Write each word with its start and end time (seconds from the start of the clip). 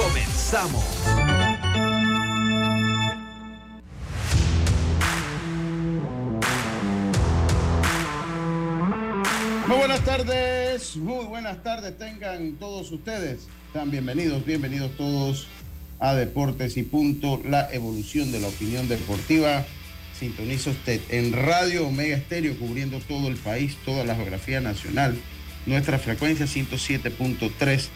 Comenzamos. 0.00 0.82
Muy 9.66 9.76
buenas 9.76 10.00
tardes, 10.06 10.96
muy 10.96 11.24
buenas 11.26 11.62
tardes 11.62 11.98
tengan 11.98 12.54
todos 12.54 12.90
ustedes. 12.92 13.46
Están 13.66 13.90
bienvenidos, 13.90 14.42
bienvenidos 14.46 14.96
todos 14.96 15.46
a 15.98 16.14
Deportes 16.14 16.78
y 16.78 16.82
Punto, 16.82 17.38
la 17.44 17.68
evolución 17.70 18.32
de 18.32 18.40
la 18.40 18.48
opinión 18.48 18.88
deportiva. 18.88 19.66
Sintoniza 20.18 20.70
usted 20.70 21.02
en 21.10 21.34
Radio 21.34 21.86
Omega 21.86 22.16
Estéreo, 22.16 22.58
cubriendo 22.58 23.00
todo 23.00 23.28
el 23.28 23.36
país, 23.36 23.76
toda 23.84 24.04
la 24.04 24.14
geografía 24.14 24.62
nacional. 24.62 25.14
Nuestra 25.66 25.98
frecuencia 25.98 26.46
107.3 26.46 27.88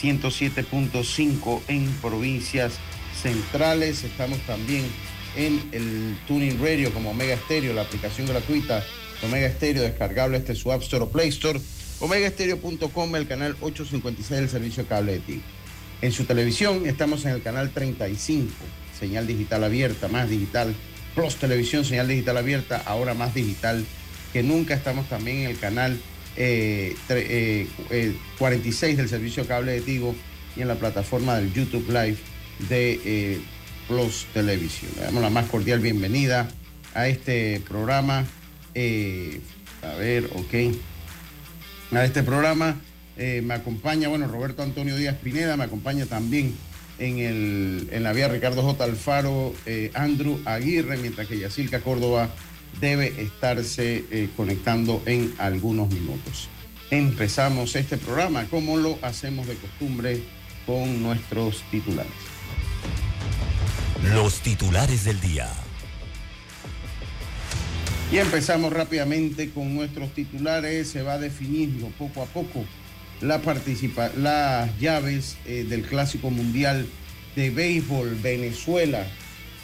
107.5 0.00 1.60
en 1.68 1.90
provincias 2.02 2.74
centrales. 3.20 4.04
Estamos 4.04 4.38
también 4.40 4.84
en 5.36 5.60
el 5.72 6.16
Tuning 6.26 6.60
Radio 6.60 6.92
como 6.92 7.10
Omega 7.10 7.36
Stereo, 7.36 7.72
la 7.72 7.82
aplicación 7.82 8.26
gratuita 8.26 8.80
de 9.20 9.26
Omega 9.26 9.50
Stereo, 9.50 9.82
descargable 9.82 10.38
este 10.38 10.54
su 10.54 10.72
App 10.72 10.82
Store 10.82 11.04
o 11.04 11.08
Play 11.08 11.28
Store. 11.28 11.60
OmegaStereo.com, 12.00 13.16
el 13.16 13.26
canal 13.26 13.56
856 13.60 14.40
del 14.40 14.50
servicio 14.50 14.86
cable 14.86 15.12
de 15.12 15.20
ti. 15.20 15.42
En 16.02 16.12
su 16.12 16.24
televisión 16.24 16.86
estamos 16.86 17.24
en 17.24 17.32
el 17.32 17.42
canal 17.42 17.70
35, 17.70 18.52
señal 18.98 19.26
digital 19.26 19.64
abierta, 19.64 20.08
más 20.08 20.28
digital, 20.28 20.74
Plus 21.14 21.36
Televisión, 21.36 21.84
señal 21.84 22.08
digital 22.08 22.36
abierta, 22.36 22.82
ahora 22.84 23.14
más 23.14 23.32
digital 23.32 23.84
que 24.32 24.42
nunca. 24.42 24.74
Estamos 24.74 25.08
también 25.08 25.38
en 25.38 25.50
el 25.50 25.58
canal 25.58 25.98
46 26.34 26.36
eh, 26.38 26.96
eh, 28.92 28.96
del 28.96 29.08
servicio 29.08 29.46
cable 29.46 29.72
de 29.72 29.80
Tigo 29.80 30.14
y 30.56 30.62
en 30.62 30.68
la 30.68 30.74
plataforma 30.74 31.36
del 31.36 31.52
YouTube 31.52 31.86
Live 31.88 32.16
de 32.68 33.00
eh, 33.04 33.40
Plus 33.88 34.26
Televisión. 34.32 34.90
Le 34.96 35.02
damos 35.02 35.22
la 35.22 35.30
más 35.30 35.46
cordial 35.46 35.80
bienvenida 35.80 36.48
a 36.94 37.08
este 37.08 37.60
programa. 37.68 38.24
a 38.74 39.94
ver, 39.98 40.28
ok. 40.34 40.74
A 41.92 42.04
este 42.04 42.22
programa 42.22 42.80
me 43.16 43.54
acompaña, 43.54 44.08
bueno, 44.08 44.26
Roberto 44.26 44.62
Antonio 44.62 44.96
Díaz 44.96 45.16
Pineda, 45.22 45.56
me 45.56 45.64
acompaña 45.64 46.06
también 46.06 46.54
en, 46.98 47.18
el, 47.18 47.88
en 47.92 48.02
la 48.02 48.12
vía 48.12 48.26
Ricardo 48.26 48.62
J. 48.62 48.82
Alfaro, 48.82 49.54
Andrew 49.94 50.40
Aguirre, 50.44 50.96
mientras 50.96 51.28
que 51.28 51.38
Yacilca 51.38 51.80
Córdoba 51.80 52.30
debe 52.80 53.22
estarse 53.22 54.04
eh, 54.10 54.28
conectando 54.36 55.02
en 55.06 55.34
algunos 55.38 55.88
minutos. 55.88 56.48
Empezamos 56.90 57.76
este 57.76 57.96
programa 57.96 58.44
como 58.46 58.76
lo 58.76 58.98
hacemos 59.02 59.46
de 59.46 59.54
costumbre 59.56 60.22
con 60.66 61.02
nuestros 61.02 61.62
titulares. 61.70 62.12
Los 64.12 64.40
titulares 64.40 65.04
del 65.04 65.20
día. 65.20 65.48
Y 68.12 68.18
empezamos 68.18 68.72
rápidamente 68.72 69.50
con 69.50 69.74
nuestros 69.74 70.12
titulares. 70.12 70.88
Se 70.88 71.02
va 71.02 71.18
definiendo 71.18 71.88
poco 71.98 72.22
a 72.22 72.26
poco 72.26 72.64
la 73.20 73.40
participa 73.40 74.10
las 74.16 74.78
llaves 74.78 75.36
eh, 75.46 75.64
del 75.68 75.82
Clásico 75.82 76.30
Mundial 76.30 76.86
de 77.36 77.50
Béisbol 77.50 78.14
Venezuela 78.22 79.06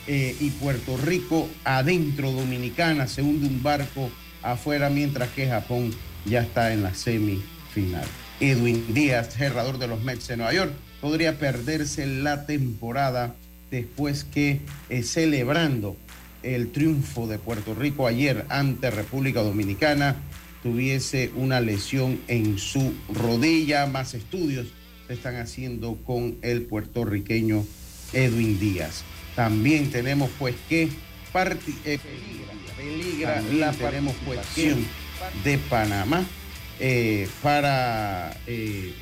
eh, 0.06 0.36
y 0.40 0.50
Puerto 0.50 0.96
Rico 0.96 1.48
adentro 1.64 2.32
Dominicana, 2.32 3.06
se 3.06 3.22
hunde 3.22 3.46
un 3.46 3.62
barco 3.62 4.10
afuera 4.42 4.90
mientras 4.90 5.28
que 5.30 5.48
Japón 5.48 5.92
ya 6.24 6.40
está 6.40 6.72
en 6.72 6.82
la 6.82 6.94
semifinal. 6.94 8.06
Edwin 8.40 8.94
Díaz, 8.94 9.34
cerrador 9.34 9.78
de 9.78 9.86
los 9.86 10.02
Mets 10.02 10.28
de 10.28 10.36
Nueva 10.36 10.54
York, 10.54 10.72
podría 11.00 11.38
perderse 11.38 12.06
la 12.06 12.46
temporada 12.46 13.34
después 13.70 14.24
que 14.24 14.60
eh, 14.88 15.02
celebrando 15.02 15.96
el 16.42 16.72
triunfo 16.72 17.26
de 17.26 17.38
Puerto 17.38 17.74
Rico 17.74 18.06
ayer 18.06 18.46
ante 18.48 18.90
República 18.90 19.42
Dominicana 19.42 20.16
tuviese 20.62 21.30
una 21.36 21.60
lesión 21.60 22.20
en 22.28 22.58
su 22.58 22.92
rodilla. 23.12 23.86
Más 23.86 24.14
estudios 24.14 24.68
se 25.06 25.14
están 25.14 25.36
haciendo 25.36 25.96
con 26.04 26.36
el 26.42 26.62
puertorriqueño 26.62 27.64
Edwin 28.12 28.58
Díaz. 28.58 29.04
También 29.40 29.90
tenemos 29.90 30.30
pues 30.38 30.54
que 30.68 30.82
eh, 30.82 31.98
peligra, 32.76 33.40
la 33.54 33.72
tenemos 33.72 34.14
cuestión 34.16 34.84
de 35.42 35.56
Panamá 35.56 36.26
eh, 36.78 37.26
para 37.42 38.36
eh, 38.46 38.92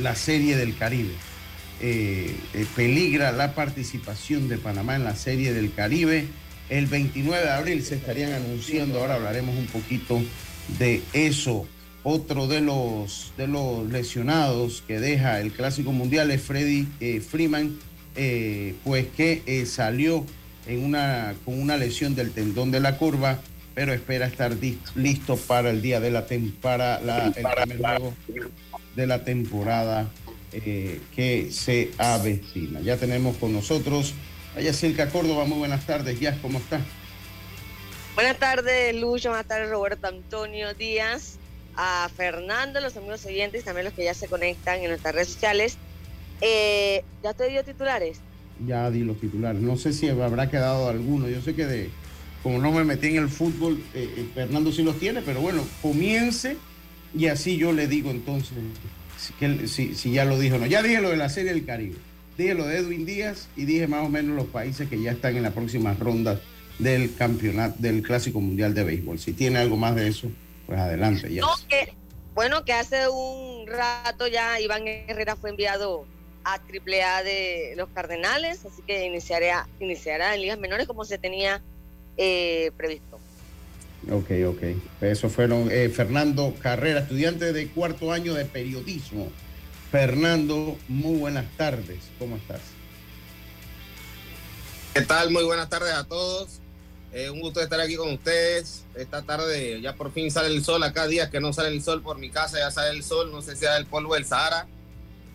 la 0.00 0.14
serie 0.14 0.56
del 0.56 0.78
Caribe. 0.78 1.12
peligra 2.74 3.32
la 3.32 3.54
participación 3.54 4.48
de 4.48 4.56
Panamá 4.56 4.96
en 4.96 5.04
la 5.04 5.14
serie 5.14 5.52
del 5.52 5.74
Caribe. 5.74 6.24
El 6.70 6.86
29 6.86 7.44
de 7.44 7.50
abril 7.50 7.84
se 7.84 7.96
estarían 7.96 8.32
anunciando, 8.32 8.98
ahora 8.98 9.16
hablaremos 9.16 9.54
un 9.58 9.66
poquito 9.66 10.22
de 10.78 11.02
eso. 11.12 11.68
Otro 12.02 12.46
de 12.46 12.62
los, 12.62 13.34
de 13.36 13.46
los 13.46 13.90
lesionados 13.90 14.82
que 14.86 15.00
deja 15.00 15.38
el 15.38 15.52
Clásico 15.52 15.92
Mundial 15.92 16.30
es 16.30 16.40
Freddy 16.40 16.88
Freeman, 17.20 17.76
eh, 18.16 18.74
pues 18.84 19.06
que 19.16 19.42
eh, 19.46 19.66
salió 19.66 20.26
en 20.66 20.84
una, 20.84 21.34
con 21.44 21.60
una 21.60 21.76
lesión 21.76 22.14
del 22.14 22.32
tendón 22.32 22.70
de 22.70 22.80
la 22.80 22.98
curva, 22.98 23.40
pero 23.74 23.92
espera 23.92 24.26
estar 24.26 24.52
listo 24.94 25.36
para 25.36 25.70
el 25.70 25.80
día 25.82 26.00
de 26.00 26.10
la 26.10 26.26
para 26.60 27.00
la, 27.00 27.26
el 27.26 27.32
primer 27.32 27.78
juego 27.78 28.14
de 28.94 29.06
la 29.06 29.24
temporada 29.24 30.08
eh, 30.52 31.00
que 31.16 31.50
se 31.50 31.90
avecina. 31.96 32.80
Ya 32.80 32.96
tenemos 32.96 33.36
con 33.38 33.52
nosotros 33.52 34.14
a 34.56 34.60
Yacirca 34.60 35.08
Córdoba. 35.08 35.44
Muy 35.46 35.58
buenas 35.58 35.86
tardes, 35.86 36.20
ya 36.20 36.36
¿cómo 36.42 36.58
está? 36.58 36.80
Buenas 38.14 38.36
tardes, 38.38 38.94
Lucho. 38.94 39.30
Buenas 39.30 39.46
tardes, 39.46 39.70
Roberto 39.70 40.06
Antonio 40.06 40.74
Díaz. 40.74 41.38
A 41.74 42.10
Fernando, 42.14 42.80
los 42.80 42.94
amigos 42.98 43.24
oyentes, 43.24 43.64
también 43.64 43.86
los 43.86 43.94
que 43.94 44.04
ya 44.04 44.12
se 44.12 44.28
conectan 44.28 44.80
en 44.80 44.88
nuestras 44.88 45.14
redes 45.14 45.28
sociales. 45.28 45.78
Eh, 46.42 47.04
¿Ya 47.22 47.32
te 47.32 47.48
dio 47.48 47.64
titulares? 47.64 48.20
Ya 48.66 48.90
di 48.90 49.04
los 49.04 49.18
titulares. 49.18 49.62
No 49.62 49.76
sé 49.76 49.92
si 49.92 50.08
habrá 50.08 50.50
quedado 50.50 50.88
alguno. 50.88 51.28
Yo 51.28 51.40
sé 51.40 51.54
que 51.54 51.66
de, 51.66 51.90
como 52.42 52.58
no 52.58 52.72
me 52.72 52.84
metí 52.84 53.06
en 53.06 53.16
el 53.16 53.28
fútbol, 53.28 53.82
eh, 53.94 54.12
eh, 54.16 54.26
Fernando 54.34 54.72
sí 54.72 54.82
los 54.82 54.98
tiene, 54.98 55.22
pero 55.22 55.40
bueno, 55.40 55.64
comience 55.80 56.56
y 57.14 57.26
así 57.26 57.56
yo 57.56 57.72
le 57.72 57.86
digo 57.86 58.10
entonces 58.10 58.56
si, 59.66 59.94
si, 59.94 60.12
ya 60.12 60.24
lo 60.24 60.38
dijo 60.38 60.56
o 60.56 60.58
no. 60.58 60.66
Ya 60.66 60.82
dije 60.82 61.00
lo 61.00 61.10
de 61.10 61.16
la 61.16 61.28
Serie 61.28 61.52
del 61.52 61.64
Caribe, 61.64 61.96
dije 62.36 62.54
lo 62.54 62.66
de 62.66 62.78
Edwin 62.78 63.06
Díaz 63.06 63.48
y 63.56 63.64
dije 63.64 63.86
más 63.86 64.04
o 64.04 64.08
menos 64.08 64.34
los 64.34 64.46
países 64.46 64.88
que 64.88 65.00
ya 65.00 65.12
están 65.12 65.36
en 65.36 65.44
la 65.44 65.52
próxima 65.52 65.94
ronda 65.94 66.40
del 66.78 67.14
campeonato, 67.14 67.76
del 67.78 68.02
Clásico 68.02 68.40
Mundial 68.40 68.74
de 68.74 68.82
Béisbol. 68.82 69.18
Si 69.18 69.32
tiene 69.32 69.60
algo 69.60 69.76
más 69.76 69.94
de 69.94 70.08
eso, 70.08 70.28
pues 70.66 70.80
adelante. 70.80 71.32
Ya. 71.32 71.44
bueno, 72.34 72.64
que 72.64 72.72
hace 72.72 73.08
un 73.08 73.66
rato 73.68 74.26
ya 74.26 74.60
Iván 74.60 74.88
Herrera 74.88 75.36
fue 75.36 75.50
enviado 75.50 76.06
a 76.44 76.54
AAA 76.54 77.22
de 77.22 77.74
los 77.76 77.88
Cardenales, 77.90 78.64
así 78.64 78.82
que 78.86 79.06
iniciará, 79.06 79.68
iniciará 79.80 80.34
en 80.34 80.42
ligas 80.42 80.58
menores 80.58 80.86
como 80.86 81.04
se 81.04 81.18
tenía 81.18 81.62
eh, 82.16 82.70
previsto. 82.76 83.18
Ok, 84.10 84.30
ok. 84.48 84.62
Eso 85.00 85.30
fueron 85.30 85.70
eh, 85.70 85.88
Fernando 85.88 86.54
Carrera, 86.60 87.00
estudiante 87.00 87.52
de 87.52 87.68
cuarto 87.68 88.12
año 88.12 88.34
de 88.34 88.44
periodismo. 88.44 89.30
Fernando, 89.90 90.76
muy 90.88 91.18
buenas 91.18 91.46
tardes. 91.56 91.98
¿Cómo 92.18 92.36
estás? 92.36 92.60
¿Qué 94.94 95.02
tal? 95.02 95.30
Muy 95.30 95.44
buenas 95.44 95.68
tardes 95.68 95.92
a 95.92 96.04
todos. 96.04 96.60
Eh, 97.12 97.30
un 97.30 97.40
gusto 97.40 97.60
estar 97.60 97.80
aquí 97.80 97.94
con 97.94 98.12
ustedes. 98.12 98.84
Esta 98.94 99.22
tarde 99.22 99.80
ya 99.80 99.94
por 99.94 100.12
fin 100.12 100.30
sale 100.30 100.48
el 100.48 100.64
sol. 100.64 100.82
Acá 100.82 101.06
días 101.06 101.30
que 101.30 101.40
no 101.40 101.52
sale 101.52 101.68
el 101.68 101.82
sol 101.82 102.02
por 102.02 102.18
mi 102.18 102.30
casa, 102.30 102.58
ya 102.58 102.70
sale 102.70 102.90
el 102.90 103.04
sol. 103.04 103.30
No 103.30 103.40
sé 103.42 103.52
si 103.52 103.60
sea 103.60 103.76
el 103.76 103.86
polvo 103.86 104.14
del 104.14 104.24
Sahara 104.24 104.66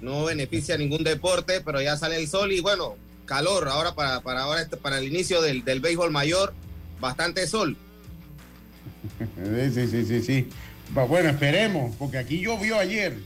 no 0.01 0.25
beneficia 0.25 0.77
ningún 0.77 1.03
deporte, 1.03 1.61
pero 1.61 1.81
ya 1.81 1.97
sale 1.97 2.17
el 2.17 2.27
sol 2.27 2.51
y 2.51 2.61
bueno, 2.61 2.95
calor 3.25 3.67
ahora 3.67 3.95
para, 3.95 4.21
para, 4.21 4.43
ahora 4.43 4.61
este, 4.61 4.77
para 4.77 4.99
el 4.99 5.05
inicio 5.05 5.41
del, 5.41 5.63
del 5.63 5.79
béisbol 5.79 6.11
mayor, 6.11 6.53
bastante 6.99 7.47
sol. 7.47 7.77
Sí, 9.17 9.71
sí, 9.73 9.87
sí, 9.87 10.05
sí, 10.05 10.21
sí. 10.21 10.49
Bueno, 10.91 11.29
esperemos, 11.29 11.95
porque 11.97 12.17
aquí 12.17 12.39
llovió 12.39 12.77
ayer 12.79 13.17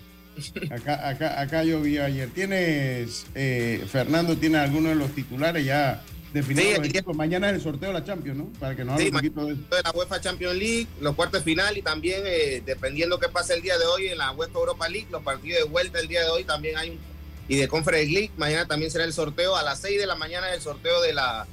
Acá, 0.70 1.10
acá, 1.10 1.42
acá 1.42 1.64
llovió 1.64 2.06
ayer. 2.06 2.30
¿Tienes, 2.30 3.26
eh, 3.36 3.84
Fernando, 3.92 4.38
tiene 4.38 4.58
alguno 4.58 4.90
de 4.90 4.96
los 4.96 5.12
titulares 5.12 5.66
ya 5.66 6.02
definidos? 6.34 6.88
Sí, 6.88 7.02
Mañana 7.14 7.50
es 7.50 7.56
el 7.56 7.62
sorteo 7.62 7.90
de 7.90 8.00
la 8.00 8.06
Champions, 8.06 8.38
¿no? 8.38 8.46
Para 8.60 8.76
que 8.76 8.82
hable 8.84 8.98
Sí, 8.98 9.08
un 9.08 9.14
poquito 9.14 9.46
de 9.46 9.54
de 9.56 9.84
la 9.84 9.92
UEFA 9.92 10.22
Champions 10.22 10.56
League, 10.56 10.88
los 11.00 11.16
cuartos 11.16 11.44
de 11.44 11.52
final 11.52 11.78
y 11.78 11.82
también 11.82 12.22
eh, 12.26 12.62
dependiendo 12.66 13.20
qué 13.20 13.30
pase 13.30 13.54
el 13.54 13.62
día 13.62 13.78
de 13.78 13.86
hoy 13.86 14.08
en 14.08 14.18
la 14.18 14.32
UEFA 14.32 14.60
Europa 14.60 14.90
League, 14.90 15.08
los 15.12 15.24
partidos 15.24 15.64
de 15.64 15.70
vuelta 15.70 16.00
el 16.00 16.08
día 16.08 16.22
de 16.24 16.30
hoy 16.30 16.44
también 16.44 16.78
hay 16.78 16.92
un, 16.92 17.00
y 17.48 17.58
de 17.58 17.68
Conference 17.68 18.12
League, 18.12 18.32
mañana 18.38 18.66
también 18.66 18.92
será 18.92 19.04
el 19.04 19.14
sorteo 19.14 19.56
a 19.56 19.64
las 19.64 19.82
6 19.82 20.00
de 20.00 20.08
la 20.08 20.16
mañana 20.16 20.54
el 20.54 20.62
sorteo 20.62 21.02
de 21.02 21.14
la 21.14 21.48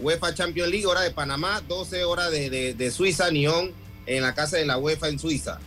UEFA 0.00 0.34
Champions 0.34 0.70
League, 0.70 0.86
hora 0.86 1.02
de 1.02 1.10
Panamá, 1.10 1.60
12 1.68 2.04
horas 2.04 2.30
de, 2.30 2.48
de, 2.48 2.74
de 2.74 2.90
Suiza, 2.90 3.30
Nyon, 3.30 3.72
en 4.06 4.22
la 4.22 4.34
casa 4.34 4.56
de 4.56 4.66
la 4.66 4.78
UEFA 4.78 5.08
en 5.08 5.18
Suiza. 5.18 5.60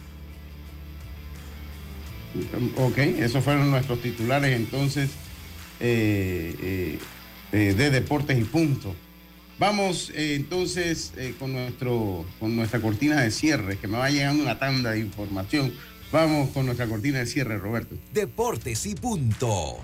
Ok, 2.77 2.97
esos 2.97 3.43
fueron 3.43 3.71
nuestros 3.71 4.01
titulares 4.01 4.55
entonces 4.55 5.09
eh, 5.79 6.55
eh, 6.61 6.99
eh, 7.55 7.73
de 7.73 7.89
deportes 7.89 8.37
y 8.37 8.43
punto. 8.43 8.93
Vamos 9.57 10.11
eh, 10.13 10.35
entonces 10.35 11.13
eh, 11.15 11.33
con, 11.39 11.53
nuestro, 11.53 12.25
con 12.37 12.53
nuestra 12.53 12.81
cortina 12.81 13.21
de 13.21 13.31
cierre, 13.31 13.77
que 13.77 13.87
me 13.87 13.97
va 13.97 14.09
llegando 14.09 14.43
una 14.43 14.59
tanda 14.59 14.91
de 14.91 14.99
información. 14.99 15.73
Vamos 16.11 16.49
con 16.49 16.65
nuestra 16.65 16.85
cortina 16.85 17.19
de 17.19 17.25
cierre, 17.25 17.57
Roberto. 17.57 17.95
Deportes 18.13 18.85
y 18.85 18.95
punto. 18.95 19.77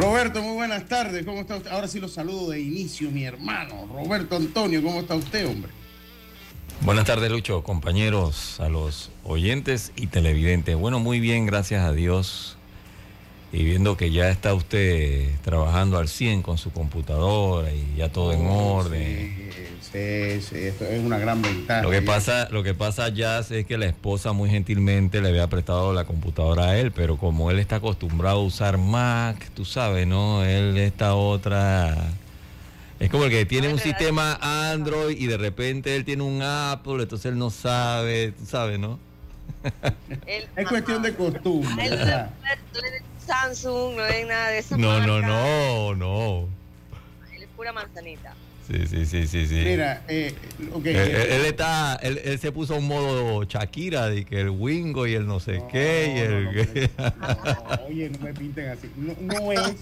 Roberto, 0.00 0.42
muy 0.42 0.54
buenas 0.54 0.88
tardes. 0.88 1.22
¿Cómo 1.26 1.42
está 1.42 1.56
usted? 1.56 1.70
Ahora 1.70 1.86
sí 1.86 2.00
lo 2.00 2.08
saludo 2.08 2.52
de 2.52 2.60
inicio, 2.62 3.10
mi 3.10 3.24
hermano. 3.24 3.86
Roberto 3.92 4.36
Antonio, 4.36 4.82
¿cómo 4.82 5.00
está 5.00 5.14
usted, 5.14 5.46
hombre? 5.46 5.70
Buenas 6.80 7.04
tardes, 7.04 7.30
Lucho, 7.30 7.62
compañeros, 7.62 8.60
a 8.60 8.70
los 8.70 9.10
oyentes 9.24 9.92
y 9.94 10.06
televidentes. 10.06 10.74
Bueno, 10.74 11.00
muy 11.00 11.20
bien, 11.20 11.44
gracias 11.44 11.84
a 11.84 11.92
Dios. 11.92 12.56
Y 13.56 13.64
viendo 13.64 13.96
que 13.96 14.10
ya 14.10 14.28
está 14.28 14.52
usted 14.52 15.30
trabajando 15.42 15.96
al 15.96 16.08
100 16.08 16.42
con 16.42 16.58
su 16.58 16.72
computadora 16.72 17.72
y 17.72 17.94
ya 17.96 18.10
todo 18.12 18.34
en 18.34 18.46
Oh, 18.46 18.74
orden. 18.74 19.50
Sí, 19.80 20.42
sí, 20.42 20.56
esto 20.58 20.84
es 20.84 21.02
una 21.02 21.16
gran 21.16 21.40
ventaja. 21.40 21.80
Lo 21.80 21.90
que 21.90 22.02
pasa, 22.02 22.48
lo 22.50 22.62
que 22.62 22.74
pasa 22.74 23.08
ya 23.08 23.38
es 23.38 23.64
que 23.64 23.78
la 23.78 23.86
esposa 23.86 24.32
muy 24.32 24.50
gentilmente 24.50 25.22
le 25.22 25.30
había 25.30 25.46
prestado 25.46 25.94
la 25.94 26.04
computadora 26.04 26.66
a 26.66 26.78
él, 26.78 26.92
pero 26.92 27.16
como 27.16 27.50
él 27.50 27.58
está 27.58 27.76
acostumbrado 27.76 28.40
a 28.40 28.42
usar 28.44 28.76
Mac, 28.76 29.48
tú 29.54 29.64
sabes, 29.64 30.06
¿no? 30.06 30.44
Él 30.44 30.76
esta 30.76 31.14
otra 31.14 31.96
es 33.00 33.08
como 33.08 33.24
el 33.24 33.30
que 33.30 33.46
tiene 33.46 33.72
un 33.72 33.78
sistema 33.78 34.38
Android 34.70 35.16
y 35.18 35.28
de 35.28 35.38
repente 35.38 35.96
él 35.96 36.04
tiene 36.04 36.24
un 36.24 36.42
Apple, 36.42 37.04
entonces 37.04 37.32
él 37.32 37.38
no 37.38 37.48
sabe, 37.48 38.32
tú 38.32 38.44
sabes, 38.44 38.78
¿no? 38.78 38.98
Es 40.56 40.68
cuestión 40.68 41.02
de 41.02 41.14
costumbre. 41.14 41.90
Samsung, 43.26 43.96
no 43.96 44.04
es 44.06 44.26
nada 44.26 44.48
de 44.50 44.58
eso. 44.58 44.76
No, 44.76 45.04
no, 45.06 45.20
no, 45.20 45.94
no. 45.94 46.48
Él 47.34 47.42
es 47.42 47.48
pura 47.56 47.72
manzanita. 47.72 48.34
Sí, 48.66 48.86
sí, 48.88 49.06
sí, 49.06 49.26
sí, 49.28 49.46
sí. 49.46 49.54
Mira, 49.64 50.02
eh, 50.08 50.34
ok. 50.72 50.86
Él, 50.86 50.96
él- 50.96 51.16
él 51.16 51.44
está, 51.46 51.96
él, 52.02 52.20
él 52.24 52.38
se 52.40 52.50
puso 52.50 52.74
un 52.76 52.86
modo 52.88 53.44
Shakira 53.44 54.08
de 54.08 54.24
que 54.24 54.40
el 54.40 54.50
Wingo 54.50 55.06
y 55.06 55.14
el 55.14 55.24
no 55.26 55.38
sé 55.38 55.58
No, 55.58 55.68
qué 55.68 56.14
y 56.16 56.18
el 56.20 56.90
no, 56.98 57.84
oye, 57.86 58.10
no 58.10 58.18
me 58.18 58.34
pinten 58.34 58.68
así. 58.70 58.90
No, 58.96 59.14
no 59.20 59.52
es, 59.52 59.74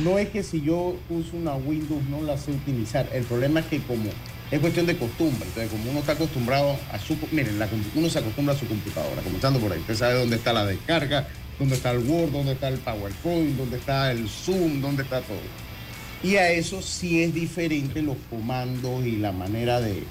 no 0.00 0.18
es 0.18 0.28
que 0.28 0.42
si 0.42 0.60
yo 0.60 0.96
uso 1.08 1.34
una 1.36 1.54
Windows 1.54 2.02
no 2.10 2.20
la 2.22 2.36
sé 2.36 2.50
utilizar. 2.50 3.08
El 3.12 3.24
problema 3.24 3.60
es 3.60 3.66
que 3.66 3.80
como 3.80 4.10
es 4.50 4.60
cuestión 4.60 4.84
de 4.84 4.98
costumbre. 4.98 5.46
Entonces, 5.46 5.70
como 5.70 5.90
uno 5.90 6.00
está 6.00 6.12
acostumbrado 6.12 6.76
a 6.92 6.98
su... 6.98 7.16
Miren, 7.32 7.58
la 7.58 7.68
uno 7.94 8.10
se 8.10 8.18
acostumbra 8.18 8.54
a 8.54 8.58
su 8.58 8.66
computadora, 8.66 9.22
comenzando 9.22 9.58
por 9.60 9.72
ahí. 9.72 9.78
Usted 9.80 9.94
sabe 9.96 10.14
dónde 10.14 10.36
está 10.36 10.52
la 10.52 10.66
descarga, 10.66 11.26
dónde 11.60 11.76
está 11.76 11.92
el 11.92 11.98
Word, 11.98 12.32
dónde 12.32 12.52
está 12.52 12.68
el 12.68 12.78
PowerPoint, 12.78 13.56
dónde 13.56 13.76
está 13.76 14.10
el 14.10 14.28
Zoom, 14.28 14.80
dónde 14.80 15.02
está 15.04 15.20
todo. 15.20 15.36
Y 16.22 16.36
a 16.36 16.50
eso 16.50 16.82
sí 16.82 17.22
es 17.22 17.32
diferente 17.32 18.02
los 18.02 18.16
comandos 18.28 19.04
y 19.06 19.16
la 19.16 19.30
manera 19.30 19.80
de, 19.80 20.02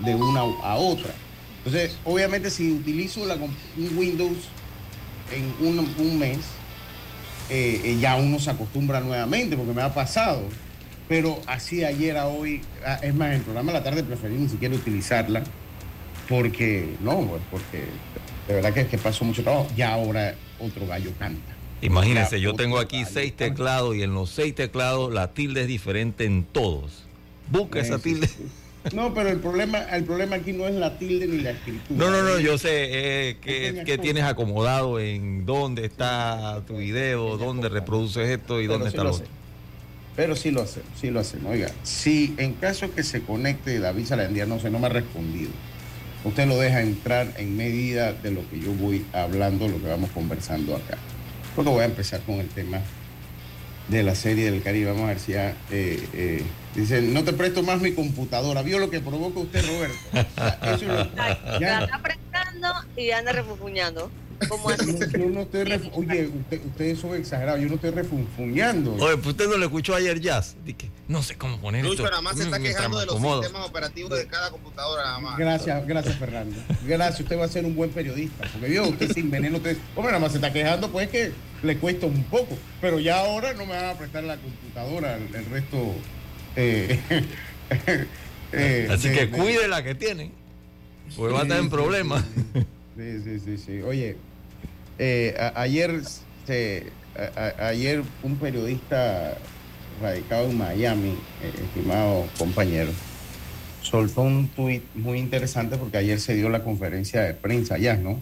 de 0.00 0.14
una 0.14 0.40
a 0.40 0.76
otra. 0.76 1.14
Entonces, 1.64 1.96
obviamente, 2.04 2.50
si 2.50 2.72
utilizo 2.72 3.24
la, 3.24 3.34
un 3.36 3.98
Windows 3.98 4.36
en 5.32 5.66
un, 5.66 5.94
un 5.98 6.18
mes, 6.18 6.38
eh, 7.48 7.80
eh, 7.84 7.98
ya 8.00 8.16
uno 8.16 8.38
se 8.38 8.50
acostumbra 8.50 9.00
nuevamente, 9.00 9.56
porque 9.56 9.72
me 9.72 9.82
ha 9.82 9.94
pasado. 9.94 10.42
Pero 11.08 11.40
así 11.46 11.84
ayer 11.84 12.16
a 12.16 12.26
hoy, 12.26 12.62
ah, 12.84 12.98
es 13.00 13.14
más, 13.14 13.28
en 13.28 13.34
el 13.34 13.42
programa 13.42 13.72
de 13.72 13.78
la 13.78 13.84
tarde 13.84 14.02
preferí 14.02 14.34
ni 14.34 14.48
siquiera 14.48 14.74
utilizarla, 14.74 15.44
porque, 16.28 16.96
no, 17.00 17.20
pues, 17.22 17.42
porque 17.50 17.84
de 18.48 18.54
verdad 18.54 18.72
que, 18.72 18.86
que 18.86 18.98
pasó 18.98 19.24
mucho 19.24 19.42
trabajo. 19.42 19.68
Ya 19.76 19.92
ahora 19.92 20.34
otro 20.60 20.86
gallo 20.86 21.10
canta. 21.18 21.52
Imagínense, 21.82 22.40
yo 22.40 22.54
tengo 22.54 22.78
aquí 22.78 23.04
seis 23.04 23.34
teclados 23.36 23.94
y 23.96 24.02
en 24.02 24.14
los 24.14 24.30
seis 24.30 24.54
teclados 24.54 25.12
la 25.12 25.32
tilde 25.34 25.62
es 25.62 25.66
diferente 25.66 26.24
en 26.24 26.44
todos. 26.44 27.04
Busca 27.50 27.80
esa 27.80 27.98
Sí, 27.98 28.02
sí, 28.02 28.10
tilde. 28.14 28.28
sí. 28.28 28.44
No, 28.92 29.12
pero 29.12 29.30
el 29.30 29.38
problema, 29.40 29.82
el 29.96 30.04
problema 30.04 30.36
aquí 30.36 30.52
no 30.52 30.66
es 30.68 30.74
la 30.74 30.96
tilde 30.96 31.26
ni 31.26 31.38
la 31.38 31.50
escritura. 31.50 31.98
No, 31.98 32.10
no, 32.10 32.22
no, 32.22 32.38
yo 32.38 32.56
sé 32.56 32.68
eh, 33.30 33.36
que, 33.42 33.82
que 33.84 33.98
tienes 33.98 34.22
acomodado 34.22 35.00
en 35.00 35.44
dónde 35.44 35.84
está 35.84 36.62
tu 36.66 36.76
video, 36.76 37.36
dónde 37.36 37.68
reproduces 37.68 38.28
esto 38.28 38.60
y 38.60 38.66
Pero 38.66 38.72
dónde 38.74 38.88
está 38.90 39.02
lo 39.02 39.10
otro. 39.12 39.26
Pero 40.14 40.34
sí 40.36 40.50
lo 40.52 40.62
hacemos, 40.62 40.88
sí 41.00 41.10
lo 41.10 41.18
hacemos. 41.20 41.52
Oiga, 41.52 41.70
si 41.82 42.34
en 42.38 42.54
caso 42.54 42.94
que 42.94 43.02
se 43.02 43.22
conecte 43.22 43.78
David 43.80 44.06
Salandía, 44.06 44.46
no 44.46 44.58
sé, 44.60 44.70
no 44.70 44.78
me 44.78 44.86
ha 44.86 44.90
respondido. 44.90 45.50
Usted 46.26 46.46
lo 46.48 46.58
deja 46.58 46.80
entrar 46.82 47.32
en 47.36 47.56
medida 47.56 48.12
de 48.12 48.32
lo 48.32 48.48
que 48.50 48.58
yo 48.60 48.72
voy 48.72 49.06
hablando, 49.12 49.68
lo 49.68 49.80
que 49.80 49.86
vamos 49.88 50.10
conversando 50.10 50.74
acá. 50.74 50.98
Porque 51.54 51.70
voy 51.70 51.82
a 51.82 51.86
empezar 51.86 52.20
con 52.22 52.36
el 52.40 52.48
tema 52.48 52.80
de 53.88 54.02
la 54.02 54.14
serie 54.16 54.50
del 54.50 54.60
Caribe. 54.62 54.90
Vamos 54.90 55.04
a 55.04 55.08
ver 55.08 55.20
si 55.20 55.32
ya. 55.32 55.50
eh, 55.70 56.04
eh, 56.12 56.42
dice, 56.74 57.00
no 57.00 57.22
te 57.22 57.32
presto 57.32 57.62
más 57.62 57.80
mi 57.80 57.92
computadora. 57.92 58.62
¿Vio 58.62 58.78
lo 58.80 58.90
que 58.90 59.00
provoca 59.00 59.38
usted, 59.38 59.64
Roberto? 59.66 59.96
O 60.12 60.34
sea, 60.34 60.74
eso 60.74 60.84
lo- 60.86 61.60
ya- 61.60 61.78
anda 61.78 62.00
prestando 62.02 62.68
y 62.96 63.10
anda 63.12 63.30
refunfuñando. 63.32 64.10
¿Cómo 64.48 64.68
así? 64.70 64.98
yo, 64.98 65.06
yo 65.18 65.26
no 65.30 65.40
estoy. 65.42 65.64
ref- 65.64 65.90
Oye, 65.94 66.26
usted, 66.28 66.60
ustedes 66.66 66.98
son 66.98 67.14
exagerados. 67.16 67.60
Yo 67.60 67.68
no 67.68 67.74
estoy 67.76 67.90
refunfuñando. 67.90 68.94
Oye, 68.94 69.16
pues 69.16 69.28
usted 69.28 69.48
no 69.48 69.56
lo 69.56 69.64
escuchó 69.66 69.94
ayer 69.94 70.20
jazz. 70.20 70.56
Dije, 70.64 70.90
no 71.08 71.22
sé 71.22 71.36
cómo 71.36 71.60
poner 71.60 71.82
Lucho 71.84 72.02
esto. 72.04 72.10
nada 72.10 72.22
más 72.22 72.36
se 72.36 72.42
está 72.44 72.58
Mm, 72.58 72.62
mientras 72.62 72.76
quejando 72.82 72.98
de 73.00 73.06
los 73.06 73.14
acomodo. 73.16 73.42
sistemas 73.42 73.68
operativos 73.68 74.10
de 74.18 74.26
cada 74.26 74.50
computadora 74.50 75.02
nada 75.04 75.18
más. 75.20 75.38
Gracias, 75.38 75.86
gracias 75.86 76.16
Fernando. 76.16 76.56
Gracias, 76.86 77.20
usted 77.20 77.38
va 77.38 77.44
a 77.44 77.48
ser 77.48 77.64
un 77.64 77.74
buen 77.76 77.90
periodista. 77.90 78.46
Porque 78.52 78.68
vio, 78.68 78.88
usted 78.88 79.12
sin 79.12 79.30
veneno, 79.30 79.56
usted, 79.58 79.76
hombre, 79.94 80.12
nada 80.12 80.20
más 80.20 80.32
se 80.32 80.38
está 80.38 80.52
quejando, 80.52 80.90
pues 80.90 81.08
que 81.08 81.32
le 81.62 81.76
cuesta 81.78 82.06
un 82.06 82.22
poco. 82.24 82.56
Pero 82.80 82.98
ya 83.00 83.20
ahora 83.20 83.52
no 83.54 83.64
me 83.66 83.72
van 83.74 83.86
a 83.86 83.94
prestar 83.98 84.24
la 84.24 84.36
computadora, 84.36 85.16
el, 85.16 85.34
el 85.34 85.44
resto. 85.46 85.94
eh, 86.56 87.00
eh, 88.52 88.88
Así 88.90 89.08
de- 89.08 89.14
que 89.14 89.26
de- 89.26 89.30
cuide 89.38 89.68
la 89.68 89.82
que 89.82 89.94
tiene. 89.94 90.30
Pues 91.16 91.32
va 91.32 91.40
a 91.40 91.42
estar 91.42 91.58
Sí, 91.58 91.64
en 91.64 91.70
sí, 91.70 91.76
problemas. 91.76 92.24
Sí, 92.96 93.20
sí, 93.24 93.40
sí, 93.44 93.58
sí. 93.58 93.82
Oye, 93.82 94.16
eh, 94.98 95.34
a- 95.38 95.60
ayer, 95.60 96.02
se- 96.46 96.86
a- 97.36 97.66
ayer 97.68 98.02
un 98.22 98.36
periodista 98.36 99.36
radicado 100.00 100.48
en 100.50 100.58
Miami, 100.58 101.10
eh, 101.42 101.52
estimado 101.64 102.26
compañero, 102.38 102.90
soltó 103.82 104.22
un 104.22 104.48
tuit 104.48 104.82
muy 104.94 105.18
interesante 105.18 105.76
porque 105.76 105.96
ayer 105.98 106.20
se 106.20 106.34
dio 106.34 106.48
la 106.48 106.62
conferencia 106.62 107.22
de 107.22 107.34
prensa 107.34 107.76
allá, 107.76 107.96
¿no? 107.96 108.18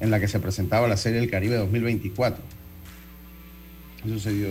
En 0.00 0.10
la 0.10 0.20
que 0.20 0.28
se 0.28 0.38
presentaba 0.38 0.86
la 0.88 0.96
Serie 0.96 1.20
del 1.20 1.30
Caribe 1.30 1.56
2024. 1.56 2.42
Eso 4.06 4.18
se 4.18 4.32
dio, 4.32 4.48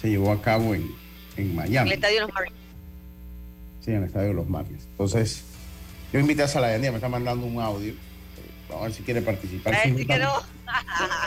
se 0.00 0.08
llevó 0.08 0.32
a 0.32 0.42
cabo 0.42 0.74
en, 0.74 0.82
en 1.36 1.48
El 1.50 1.54
Miami. 1.54 1.92
estadio 1.92 2.14
de 2.16 2.20
los 2.22 2.32
Marlins. 2.34 2.56
Sí, 3.84 3.90
en 3.92 3.96
el 3.98 4.04
estadio 4.04 4.28
de 4.28 4.34
los 4.34 4.48
Marlins. 4.48 4.84
Entonces, 4.92 5.44
yo 6.12 6.18
invité 6.20 6.42
a 6.42 6.48
Saladandía, 6.48 6.90
me 6.90 6.96
está 6.96 7.08
mandando 7.08 7.46
un 7.46 7.60
audio. 7.60 7.92
A 8.78 8.82
ver 8.84 8.92
si 8.92 9.02
quiere 9.02 9.22
participar. 9.22 9.72
Para 9.72 9.84
Si 9.84 9.90
decir 9.92 10.06
no, 10.08 10.14
que 10.14 10.20
no. 10.20 10.32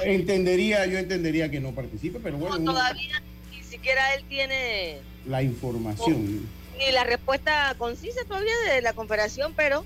Entendería, 0.03 0.85
yo 0.85 0.97
entendería 0.97 1.49
que 1.51 1.59
no 1.59 1.71
participe, 1.73 2.19
pero 2.19 2.37
bueno, 2.37 2.55
No, 2.57 2.61
uno- 2.61 2.71
todavía 2.73 3.21
ni 3.51 3.61
siquiera 3.63 4.13
él 4.15 4.23
tiene 4.29 4.99
la 5.25 5.41
información. 5.43 6.47
ni 6.77 6.91
la 6.91 7.03
respuesta 7.03 7.75
concisa 7.77 8.21
todavía 8.27 8.53
de 8.73 8.81
la 8.81 8.93
confederación, 8.93 9.53
pero 9.55 9.83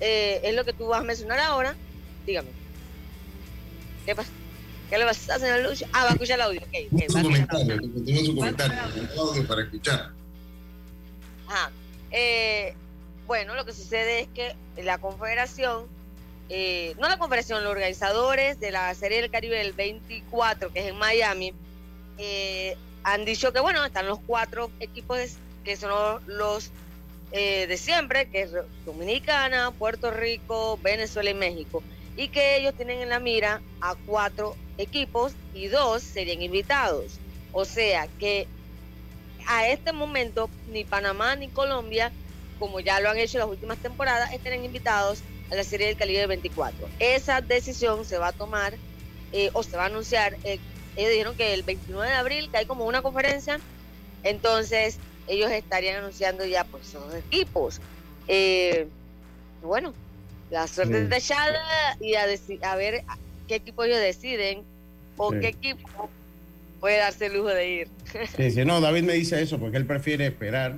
eh, 0.00 0.40
es 0.44 0.54
lo 0.54 0.64
que 0.64 0.72
tú 0.72 0.86
vas 0.88 1.00
a 1.00 1.04
mencionar 1.04 1.38
ahora. 1.40 1.74
Dígame. 2.26 2.48
¿Qué 4.04 4.14
pasa? 4.14 4.30
¿Qué 4.90 4.98
le 4.98 5.04
pasa, 5.04 5.38
señor 5.40 5.62
Lucho? 5.62 5.84
Ah, 5.92 6.04
va 6.04 6.10
a 6.10 6.12
escuchar 6.12 6.36
el 6.38 6.42
audio. 6.42 6.60
ok, 6.60 6.68
ok, 6.92 7.00
va 7.14 7.18
a 7.18 7.22
escuchar 7.22 7.60
el 7.60 7.70
audio. 7.72 7.92
continúa 7.92 8.24
su 8.24 8.36
comentario, 8.36 8.78
el 8.94 9.18
audio 9.18 9.46
para 9.48 9.62
escuchar. 9.62 10.10
Ajá. 11.48 11.70
Eh, 12.12 12.74
bueno, 13.26 13.54
lo 13.56 13.64
que 13.64 13.72
sucede 13.72 14.20
es 14.20 14.28
que 14.28 14.54
la 14.82 14.98
confederación, 14.98 15.86
eh, 16.48 16.94
no 16.98 17.08
la 17.08 17.18
confederación, 17.18 17.64
los 17.64 17.72
organizadores 17.72 18.60
de 18.60 18.70
la 18.70 18.94
Serie 18.94 19.20
del 19.20 19.30
Caribe 19.30 19.56
del 19.56 19.72
24, 19.72 20.72
que 20.72 20.80
es 20.80 20.86
en 20.86 20.96
Miami, 20.96 21.52
eh, 22.18 22.76
han 23.02 23.24
dicho 23.24 23.52
que, 23.52 23.60
bueno, 23.60 23.84
están 23.84 24.06
los 24.06 24.20
cuatro 24.26 24.70
equipos 24.80 25.18
que 25.64 25.76
son 25.76 26.22
los, 26.26 26.70
eh, 27.32 27.66
de 27.66 27.76
siempre, 27.76 28.28
que 28.30 28.42
es 28.42 28.50
Dominicana, 28.84 29.72
Puerto 29.72 30.10
Rico, 30.10 30.78
Venezuela 30.82 31.30
y 31.30 31.34
México. 31.34 31.82
y 32.18 32.28
que 32.28 32.56
ellos 32.56 32.72
tienen 32.74 33.02
en 33.02 33.10
la 33.10 33.20
mira 33.20 33.60
a 33.82 33.94
cuatro 34.06 34.56
equipos 34.78 35.34
y 35.52 35.66
dos 35.66 36.02
serían 36.02 36.40
invitados. 36.40 37.18
O 37.52 37.66
sea 37.66 38.08
que 38.18 38.48
a 39.46 39.68
este 39.68 39.92
momento 39.92 40.48
ni 40.72 40.84
Panamá 40.84 41.36
ni 41.36 41.48
Colombia, 41.48 42.10
como 42.58 42.80
ya 42.80 43.00
lo 43.00 43.10
han 43.10 43.18
hecho 43.18 43.36
las 43.36 43.48
últimas 43.48 43.76
temporadas, 43.78 44.32
estarán 44.32 44.64
invitados 44.64 45.22
a 45.50 45.54
la 45.54 45.64
Serie 45.64 45.86
del 45.88 45.96
Calibre 45.96 46.26
24. 46.26 46.88
Esa 46.98 47.40
decisión 47.40 48.04
se 48.04 48.18
va 48.18 48.28
a 48.28 48.32
tomar 48.32 48.74
eh, 49.32 49.50
o 49.52 49.62
se 49.62 49.76
va 49.76 49.84
a 49.84 49.86
anunciar. 49.86 50.36
Eh, 50.44 50.58
ellos 50.96 51.10
dijeron 51.10 51.36
que 51.36 51.54
el 51.54 51.62
29 51.62 52.08
de 52.08 52.16
abril, 52.16 52.48
que 52.50 52.58
hay 52.58 52.66
como 52.66 52.86
una 52.86 53.02
conferencia, 53.02 53.60
entonces 54.22 54.98
ellos 55.28 55.50
estarían 55.50 55.98
anunciando 55.98 56.44
ya 56.44 56.64
pues 56.64 56.88
esos 56.88 57.14
equipos. 57.14 57.80
Eh, 58.28 58.86
bueno, 59.62 59.92
la 60.50 60.66
suerte 60.66 61.02
es 61.02 61.10
de 61.10 61.16
echada 61.16 61.96
y 62.00 62.14
a, 62.14 62.24
a 62.62 62.76
ver 62.76 63.04
qué 63.48 63.56
equipo 63.56 63.84
ellos 63.84 63.98
deciden 63.98 64.62
o 65.16 65.30
qué 65.30 65.48
equipo 65.48 66.08
puede 66.80 66.98
darse 66.98 67.26
el 67.26 67.34
lujo 67.34 67.48
de 67.48 67.68
ir. 67.68 67.88
Sí, 68.36 68.50
sí, 68.50 68.64
no, 68.64 68.80
David 68.80 69.02
me 69.02 69.14
dice 69.14 69.40
eso 69.42 69.58
porque 69.58 69.76
él 69.76 69.86
prefiere 69.86 70.26
esperar. 70.26 70.76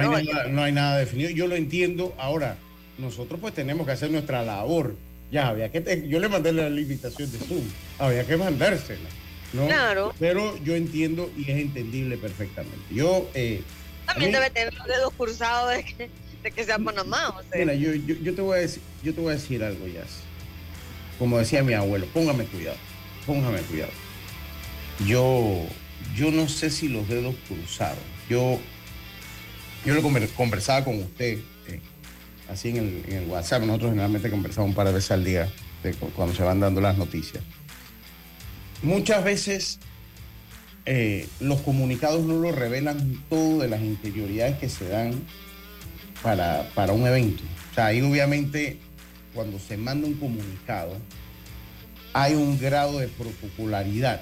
no, 0.00 0.14
hay 0.14 0.26
nada, 0.26 0.48
no 0.48 0.62
hay 0.62 0.72
nada 0.72 0.98
definido. 0.98 1.30
Yo 1.30 1.46
lo 1.46 1.56
entiendo. 1.56 2.14
Ahora, 2.18 2.56
nosotros 2.98 3.40
pues 3.40 3.54
tenemos 3.54 3.86
que 3.86 3.92
hacer 3.92 4.10
nuestra 4.10 4.42
labor. 4.42 4.96
Ya, 5.30 5.48
había 5.48 5.70
que 5.72 6.06
yo 6.08 6.20
le 6.20 6.28
mandé 6.28 6.52
la 6.52 6.68
invitación 6.68 7.32
de 7.32 7.38
Zoom, 7.38 7.64
había 7.98 8.26
que 8.26 8.36
mandársela. 8.36 9.08
¿no? 9.52 9.66
Claro. 9.66 10.14
Pero 10.18 10.56
yo 10.64 10.74
entiendo 10.74 11.30
y 11.36 11.50
es 11.50 11.58
entendible 11.58 12.16
perfectamente. 12.16 12.78
Yo... 12.90 13.28
Eh, 13.34 13.62
También 14.06 14.32
debe 14.32 14.50
tener 14.50 14.74
los 14.74 14.86
dedos 14.86 15.12
cruzados 15.14 15.76
de 15.76 15.84
que, 15.84 16.10
de 16.42 16.50
que 16.50 16.64
sea 16.64 16.78
Panamá. 16.78 17.30
O 17.30 17.42
sea. 17.42 17.58
Mira, 17.58 17.74
yo, 17.74 17.94
yo, 17.94 18.14
yo, 18.16 18.34
te 18.34 18.42
voy 18.42 18.58
a 18.58 18.60
decir, 18.62 18.82
yo 19.02 19.14
te 19.14 19.20
voy 19.20 19.32
a 19.32 19.36
decir 19.36 19.62
algo, 19.62 19.86
ya. 19.86 20.04
Como 21.18 21.38
decía 21.38 21.62
mi 21.62 21.74
abuelo, 21.74 22.06
póngame 22.12 22.44
cuidado, 22.46 22.78
póngame 23.26 23.60
cuidado. 23.60 23.92
Yo, 25.06 25.66
yo 26.16 26.30
no 26.30 26.48
sé 26.48 26.70
si 26.70 26.88
los 26.88 27.08
dedos 27.08 27.34
cruzados. 27.46 27.98
Yo, 28.28 28.58
yo 29.84 29.94
lo 29.94 30.02
conversaba 30.36 30.84
con 30.84 30.98
usted 30.98 31.38
así 32.52 32.70
en 32.70 33.04
el, 33.08 33.26
WhatsApp. 33.28 33.62
Nosotros 33.62 33.90
generalmente 33.90 34.30
conversamos 34.30 34.70
un 34.70 34.74
par 34.74 34.86
de 34.86 34.92
veces 34.92 35.10
al 35.10 35.24
día 35.24 35.48
cuando 36.14 36.34
se 36.34 36.42
van 36.42 36.60
dando 36.60 36.80
las 36.80 36.96
noticias. 36.96 37.42
Muchas 38.82 39.24
veces 39.24 39.78
eh, 40.86 41.28
los 41.40 41.60
comunicados 41.60 42.22
no 42.24 42.38
lo 42.38 42.52
revelan 42.52 43.22
todo 43.28 43.60
de 43.60 43.68
las 43.68 43.80
interioridades 43.80 44.58
que 44.58 44.68
se 44.68 44.88
dan 44.88 45.14
para, 46.22 46.68
para 46.74 46.92
un 46.92 47.06
evento. 47.06 47.42
O 47.70 47.74
sea, 47.74 47.86
ahí 47.86 48.00
obviamente 48.00 48.78
cuando 49.34 49.58
se 49.58 49.76
manda 49.76 50.06
un 50.06 50.14
comunicado 50.14 50.96
hay 52.12 52.34
un 52.34 52.58
grado 52.58 52.98
de 52.98 53.08
protocolaridad. 53.08 54.20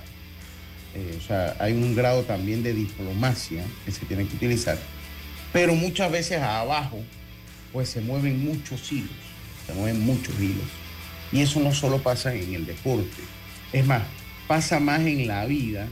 Eh, 0.94 1.16
o 1.18 1.20
sea, 1.20 1.56
hay 1.58 1.72
un 1.72 1.94
grado 1.94 2.22
también 2.22 2.62
de 2.62 2.72
diplomacia 2.72 3.64
que 3.84 3.92
se 3.92 4.06
tiene 4.06 4.26
que 4.26 4.37
utilizar. 4.37 4.78
Pero 5.52 5.75
muchas 5.75 6.12
veces 6.12 6.40
abajo 6.40 7.00
pues 7.72 7.88
se 7.88 8.00
mueven 8.00 8.44
muchos 8.44 8.90
hilos, 8.92 9.10
se 9.66 9.74
mueven 9.74 10.00
muchos 10.00 10.38
hilos. 10.40 10.66
Y 11.32 11.40
eso 11.40 11.60
no 11.60 11.72
solo 11.72 11.98
pasa 11.98 12.34
en 12.34 12.54
el 12.54 12.66
deporte, 12.66 13.22
es 13.72 13.86
más, 13.86 14.02
pasa 14.48 14.80
más 14.80 15.00
en 15.00 15.28
la 15.28 15.46
vida 15.46 15.86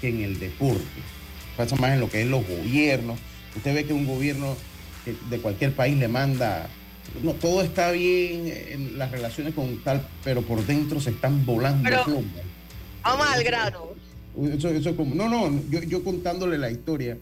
que 0.00 0.08
en 0.08 0.22
el 0.22 0.38
deporte, 0.38 0.82
pasa 1.56 1.76
más 1.76 1.92
en 1.92 2.00
lo 2.00 2.08
que 2.08 2.22
es 2.22 2.28
los 2.28 2.46
gobiernos. 2.46 3.18
Usted 3.56 3.74
ve 3.74 3.84
que 3.84 3.92
un 3.92 4.06
gobierno 4.06 4.56
de 5.28 5.38
cualquier 5.38 5.74
país 5.74 5.96
le 5.98 6.08
manda, 6.08 6.68
no, 7.22 7.32
todo 7.34 7.62
está 7.62 7.90
bien 7.90 8.46
en 8.46 8.98
las 8.98 9.10
relaciones 9.10 9.54
con 9.54 9.82
tal, 9.84 10.06
pero 10.24 10.42
por 10.42 10.64
dentro 10.64 11.00
se 11.00 11.10
están 11.10 11.44
volando 11.44 11.88
pero, 11.88 12.22
Vamos 13.02 13.26
al 13.28 13.44
grano. 13.44 13.88
Eso, 14.56 14.70
es 14.70 14.88
como, 14.96 15.14
no, 15.14 15.28
no, 15.28 15.62
yo, 15.70 15.82
yo 15.82 16.02
contándole 16.02 16.56
la 16.56 16.70
historia. 16.70 17.18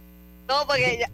No, 0.49 0.67
porque 0.67 0.99
ya, 1.01 1.11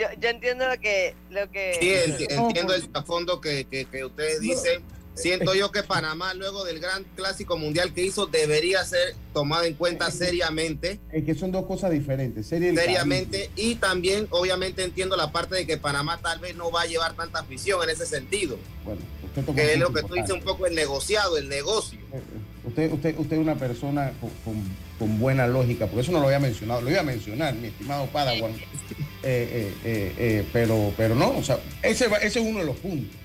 yo, 0.00 0.06
yo 0.18 0.28
entiendo 0.30 0.66
lo 0.66 0.80
que... 0.80 1.14
Lo 1.30 1.50
que... 1.50 1.76
Sí, 1.80 2.26
entiendo 2.30 2.74
el 2.74 2.82
fondo 3.04 3.40
que, 3.40 3.66
que, 3.66 3.84
que 3.84 4.04
ustedes 4.04 4.40
dicen. 4.40 4.82
Siento 5.14 5.54
yo 5.54 5.70
que 5.70 5.82
Panamá, 5.82 6.32
luego 6.32 6.64
del 6.64 6.80
gran 6.80 7.04
clásico 7.14 7.58
mundial 7.58 7.92
que 7.92 8.02
hizo, 8.02 8.26
debería 8.26 8.82
ser 8.84 9.14
tomado 9.34 9.64
en 9.64 9.74
cuenta 9.74 10.10
seriamente. 10.10 10.98
Es 11.12 11.24
que 11.24 11.34
son 11.34 11.52
dos 11.52 11.66
cosas 11.66 11.90
diferentes. 11.90 12.46
seriamente. 12.46 13.50
Y 13.54 13.74
también, 13.74 14.28
obviamente, 14.30 14.82
entiendo 14.82 15.16
la 15.16 15.30
parte 15.30 15.56
de 15.56 15.66
que 15.66 15.76
Panamá 15.76 16.18
tal 16.22 16.38
vez 16.38 16.56
no 16.56 16.70
va 16.70 16.82
a 16.82 16.86
llevar 16.86 17.14
tanta 17.14 17.40
afición 17.40 17.82
en 17.82 17.90
ese 17.90 18.06
sentido. 18.06 18.56
Bueno, 18.84 19.02
usted 19.24 19.54
Que 19.54 19.74
es 19.74 19.78
lo 19.78 19.92
que 19.92 20.02
tú 20.02 20.14
dices 20.14 20.30
un 20.30 20.42
poco 20.42 20.66
el 20.66 20.74
negociado, 20.74 21.36
el 21.36 21.48
negocio. 21.48 22.00
Eh, 22.60 22.66
eh, 22.66 22.68
usted, 22.68 22.92
usted, 22.92 23.18
usted 23.18 23.36
es 23.36 23.42
una 23.42 23.56
persona 23.56 24.12
con, 24.44 24.54
con, 24.98 25.18
buena 25.18 25.46
lógica, 25.46 25.86
porque 25.86 26.02
eso 26.02 26.12
no 26.12 26.20
lo 26.20 26.26
había 26.26 26.38
mencionado. 26.38 26.82
Lo 26.82 26.90
iba 26.90 27.00
a 27.00 27.04
mencionar, 27.04 27.54
mi 27.54 27.68
estimado 27.68 28.06
Padawan. 28.06 28.52
Eh, 29.22 30.44
pero, 30.52 30.92
pero 30.96 31.14
no, 31.14 31.30
o 31.30 31.42
sea, 31.42 31.58
ese, 31.82 32.06
ese 32.22 32.40
es 32.40 32.46
uno 32.46 32.60
de 32.60 32.66
los 32.66 32.76
puntos. 32.76 33.16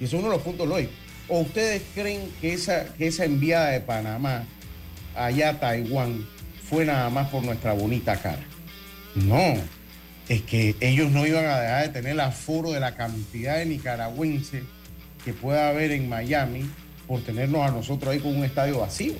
Y 0.00 0.04
ese 0.04 0.16
es 0.16 0.20
uno 0.20 0.30
de 0.30 0.36
los 0.36 0.42
puntos 0.42 0.68
lógicos. 0.68 0.94
¿O 1.28 1.40
ustedes 1.40 1.82
creen 1.94 2.28
que 2.40 2.54
esa, 2.54 2.92
que 2.94 3.06
esa 3.06 3.24
enviada 3.24 3.70
de 3.70 3.80
Panamá 3.80 4.44
allá 5.14 5.50
a 5.50 5.60
Taiwán 5.60 6.26
fue 6.68 6.84
nada 6.84 7.08
más 7.10 7.28
por 7.28 7.44
nuestra 7.44 7.72
bonita 7.72 8.16
cara? 8.16 8.42
No, 9.14 9.54
es 10.28 10.42
que 10.42 10.74
ellos 10.80 11.10
no 11.10 11.26
iban 11.26 11.44
a 11.44 11.60
dejar 11.60 11.82
de 11.82 11.88
tener 11.90 12.12
el 12.12 12.20
aforo 12.20 12.70
de 12.70 12.80
la 12.80 12.94
cantidad 12.94 13.58
de 13.58 13.66
nicaragüenses 13.66 14.62
que 15.24 15.32
pueda 15.32 15.68
haber 15.68 15.92
en 15.92 16.08
Miami 16.08 16.64
por 17.10 17.22
tenernos 17.22 17.68
a 17.68 17.72
nosotros 17.72 18.12
ahí 18.12 18.20
con 18.20 18.36
un 18.36 18.44
estadio 18.44 18.78
vacío. 18.78 19.14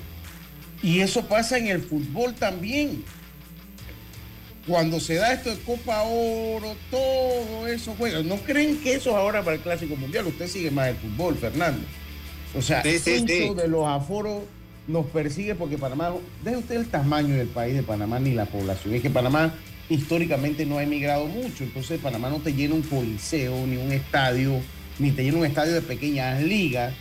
Y 0.81 1.01
eso 1.01 1.25
pasa 1.25 1.57
en 1.57 1.67
el 1.67 1.81
fútbol 1.81 2.33
también. 2.33 3.03
Cuando 4.65 5.01
se 5.01 5.15
da 5.15 5.33
esto 5.33 5.49
de 5.49 5.57
Copa 5.57 6.03
Oro, 6.03 6.73
todo 6.89 7.67
eso 7.67 7.93
juega. 7.97 8.23
¿No 8.23 8.37
creen 8.37 8.77
que 8.77 8.93
eso 8.93 9.09
es 9.09 9.15
ahora 9.17 9.43
para 9.43 9.57
el 9.57 9.61
Clásico 9.61 9.97
Mundial? 9.97 10.25
Usted 10.25 10.47
sigue 10.47 10.71
más 10.71 10.87
el 10.87 10.95
fútbol, 10.95 11.35
Fernando. 11.35 11.85
O 12.55 12.61
sea, 12.61 12.79
eso 12.79 13.53
de 13.55 13.67
los 13.67 13.85
aforos 13.85 14.43
nos 14.87 15.07
persigue 15.07 15.53
porque 15.55 15.77
Panamá, 15.77 16.13
deje 16.45 16.55
usted 16.55 16.75
el 16.75 16.87
tamaño 16.87 17.35
del 17.35 17.49
país 17.49 17.75
de 17.75 17.83
Panamá 17.83 18.21
ni 18.21 18.31
la 18.31 18.45
población. 18.45 18.95
Es 18.95 19.01
que 19.01 19.09
Panamá 19.09 19.53
históricamente 19.89 20.65
no 20.65 20.77
ha 20.77 20.83
emigrado 20.83 21.25
mucho, 21.25 21.65
entonces 21.65 21.99
Panamá 21.99 22.29
no 22.29 22.39
te 22.39 22.53
llena 22.53 22.73
un 22.73 22.83
coliseo, 22.83 23.67
ni 23.67 23.75
un 23.75 23.91
estadio, 23.91 24.61
ni 24.97 25.11
te 25.11 25.25
llena 25.25 25.39
un 25.39 25.45
estadio 25.45 25.73
de 25.73 25.81
pequeñas 25.81 26.41
ligas. 26.41 26.93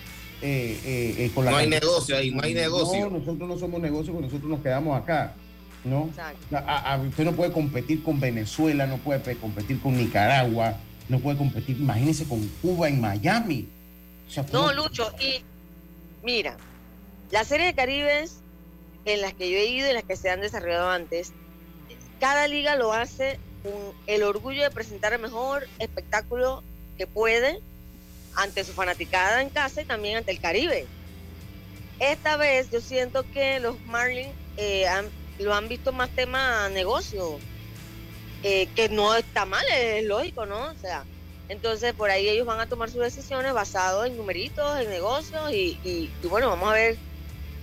Eh, 0.43 0.81
eh, 0.85 1.15
eh, 1.19 1.33
no 1.35 1.57
hay 1.57 1.69
negocio 1.69 2.17
ahí, 2.17 2.31
no 2.31 2.43
hay 2.43 2.55
negocio. 2.55 3.11
No, 3.11 3.19
nosotros 3.19 3.49
no 3.49 3.59
somos 3.59 3.81
negocio 3.81 4.13
porque 4.13 4.27
nosotros 4.29 4.51
nos 4.51 4.61
quedamos 4.61 5.01
acá. 5.01 5.35
¿no? 5.83 6.11
usted 7.09 7.25
no 7.25 7.33
puede 7.33 7.53
competir 7.53 8.03
con 8.03 8.21
Venezuela, 8.21 8.87
no 8.87 8.99
puede 8.99 9.35
competir 9.37 9.81
con 9.81 9.97
Nicaragua, 9.97 10.77
no 11.09 11.21
puede 11.21 11.39
competir, 11.39 11.79
imagínese 11.79 12.27
con 12.27 12.47
Cuba 12.61 12.91
en 12.91 13.01
Miami 13.01 13.67
no, 14.53 14.73
Lucho, 14.73 15.13
y 15.21 15.43
mira, 16.23 16.57
la 17.31 17.45
serie 17.45 17.67
de 17.67 17.75
Caribes 17.75 18.37
en 19.05 19.21
las 19.21 19.35
que 19.35 19.51
yo 19.51 19.57
he 19.57 19.67
ido 19.67 19.87
y 19.87 19.91
en 19.91 19.97
las 19.97 20.05
que 20.05 20.17
se 20.17 20.31
han 20.31 20.41
desarrollado 20.41 20.91
antes, 20.91 21.33
cada 22.21 22.47
liga 22.47 22.77
lo 22.77 22.93
hace 22.93 23.41
con 23.63 23.73
el 24.07 24.23
orgullo 24.23 24.63
de 24.63 24.71
presentar 24.71 25.13
el 25.13 25.21
mejor 25.21 25.67
espectáculo 25.79 26.63
que 26.97 27.07
puede 27.07 27.61
ante 28.35 28.65
su 28.65 28.73
fanaticada 28.73 29.43
en 29.43 29.51
casa 29.51 29.83
y 29.83 29.85
también 29.85 30.19
ante 30.19 30.33
el 30.33 30.41
Caribe. 30.41 30.87
Esta 31.99 32.37
vez 32.37 32.71
yo 32.71 32.81
siento 32.81 33.25
que 33.33 33.61
los 33.61 33.79
Marlins 33.83 34.35
eh, 34.57 34.87
lo 35.39 35.55
han 35.55 35.69
visto 35.69 35.93
más 35.93 36.09
tema 36.11 36.69
negocio, 36.71 37.39
eh, 38.43 38.69
que 38.75 38.89
no 38.89 39.15
está 39.15 39.45
mal, 39.45 39.65
es 39.71 40.05
lógico, 40.05 40.47
¿no? 40.47 40.71
O 40.71 40.75
sea, 40.81 41.05
entonces, 41.51 41.93
por 41.95 42.11
ahí 42.11 42.29
ellos 42.29 42.47
van 42.47 42.61
a 42.61 42.67
tomar 42.67 42.91
sus 42.91 43.01
decisiones 43.01 43.53
basados 43.53 44.07
en 44.07 44.17
numeritos, 44.17 44.81
en 44.81 44.89
negocios 44.89 45.53
y, 45.53 46.09
bueno, 46.23 46.49
vamos 46.49 46.71
a 46.71 46.75
ver 46.75 46.97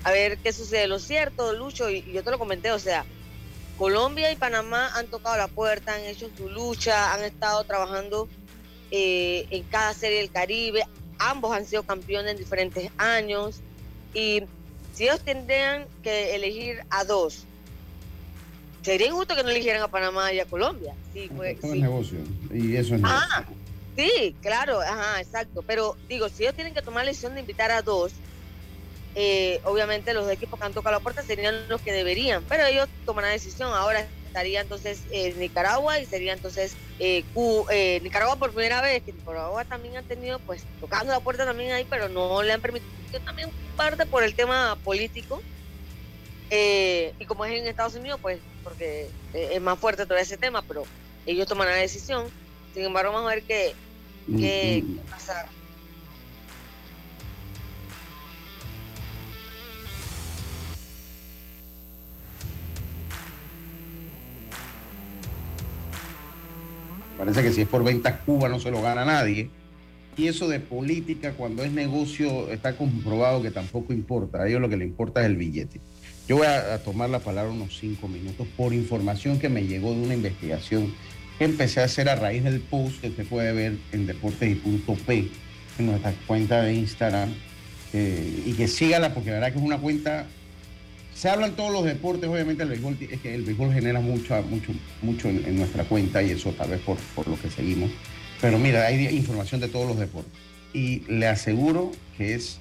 a 0.03 0.11
ver 0.11 0.37
qué 0.39 0.51
sucede. 0.51 0.87
Lo 0.87 0.99
cierto, 0.99 1.53
Lucho, 1.53 1.89
y, 1.89 2.03
yo 2.11 2.21
te 2.21 2.29
lo 2.29 2.37
comenté, 2.37 2.71
o 2.71 2.79
sea, 2.79 3.05
Colombia 3.77 4.29
y 4.29 4.35
Panamá 4.35 4.91
han 4.95 5.07
tocado 5.07 5.37
la 5.37 5.47
puerta, 5.47 5.95
han 5.95 6.03
hecho 6.03 6.29
su 6.35 6.49
lucha, 6.49 7.13
han 7.13 7.23
estado 7.23 7.63
trabajando 7.63 8.27
eh, 8.91 9.47
en 9.49 9.63
cada 9.63 9.93
serie 9.93 10.19
del 10.19 10.31
Caribe, 10.31 10.83
ambos 11.19 11.55
han 11.55 11.65
sido 11.65 11.83
campeones 11.83 12.31
en 12.31 12.37
diferentes 12.37 12.89
años 12.97 13.61
y 14.13 14.43
si 14.93 15.03
ellos 15.03 15.21
tendrían 15.21 15.85
que 16.03 16.35
elegir 16.35 16.83
a 16.89 17.03
dos, 17.03 17.45
sería 18.81 19.07
injusto 19.07 19.35
que 19.35 19.43
no 19.43 19.49
eligieran 19.49 19.81
a 19.81 19.87
Panamá 19.87 20.31
y 20.33 20.39
a 20.39 20.45
Colombia. 20.45 20.93
Sí, 21.13 21.29
pues, 21.35 21.57
sí. 21.61 21.79
negocio 21.79 22.19
y 22.53 22.75
eso 22.75 22.95
es 22.95 23.01
ah, 23.03 23.45
Sí, 23.97 24.35
claro, 24.41 24.79
ajá, 24.79 25.19
exacto. 25.19 25.63
Pero 25.63 25.97
digo, 26.07 26.29
si 26.29 26.43
ellos 26.43 26.53
tienen 26.53 26.73
que 26.73 26.83
tomar 26.83 27.03
la 27.03 27.09
decisión 27.09 27.33
de 27.33 27.39
invitar 27.39 27.71
a 27.71 27.81
dos, 27.81 28.13
eh, 29.15 29.59
obviamente 29.63 30.13
los 30.13 30.29
equipos 30.29 30.59
que 30.59 30.65
han 30.67 30.73
tocado 30.73 30.95
la 30.95 30.99
puerta 30.99 31.23
serían 31.23 31.67
los 31.67 31.81
que 31.81 31.91
deberían, 31.91 32.43
pero 32.47 32.65
ellos 32.67 32.87
toman 33.05 33.25
la 33.25 33.31
decisión. 33.31 33.73
Ahora 33.73 34.07
estaría 34.37 34.61
entonces 34.61 35.03
eh, 35.11 35.33
Nicaragua 35.33 35.99
y 35.99 36.05
sería 36.05 36.33
entonces 36.33 36.75
eh, 36.99 37.23
eh, 37.71 37.99
Nicaragua 38.03 38.35
por 38.35 38.53
primera 38.53 38.81
vez, 38.81 39.01
que 39.01 39.11
Nicaragua 39.11 39.65
también 39.65 39.97
han 39.97 40.05
tenido, 40.05 40.37
pues, 40.39 40.63
tocando 40.79 41.11
la 41.11 41.19
puerta 41.19 41.43
también 41.43 41.71
ahí, 41.71 41.87
pero 41.89 42.07
no 42.07 42.43
le 42.43 42.53
han 42.53 42.61
permitido 42.61 43.19
también 43.25 43.49
parte 43.75 44.05
por 44.05 44.21
el 44.21 44.35
tema 44.35 44.77
político. 44.83 45.41
y 46.51 47.25
como 47.25 47.45
es 47.45 47.59
en 47.59 47.65
Estados 47.65 47.95
Unidos, 47.95 48.19
pues, 48.21 48.39
porque 48.63 49.09
es 49.33 49.59
más 49.59 49.79
fuerte 49.79 50.05
todo 50.05 50.19
ese 50.19 50.37
tema, 50.37 50.61
pero 50.61 50.83
ellos 51.25 51.47
toman 51.47 51.67
la 51.67 51.75
decisión. 51.75 52.31
Sin 52.75 52.83
embargo, 52.83 53.13
vamos 53.13 53.31
a 53.31 53.35
ver 53.35 53.43
qué, 53.43 53.73
qué, 54.37 54.83
qué 54.85 55.01
pasa 55.09 55.49
Parece 67.27 67.43
que 67.43 67.51
si 67.53 67.61
es 67.63 67.67
por 67.67 67.83
ventas 67.83 68.21
Cuba 68.25 68.47
no 68.47 68.57
se 68.57 68.71
lo 68.71 68.81
gana 68.81 69.03
nadie. 69.03 69.49
Y 70.15 70.27
eso 70.27 70.47
de 70.47 70.61
política, 70.61 71.33
cuando 71.33 71.61
es 71.61 71.73
negocio, 71.73 72.49
está 72.49 72.77
comprobado 72.77 73.41
que 73.41 73.51
tampoco 73.51 73.91
importa. 73.91 74.43
A 74.43 74.47
ellos 74.47 74.61
lo 74.61 74.69
que 74.69 74.77
le 74.77 74.85
importa 74.85 75.19
es 75.19 75.25
el 75.25 75.35
billete. 75.35 75.81
Yo 76.25 76.37
voy 76.37 76.47
a, 76.47 76.81
tomar 76.85 77.09
la 77.09 77.19
palabra 77.19 77.51
unos 77.51 77.77
cinco 77.77 78.07
minutos 78.07 78.47
por 78.55 78.73
información 78.73 79.39
que 79.39 79.49
me 79.49 79.67
llegó 79.67 79.91
de 79.91 80.03
una 80.03 80.13
investigación 80.13 80.93
que 81.37 81.43
empecé 81.43 81.81
a 81.81 81.83
hacer 81.83 82.07
a 82.07 82.15
raíz 82.15 82.45
del 82.45 82.61
post 82.61 83.01
que 83.01 83.09
usted 83.09 83.27
puede 83.27 83.51
ver 83.51 83.77
en 83.91 84.07
deportes 84.07 84.49
y 84.49 84.55
punto 84.55 84.93
P 84.93 85.27
en 85.79 85.85
nuestra 85.85 86.13
cuenta 86.27 86.61
de 86.61 86.75
Instagram. 86.75 87.33
Eh, 87.91 88.43
y 88.45 88.53
que 88.53 88.69
sígala 88.69 89.13
porque 89.13 89.31
la 89.31 89.35
verdad 89.35 89.51
que 89.51 89.59
es 89.59 89.65
una 89.65 89.79
cuenta 89.79 90.27
se 91.17 91.29
hablan 91.29 91.55
todos 91.55 91.71
los 91.71 91.83
deportes, 91.83 92.29
obviamente 92.29 92.61
el 92.61 92.69
béisbol, 92.69 92.95
es 92.99 93.19
que 93.21 93.33
el 93.33 93.41
béisbol 93.41 93.73
genera 93.73 93.99
mucho, 93.99 94.39
mucho, 94.43 94.71
mucho 95.01 95.29
en, 95.29 95.55
nuestra 95.55 95.83
cuenta 95.83 96.21
y 96.21 96.29
eso 96.29 96.51
tal 96.51 96.69
vez 96.69 96.79
por, 96.81 96.97
por, 97.15 97.27
lo 97.27 97.41
que 97.41 97.49
seguimos. 97.49 97.89
Pero 98.39 98.59
mira, 98.59 98.85
hay 98.85 99.03
información 99.07 99.59
de 99.59 99.67
todos 99.67 99.87
los 99.87 99.97
deportes. 99.97 100.31
Y 100.73 100.99
le 101.07 101.25
aseguro 101.27 101.91
que 102.17 102.35
es 102.35 102.59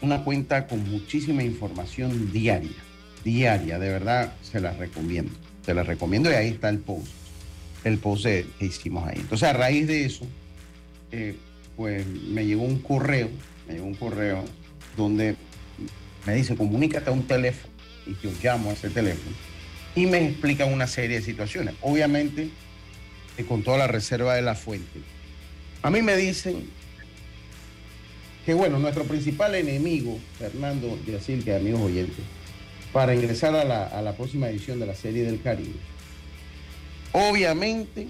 una 0.00 0.22
cuenta 0.22 0.68
con 0.68 0.88
muchísima 0.88 1.42
información 1.42 2.30
diaria, 2.30 2.70
diaria, 3.24 3.80
de 3.80 3.88
verdad 3.88 4.32
se 4.42 4.60
la 4.60 4.70
recomiendo. 4.72 5.32
Se 5.66 5.74
la 5.74 5.82
recomiendo 5.82 6.30
y 6.30 6.34
ahí 6.34 6.48
está 6.50 6.68
el 6.68 6.78
post, 6.78 7.08
el 7.82 7.98
post 7.98 8.24
que 8.24 8.46
hicimos 8.60 9.08
ahí. 9.08 9.18
Entonces 9.18 9.48
a 9.48 9.54
raíz 9.54 9.88
de 9.88 10.04
eso, 10.04 10.24
eh, 11.10 11.34
pues 11.76 12.06
me 12.06 12.46
llegó 12.46 12.62
un 12.62 12.78
correo, 12.78 13.28
me 13.66 13.74
llegó 13.74 13.86
un 13.86 13.94
correo 13.96 14.44
donde 14.96 15.34
me 16.26 16.34
dice, 16.34 16.54
comunícate 16.54 17.10
a 17.10 17.12
un 17.12 17.26
teléfono 17.26 17.71
y 18.06 18.16
yo 18.22 18.30
llamo 18.42 18.70
a 18.70 18.72
ese 18.72 18.90
teléfono 18.90 19.36
y 19.94 20.06
me 20.06 20.26
explican 20.26 20.72
una 20.72 20.86
serie 20.86 21.18
de 21.18 21.22
situaciones. 21.22 21.74
Obviamente, 21.82 22.50
eh, 23.36 23.44
con 23.44 23.62
toda 23.62 23.78
la 23.78 23.86
reserva 23.86 24.34
de 24.34 24.42
la 24.42 24.54
fuente. 24.54 25.00
A 25.82 25.90
mí 25.90 26.02
me 26.02 26.16
dicen 26.16 26.68
que, 28.46 28.54
bueno, 28.54 28.78
nuestro 28.78 29.04
principal 29.04 29.54
enemigo, 29.54 30.18
Fernando 30.38 30.98
decir 31.06 31.44
que 31.44 31.54
amigos 31.54 31.80
oyentes, 31.80 32.24
para 32.92 33.14
ingresar 33.14 33.54
a 33.54 33.64
la, 33.64 33.84
a 33.84 34.02
la 34.02 34.16
próxima 34.16 34.48
edición 34.48 34.78
de 34.78 34.86
la 34.86 34.94
Serie 34.94 35.24
del 35.24 35.40
Caribe, 35.42 35.74
obviamente 37.12 38.08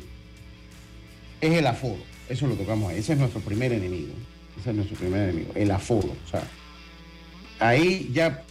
es 1.41 1.53
el 1.53 1.67
aforo. 1.67 2.03
Eso 2.29 2.47
lo 2.47 2.55
tocamos 2.55 2.91
ahí. 2.91 2.99
Ese 2.99 3.13
es 3.15 3.19
nuestro 3.19 3.41
primer 3.41 3.73
enemigo. 3.73 4.13
Ese 4.61 4.71
es 4.71 4.77
nuestro 4.77 4.97
primer 4.97 5.29
enemigo, 5.29 5.53
el 5.55 5.71
aforo. 5.71 6.15
O 6.27 6.31
sea, 6.31 6.43
ahí 7.59 8.11
ya, 8.13 8.43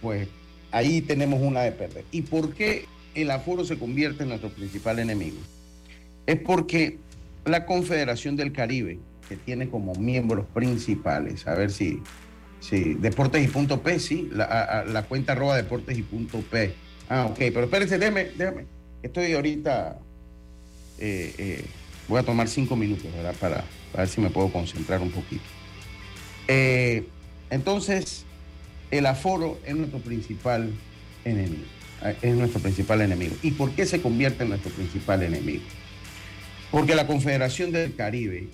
pues 0.00 0.28
ahí 0.72 1.02
tenemos 1.02 1.40
una 1.40 1.60
de 1.60 1.72
perder. 1.72 2.04
¿Y 2.10 2.22
por 2.22 2.54
qué 2.54 2.86
el 3.14 3.30
aforo 3.30 3.64
se 3.64 3.78
convierte 3.78 4.24
en 4.24 4.30
nuestro 4.30 4.50
principal 4.50 4.98
enemigo? 4.98 5.36
Es 6.26 6.40
porque 6.40 6.98
la 7.44 7.66
Confederación 7.66 8.36
del 8.36 8.52
Caribe, 8.52 8.98
que 9.28 9.36
tiene 9.36 9.68
como 9.68 9.94
miembros 9.94 10.46
principales, 10.52 11.46
a 11.46 11.54
ver 11.54 11.70
si, 11.70 12.02
si 12.60 12.94
Deportes 12.94 13.44
y 13.44 13.48
Punto 13.48 13.82
P, 13.82 14.00
sí, 14.00 14.28
la, 14.32 15.04
cuenta 15.08 15.32
arroba 15.32 15.56
Deportes 15.56 15.96
y 15.96 16.02
Punto 16.02 16.40
P. 16.40 16.74
Ah, 17.08 17.26
ok, 17.26 17.36
pero 17.38 17.64
espérense, 17.64 17.98
déjame, 17.98 18.28
déjame. 18.36 18.64
Estoy 19.02 19.32
ahorita, 19.32 19.98
eh, 20.98 21.34
eh, 21.36 21.64
voy 22.08 22.20
a 22.20 22.22
tomar 22.22 22.48
cinco 22.48 22.76
minutos, 22.76 23.12
¿verdad? 23.12 23.34
Para, 23.40 23.64
para, 23.90 24.04
ver 24.04 24.08
si 24.08 24.20
me 24.20 24.30
puedo 24.30 24.50
concentrar 24.52 25.00
un 25.00 25.10
poquito. 25.10 25.42
Eh, 26.46 27.04
entonces, 27.50 28.24
el 28.92 29.06
aforo 29.06 29.58
es 29.66 29.74
nuestro 29.74 29.98
principal 29.98 30.70
enemigo. 31.24 31.64
Es 32.20 32.34
nuestro 32.36 32.60
principal 32.60 33.00
enemigo. 33.00 33.34
¿Y 33.42 33.52
por 33.52 33.70
qué 33.72 33.86
se 33.86 34.02
convierte 34.02 34.42
en 34.42 34.50
nuestro 34.50 34.70
principal 34.70 35.22
enemigo? 35.22 35.62
Porque 36.70 36.94
la 36.94 37.06
Confederación 37.06 37.72
del 37.72 37.94
Caribe, 37.96 38.48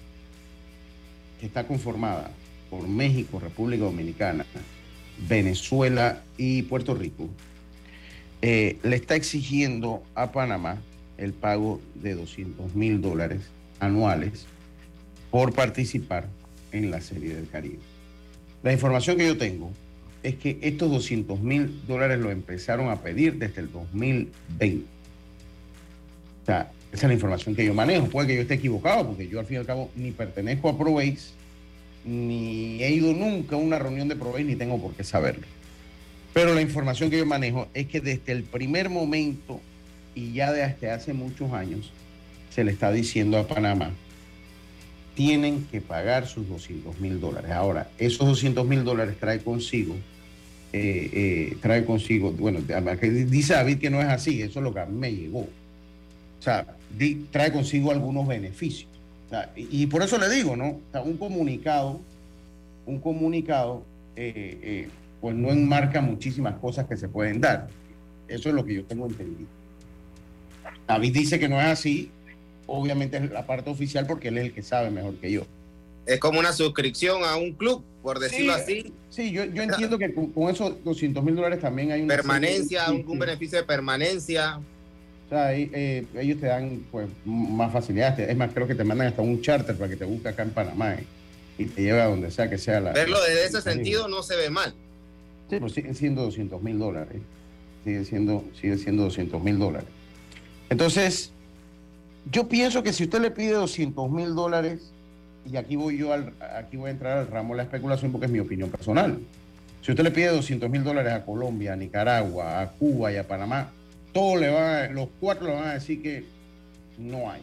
que 1.40 1.46
está 1.46 1.66
conformada 1.66 2.31
por 2.70 2.87
México, 2.87 3.40
República 3.40 3.85
Dominicana, 3.85 4.46
Venezuela 5.29 6.22
y 6.37 6.62
Puerto 6.62 6.94
Rico, 6.94 7.29
eh, 8.40 8.79
le 8.85 8.96
está 8.96 9.16
exigiendo 9.16 10.05
a 10.14 10.31
Panamá 10.31 10.79
el 11.16 11.33
pago 11.33 11.81
de 11.96 12.14
200 12.14 12.77
mil 12.77 13.01
dólares 13.01 13.40
anuales 13.81 14.46
por 15.33 15.53
participar 15.53 16.27
en 16.70 16.92
la 16.92 17.01
Serie 17.01 17.35
del 17.35 17.48
Caribe. 17.48 17.81
La 18.62 18.72
información 18.72 19.16
que 19.16 19.27
yo 19.27 19.37
tengo 19.37 19.72
es 20.22 20.35
que 20.37 20.59
estos 20.62 20.90
200 20.90 21.40
mil 21.40 21.81
dólares 21.87 22.18
lo 22.18 22.31
empezaron 22.31 22.88
a 22.90 23.00
pedir 23.00 23.35
desde 23.35 23.62
el 23.62 23.72
2020. 23.72 24.85
O 26.42 26.46
sea, 26.46 26.72
esa 26.92 27.07
es 27.07 27.09
la 27.09 27.14
información 27.14 27.54
que 27.54 27.64
yo 27.64 27.74
manejo. 27.74 28.07
Puede 28.07 28.28
que 28.28 28.37
yo 28.37 28.42
esté 28.42 28.54
equivocado, 28.54 29.07
porque 29.07 29.28
yo 29.28 29.40
al 29.40 29.46
fin 29.46 29.57
y 29.57 29.59
al 29.59 29.66
cabo 29.66 29.90
ni 29.94 30.11
pertenezco 30.11 30.68
a 30.68 30.78
ProBase, 30.78 31.31
ni 32.04 32.83
he 32.83 32.90
ido 32.90 33.12
nunca 33.12 33.57
a 33.57 33.59
una 33.59 33.78
reunión 33.78 34.09
de 34.09 34.16
ProBase, 34.16 34.44
ni 34.44 34.57
tengo 34.57 34.81
por 34.81 34.94
qué 34.94 35.04
saberlo. 35.04 35.46
Pero 36.33 36.54
la 36.54 36.62
información 36.62 37.11
que 37.11 37.18
yo 37.18 37.26
manejo 37.26 37.68
es 37.74 37.87
que 37.87 38.00
desde 38.00 38.33
el 38.33 38.44
primer 38.44 38.90
momento 38.90 39.61
y 40.14 40.33
ya 40.33 40.52
desde 40.52 40.90
hace 40.90 41.12
muchos 41.12 41.52
años 41.52 41.90
se 42.50 42.64
le 42.64 42.72
está 42.72 42.90
diciendo 42.90 43.38
a 43.38 43.46
Panamá 43.46 43.92
tienen 45.18 45.66
que 45.68 45.81
pagar 45.81 46.28
sus 46.28 46.48
200 46.48 47.00
mil 47.00 47.18
dólares. 47.18 47.50
Ahora, 47.50 47.90
esos 47.98 48.24
200 48.24 48.64
mil 48.64 48.85
dólares 48.85 49.16
trae 49.18 49.40
consigo, 49.40 49.96
eh, 50.72 51.11
eh, 51.12 51.57
trae 51.61 51.85
consigo, 51.85 52.31
bueno, 52.31 52.61
dice 52.61 53.54
David 53.54 53.78
que 53.78 53.90
no 53.90 54.00
es 54.00 54.07
así, 54.07 54.42
eso 54.42 54.61
es 54.61 54.62
lo 54.62 54.72
que 54.72 54.78
a 54.78 54.87
mí 54.87 54.96
me 54.96 55.12
llegó. 55.12 55.40
O 55.40 56.42
sea, 56.42 56.64
trae 57.33 57.50
consigo 57.50 57.90
algunos 57.90 58.28
beneficios. 58.28 58.88
y, 59.57 59.88
por 59.88 60.04
eso 60.04 60.18
le 60.18 60.31
digo, 60.31 60.57
¿no? 60.57 60.78
un 61.04 61.16
comunicado, 61.16 61.98
un 62.87 63.00
comunicado, 63.00 63.83
eh, 64.14 64.87
pues 65.20 65.35
no 65.35 65.50
enmarca 65.50 66.00
muchísimas 66.00 66.54
cosas 66.59 66.87
que 66.87 66.96
se 66.96 67.09
pueden 67.09 67.40
dar. 67.40 67.66
Eso 68.28 68.50
es 68.50 68.54
lo 68.54 68.64
que 68.64 68.74
yo 68.74 68.85
tengo 68.85 69.09
entendido. 69.09 69.48
David 70.87 71.12
dice 71.12 71.40
que 71.40 71.48
no 71.48 71.61
es 71.61 71.66
así, 71.66 72.09
obviamente 72.68 73.16
es 73.16 73.31
la 73.31 73.46
parte 73.46 73.70
oficial 73.70 74.07
porque 74.07 74.28
él 74.28 74.38
es 74.38 74.44
el 74.44 74.52
que 74.52 74.62
sabe 74.62 74.90
mejor 74.90 75.16
que 75.16 75.33
yo. 75.33 75.42
Es 76.07 76.20
como 76.20 76.38
una 76.38 76.52
suscripción 76.52 77.22
a 77.24 77.37
un 77.37 77.52
club, 77.52 77.85
por 78.02 78.18
decirlo 78.18 78.54
así. 78.54 78.92
Sí, 79.11 79.31
yo, 79.31 79.44
yo 79.44 79.62
entiendo 79.62 79.98
que 79.98 80.14
con, 80.14 80.48
esos 80.48 80.83
200 80.85 81.22
mil 81.22 81.37
dólares 81.37 81.61
también 81.61 81.92
hay 81.92 82.00
una... 82.00 82.14
Permanencia, 82.14 82.90
un, 82.90 83.18
beneficio 83.18 83.59
de 83.59 83.64
permanencia. 83.64 84.59
O 85.26 85.28
sea, 85.28 85.54
eh, 85.54 86.07
ellos 86.14 86.40
te 86.40 86.46
dan 86.46 86.83
pues 86.90 87.09
más 87.26 87.72
facilidades. 87.72 88.26
Es 88.28 88.37
más, 88.37 88.52
creo 88.54 88.66
que 88.66 88.74
te 88.74 88.85
mandan 88.85 89.09
hasta 89.09 89.20
un 89.20 89.42
charter 89.42 89.76
para 89.76 89.90
que 89.90 89.96
te 89.96 90.07
busque 90.07 90.28
acá 90.28 90.44
en 90.44 90.50
Panamá 90.50 90.94
eh, 90.94 91.04
y 91.59 91.66
te 91.66 91.83
lleve 91.83 92.00
a 92.00 92.07
donde 92.07 92.31
sea 92.31 92.48
que 92.48 92.57
sea 92.57 92.81
la... 92.81 92.92
Verlo 92.92 93.20
desde 93.22 93.44
ese 93.44 93.61
sentido 93.61 94.09
no 94.09 94.22
se 94.22 94.37
ve 94.37 94.48
mal. 94.48 94.74
Sí, 95.50 95.59
pues 95.61 95.72
siguen 95.72 95.94
siendo 95.94 96.22
200 96.22 96.62
mil 96.62 96.78
dólares. 96.78 97.20
Sigue 97.85 98.04
siendo, 98.07 98.44
sigue 98.59 98.78
siendo 98.78 99.04
200 99.04 99.42
mil 99.42 99.59
dólares. 99.59 99.88
Entonces, 100.70 101.33
yo 102.31 102.48
pienso 102.48 102.83
que 102.83 102.92
si 102.92 103.04
usted 103.04 103.20
le 103.20 103.31
pide 103.31 103.52
200 103.52 104.11
mil 104.11 104.35
dólares, 104.35 104.92
y 105.44 105.57
aquí 105.57 105.76
voy 105.76 105.98
yo 105.98 106.12
al, 106.12 106.33
aquí 106.57 106.76
voy 106.76 106.88
a 106.88 106.92
entrar 106.92 107.18
al 107.18 107.28
ramo 107.28 107.54
de 107.54 107.59
la 107.59 107.62
especulación 107.64 108.12
porque 108.12 108.26
es 108.26 108.33
mi 108.33 108.40
opinión 108.40 108.70
personal. 108.70 109.18
Si 109.83 109.92
usted 109.92 110.04
le 110.04 110.11
pide 110.11 110.28
200 110.28 110.68
mil 110.68 110.85
dólares 110.85 111.12
a 111.12 111.24
Colombia, 111.24 111.72
a 111.72 111.76
Nicaragua, 111.76 112.61
a 112.61 112.70
Cuba 112.72 113.12
y 113.12 113.16
a 113.16 113.26
Panamá, 113.26 113.70
todos 114.12 114.40
le 114.40 114.50
van 114.50 114.94
los 114.94 115.09
cuatro 115.20 115.46
le 115.46 115.54
van 115.54 115.68
a 115.68 115.74
decir 115.74 116.02
que 116.02 116.24
no 116.98 117.31
hay. 117.31 117.40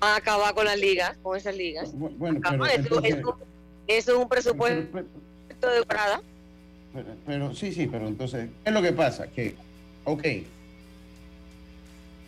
Van 0.00 0.14
a 0.14 0.16
acabar 0.16 0.54
con 0.54 0.64
las 0.64 0.78
ligas, 0.78 1.16
con 1.22 1.36
esas 1.36 1.56
ligas. 1.56 1.92
Bueno, 1.94 2.40
pero, 2.42 2.64
eso, 2.66 3.38
es 3.86 4.08
un 4.08 4.28
presupuesto 4.28 4.98
de 4.98 5.86
Prada. 5.86 6.20
pero, 7.26 7.54
sí, 7.54 7.72
sí, 7.72 7.86
pero 7.86 8.08
entonces, 8.08 8.48
¿qué 8.62 8.70
es 8.70 8.74
lo 8.74 8.82
que 8.82 8.92
pasa? 8.92 9.26
Que, 9.28 9.54
ok, 10.04 10.22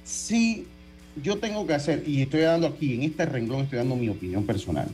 si 0.06 0.66
yo 1.22 1.38
tengo 1.38 1.66
que 1.66 1.74
hacer, 1.74 2.02
y 2.06 2.22
estoy 2.22 2.40
dando 2.40 2.66
aquí, 2.66 2.94
en 2.94 3.02
este 3.02 3.26
renglón 3.26 3.62
estoy 3.62 3.78
dando 3.78 3.96
mi 3.96 4.08
opinión 4.08 4.44
personal, 4.44 4.88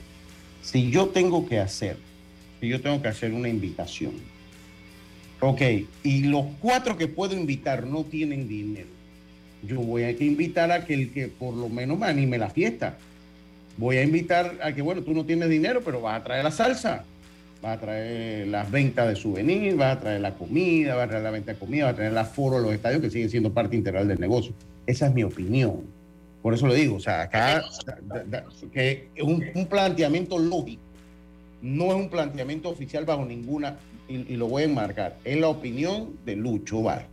si 0.63 0.91
yo 0.91 1.09
tengo 1.09 1.49
que 1.49 1.59
hacer, 1.59 1.97
si 2.61 2.69
yo 2.69 2.81
tengo 2.81 3.03
que 3.03 3.09
hacer 3.09 3.33
una 3.33 3.49
invitación, 3.49 4.13
ok, 5.41 5.61
y 6.05 6.25
los 6.25 6.47
cuatro 6.61 6.97
que 6.97 7.09
puedo 7.09 7.35
invitar 7.35 7.87
no 7.87 8.05
tienen 8.05 8.49
dinero, 8.49 8.89
yo 9.67 9.81
voy 9.81 10.03
a 10.03 10.11
invitar 10.11 10.71
a 10.73 10.85
que 10.85 10.95
el 10.95 11.13
que 11.13 11.29
por 11.29 11.55
lo 11.55 11.69
menos 11.69 11.99
me 11.99 12.07
anime 12.07 12.37
la 12.37 12.51
fiesta. 12.51 12.99
Voy 13.77 13.97
a 13.97 14.03
invitar 14.03 14.59
a 14.63 14.75
que, 14.75 14.83
bueno, 14.83 15.03
tú 15.03 15.15
no 15.15 15.25
tienes 15.25 15.49
dinero, 15.49 15.83
pero 15.85 16.01
vas 16.01 16.21
a 16.21 16.25
traer 16.25 16.45
la 16.45 16.51
salsa, 16.51 17.05
vas 17.63 17.79
a 17.79 17.81
traer 17.81 18.49
las 18.49 18.71
ventas 18.71 19.09
de 19.09 19.17
souvenirs, 19.17 19.77
vas 19.77 19.97
a 19.97 20.01
traer 20.01 20.21
la 20.21 20.35
comida, 20.35 20.95
vas 20.95 21.07
a 21.07 21.09
traer 21.09 21.23
la 21.23 21.31
venta 21.31 21.53
de 21.53 21.59
comida, 21.59 21.85
vas 21.85 21.93
a 21.95 21.97
traer 21.97 22.11
el 22.11 22.19
aforo 22.19 22.57
de 22.57 22.63
los 22.63 22.73
estadios 22.75 23.01
que 23.01 23.11
siguen 23.11 23.31
siendo 23.31 23.53
parte 23.53 23.77
integral 23.77 24.09
del 24.09 24.21
negocio. 24.21 24.53
Esa 24.87 25.07
es 25.07 25.15
mi 25.15 25.23
opinión. 25.23 25.81
Por 26.43 26.55
eso 26.55 26.67
lo 26.67 26.75
digo, 26.75 26.97
o 26.97 27.01
sea, 27.01 27.23
acá 27.23 27.63
que 28.73 29.09
un, 29.23 29.45
un 29.55 29.67
planteamiento 29.67 30.39
lógico, 30.39 30.83
no 31.63 31.87
es 31.87 31.95
un 31.95 32.09
planteamiento 32.09 32.69
oficial 32.69 33.05
bajo 33.05 33.25
ninguna, 33.25 33.79
y, 34.09 34.37
lo 34.37 34.49
voy 34.49 34.63
a 34.63 34.67
enmarcar, 34.67 35.17
es 35.25 35.39
la 35.39 35.49
opinión 35.49 36.17
de 36.27 36.37
Lucho 36.37 36.83
Bar. 36.83 37.07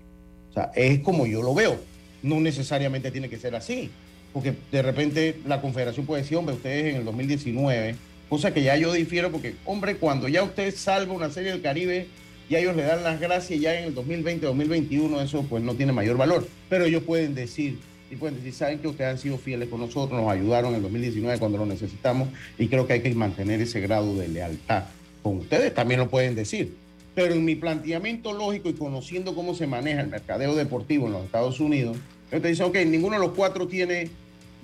O 0.50 0.54
sea, 0.54 0.72
es 0.76 1.00
como 1.00 1.26
yo 1.26 1.42
lo 1.42 1.54
veo. 1.54 1.80
No 2.22 2.40
necesariamente 2.40 3.12
tiene 3.12 3.30
que 3.30 3.38
ser 3.38 3.56
así, 3.56 3.90
porque 4.34 4.54
de 4.72 4.82
repente 4.82 5.40
la 5.46 5.62
confederación 5.62 6.06
puede 6.06 6.24
decir, 6.24 6.38
hombre, 6.38 6.56
ustedes 6.56 6.94
en 6.94 6.98
el 6.98 7.06
2019, 7.06 7.96
cosa 8.28 8.54
que 8.54 8.64
ya 8.64 8.76
yo 8.76 8.92
difiero, 8.92 9.32
porque, 9.32 9.56
hombre, 9.66 9.96
cuando 9.96 10.28
ya 10.28 10.44
usted 10.44 10.74
salva 10.76 11.14
una 11.14 11.30
serie 11.30 11.52
del 11.52 11.62
Caribe, 11.62 12.08
ya 12.50 12.60
ellos 12.60 12.76
le 12.76 12.84
dan 12.84 13.04
las 13.04 13.20
gracias, 13.20 13.60
ya 13.62 13.80
en 13.80 13.86
el 13.86 13.94
2020, 13.94 14.46
2021, 14.46 15.22
eso 15.22 15.44
pues 15.44 15.64
no 15.64 15.76
tiene 15.76 15.94
mayor 15.94 16.18
valor. 16.18 16.48
Pero 16.68 16.86
ellos 16.86 17.04
pueden 17.04 17.36
decir, 17.36 17.78
y 18.12 18.16
pueden 18.16 18.38
decir, 18.38 18.54
saben 18.54 18.80
que 18.80 18.88
ustedes 18.88 19.12
han 19.12 19.18
sido 19.18 19.38
fieles 19.38 19.70
con 19.70 19.80
nosotros, 19.80 20.20
nos 20.20 20.32
ayudaron 20.32 20.72
en 20.72 20.78
el 20.78 20.82
2019 20.84 21.38
cuando 21.40 21.58
lo 21.58 21.66
necesitamos 21.66 22.30
y 22.58 22.68
creo 22.68 22.88
que 22.88 22.94
hay 22.94 23.02
que 23.02 23.14
mantener 23.14 23.62
ese 23.62 23.80
grado 23.80 24.16
de 24.16 24.28
lealtad 24.28 24.86
con 25.22 25.38
ustedes, 25.38 25.74
también 25.74 26.00
lo 26.00 26.10
pueden 26.10 26.36
decir. 26.36 26.76
Pero 27.14 27.34
en 27.34 27.44
mi 27.44 27.56
planteamiento 27.56 28.34
lógico 28.34 28.70
y 28.70 28.74
conociendo 28.74 29.36
cómo 29.36 29.54
se 29.54 29.68
maneja 29.68 30.02
el 30.02 30.08
mercadeo 30.08 30.56
deportivo 30.56 31.08
en 31.08 31.14
los 31.14 31.26
Estados 31.26 31.60
Unidos, 31.60 31.98
yo 32.32 32.42
te 32.42 32.48
dice, 32.48 32.64
ok, 32.64 32.78
ninguno 32.86 33.20
de 33.20 33.26
los 33.26 33.36
cuatro 33.36 33.68
tiene 33.68 34.10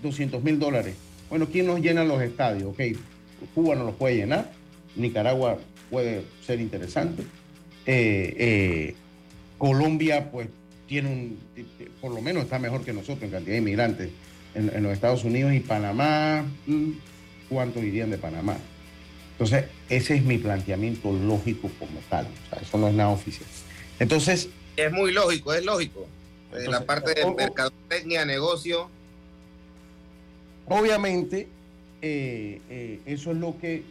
200 0.01 0.43
mil 0.43 0.59
dólares. 0.59 0.95
Bueno, 1.29 1.47
¿quién 1.51 1.65
nos 1.65 1.81
llena 1.81 2.03
los 2.03 2.21
estadios? 2.21 2.69
Ok, 2.69 2.81
Cuba 3.53 3.75
no 3.75 3.83
los 3.83 3.95
puede 3.95 4.15
llenar, 4.15 4.51
Nicaragua 4.95 5.57
puede 5.89 6.23
ser 6.45 6.61
interesante, 6.61 7.23
eh, 7.85 8.35
eh, 8.37 8.95
Colombia 9.57 10.31
pues 10.31 10.47
tiene 10.87 11.09
un, 11.09 11.39
por 12.01 12.13
lo 12.13 12.21
menos 12.21 12.43
está 12.43 12.59
mejor 12.59 12.83
que 12.83 12.93
nosotros 12.93 13.23
en 13.23 13.31
cantidad 13.31 13.53
de 13.53 13.59
inmigrantes 13.59 14.09
en, 14.53 14.83
los 14.83 14.93
Estados 14.93 15.23
Unidos 15.23 15.53
y 15.53 15.59
Panamá, 15.59 16.45
mm, 16.65 16.91
¿cuántos 17.49 17.83
irían 17.83 18.09
de 18.09 18.17
Panamá? 18.17 18.57
Entonces, 19.33 19.65
ese 19.89 20.15
es 20.15 20.23
mi 20.23 20.37
planteamiento 20.37 21.11
lógico 21.11 21.69
como 21.77 21.99
tal, 22.09 22.25
o 22.25 22.49
sea, 22.49 22.61
eso 22.61 22.77
no 22.77 22.87
es 22.87 22.93
nada 22.93 23.09
oficial. 23.09 23.49
Entonces... 23.99 24.49
Es 24.77 24.91
muy 24.91 25.11
lógico, 25.11 25.53
es 25.53 25.65
lógico. 25.65 26.07
la 26.51 26.85
parte 26.85 27.13
de 27.13 27.25
mercadotecnia, 27.33 28.23
negocio. 28.23 28.89
Obviamente, 30.67 31.47
eh, 32.01 32.61
eh, 32.69 32.99
eso 33.05 33.31
es 33.31 33.37
lo 33.37 33.57
que, 33.59 33.83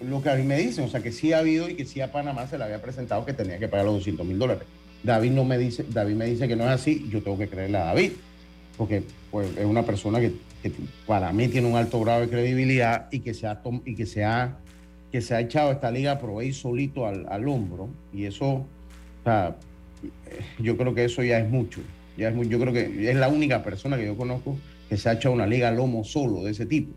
lo, 0.00 0.22
que 0.22 0.30
a 0.30 0.34
mí 0.34 0.44
me 0.44 0.58
dicen, 0.58 0.84
o 0.84 0.88
sea, 0.88 1.02
que 1.02 1.12
sí 1.12 1.32
ha 1.32 1.38
habido 1.38 1.68
y 1.68 1.74
que 1.74 1.84
sí 1.84 2.00
a 2.00 2.10
Panamá 2.10 2.46
se 2.46 2.58
le 2.58 2.64
había 2.64 2.80
presentado 2.80 3.24
que 3.24 3.32
tenía 3.32 3.58
que 3.58 3.68
pagar 3.68 3.86
los 3.86 3.96
200 3.96 4.26
mil 4.26 4.38
dólares. 4.38 4.64
David 5.02 5.30
no 5.32 5.44
me 5.44 5.58
dice, 5.58 5.84
David 5.88 6.14
me 6.14 6.26
dice 6.26 6.46
que 6.46 6.56
no 6.56 6.64
es 6.64 6.70
así, 6.70 7.06
yo 7.10 7.22
tengo 7.22 7.38
que 7.38 7.48
creerle 7.48 7.78
a 7.78 7.84
David, 7.86 8.12
porque 8.76 9.02
pues, 9.30 9.56
es 9.56 9.64
una 9.64 9.82
persona 9.82 10.20
que, 10.20 10.32
para 11.06 11.32
mí 11.32 11.48
tiene 11.48 11.68
un 11.68 11.76
alto 11.76 12.00
grado 12.00 12.20
de 12.20 12.28
credibilidad 12.28 13.08
y 13.10 13.20
que 13.20 13.32
se 13.32 13.46
ha, 13.46 13.62
y 13.84 13.94
que 13.94 14.04
se 14.04 14.24
ha, 14.24 14.58
que 15.10 15.22
se 15.22 15.34
ha 15.34 15.40
echado 15.40 15.72
esta 15.72 15.90
liga 15.90 16.12
a 16.12 16.52
solito 16.52 17.06
al, 17.06 17.48
hombro, 17.48 17.88
y 18.12 18.24
eso, 18.26 18.46
o 18.46 18.66
sea, 19.24 19.56
yo 20.58 20.76
creo 20.76 20.94
que 20.94 21.04
eso 21.04 21.22
ya 21.22 21.38
es 21.38 21.48
mucho, 21.48 21.80
ya 22.16 22.28
es 22.28 22.48
yo 22.48 22.58
creo 22.58 22.72
que 22.72 23.10
es 23.10 23.16
la 23.16 23.28
única 23.28 23.62
persona 23.62 23.96
que 23.96 24.06
yo 24.06 24.16
conozco 24.16 24.58
que 24.88 24.96
se 24.96 25.08
ha 25.08 25.12
echado 25.12 25.34
una 25.34 25.46
liga 25.46 25.68
al 25.68 25.76
lomo 25.76 26.04
solo 26.04 26.44
de 26.44 26.50
ese 26.50 26.66
tipo, 26.66 26.92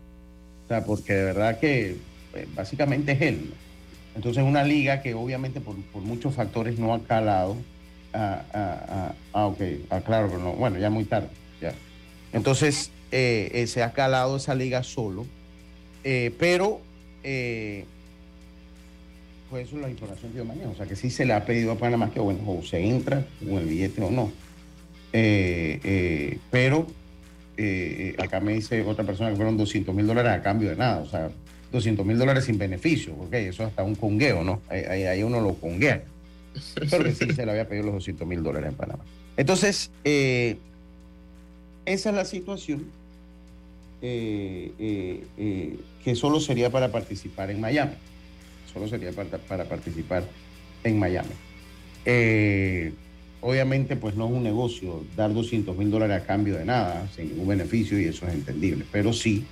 o 0.64 0.68
sea, 0.68 0.84
porque 0.84 1.14
de 1.14 1.24
verdad 1.24 1.58
que 1.58 1.96
pues, 2.32 2.54
básicamente 2.54 3.12
es 3.12 3.22
él. 3.22 3.54
Entonces 4.16 4.44
una 4.44 4.62
liga 4.62 5.02
que 5.02 5.14
obviamente 5.14 5.60
por, 5.60 5.74
por 5.86 6.02
muchos 6.02 6.34
factores 6.34 6.78
no 6.78 6.94
ha 6.94 7.02
calado, 7.02 7.56
Ah, 8.14 8.44
ah, 8.54 8.86
ah, 8.88 9.14
ah, 9.32 9.46
ok, 9.46 9.60
ah, 9.90 10.00
claro, 10.00 10.28
pero 10.28 10.40
no, 10.40 10.52
bueno, 10.52 10.78
ya 10.78 10.88
muy 10.88 11.04
tarde, 11.04 11.26
ya. 11.60 11.74
Entonces, 12.32 12.92
eh, 13.10 13.50
eh, 13.52 13.66
se 13.66 13.82
ha 13.82 13.92
calado 13.92 14.36
esa 14.36 14.54
liga 14.54 14.84
solo, 14.84 15.26
eh, 16.04 16.32
pero, 16.38 16.80
pues 19.50 19.66
eso 19.66 19.76
es 19.76 19.82
la 19.82 19.90
información 19.90 20.30
que 20.30 20.38
yo 20.38 20.44
manejo, 20.44 20.70
o 20.70 20.76
sea, 20.76 20.86
que 20.86 20.94
sí 20.94 21.10
se 21.10 21.24
le 21.24 21.32
ha 21.32 21.44
pedido 21.44 21.72
a 21.72 21.78
Panamá 21.78 22.12
que, 22.12 22.20
bueno, 22.20 22.38
o 22.46 22.62
se 22.62 22.84
entra 22.84 23.26
con 23.40 23.58
el 23.58 23.66
billete 23.66 24.00
o 24.00 24.10
no. 24.12 24.30
pero 26.52 26.86
acá 28.18 28.38
me 28.38 28.52
dice 28.52 28.82
otra 28.82 29.04
persona 29.04 29.30
que 29.30 29.36
fueron 29.36 29.56
200 29.56 29.92
mil 29.92 30.06
dólares 30.06 30.32
a 30.32 30.42
cambio 30.42 30.70
de 30.70 30.76
nada, 30.76 31.00
o 31.00 31.06
sea, 31.06 31.30
200 31.72 32.06
mil 32.06 32.16
dólares 32.16 32.44
sin 32.44 32.58
beneficio, 32.58 33.12
ok, 33.14 33.34
eso 33.34 33.64
es 33.64 33.70
hasta 33.70 33.82
un 33.82 33.96
congueo, 33.96 34.44
¿no? 34.44 34.62
Ahí, 34.68 35.02
ahí 35.02 35.22
uno 35.24 35.40
lo 35.40 35.54
conguea. 35.54 36.04
Pero 36.90 37.04
que 37.04 37.14
sí 37.14 37.32
se 37.32 37.44
le 37.44 37.52
había 37.52 37.68
pedido 37.68 37.86
los 37.86 37.94
200 37.94 38.26
mil 38.26 38.42
dólares 38.42 38.70
en 38.70 38.76
Panamá. 38.76 39.04
Entonces, 39.36 39.90
eh, 40.04 40.56
esa 41.86 42.10
es 42.10 42.16
la 42.16 42.24
situación 42.24 42.84
eh, 44.00 44.72
eh, 44.78 45.76
que 46.04 46.14
solo 46.14 46.40
sería 46.40 46.70
para 46.70 46.92
participar 46.92 47.50
en 47.50 47.60
Miami. 47.60 47.94
Solo 48.72 48.88
sería 48.88 49.12
para, 49.12 49.38
para 49.38 49.64
participar 49.64 50.24
en 50.82 50.98
Miami. 50.98 51.30
obviamente, 53.40 53.96
pues 53.96 54.14
no 54.14 54.26
es 54.26 54.32
un 54.32 54.42
negocio 54.42 55.04
dar 55.16 55.32
200 55.32 55.76
mil 55.76 55.90
dólares 55.90 56.22
a 56.22 56.26
cambio 56.26 56.56
de 56.56 56.64
nada, 56.64 57.08
sin 57.14 57.28
ningún 57.30 57.48
beneficio, 57.48 58.00
y 58.00 58.04
eso 58.04 58.26
es 58.26 58.34
entendible. 58.34 58.84
Pero 58.90 59.12
sí 59.12 59.44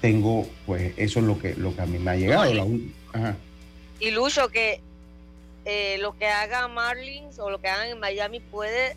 tengo, 0.00 0.46
pues 0.66 0.92
eso 0.96 1.20
es 1.20 1.26
lo 1.26 1.38
que, 1.38 1.54
lo 1.54 1.74
que 1.74 1.82
a 1.82 1.86
mí 1.86 1.98
me 1.98 2.10
ha 2.10 2.16
llegado. 2.16 2.68
Y 3.98 4.10
Lucho, 4.10 4.48
que 4.48 4.80
eh, 5.68 5.98
lo 5.98 6.16
que 6.16 6.28
haga 6.28 6.68
Marlins 6.68 7.40
o 7.40 7.50
lo 7.50 7.60
que 7.60 7.68
hagan 7.68 7.88
en 7.88 7.98
Miami 7.98 8.38
puede 8.38 8.96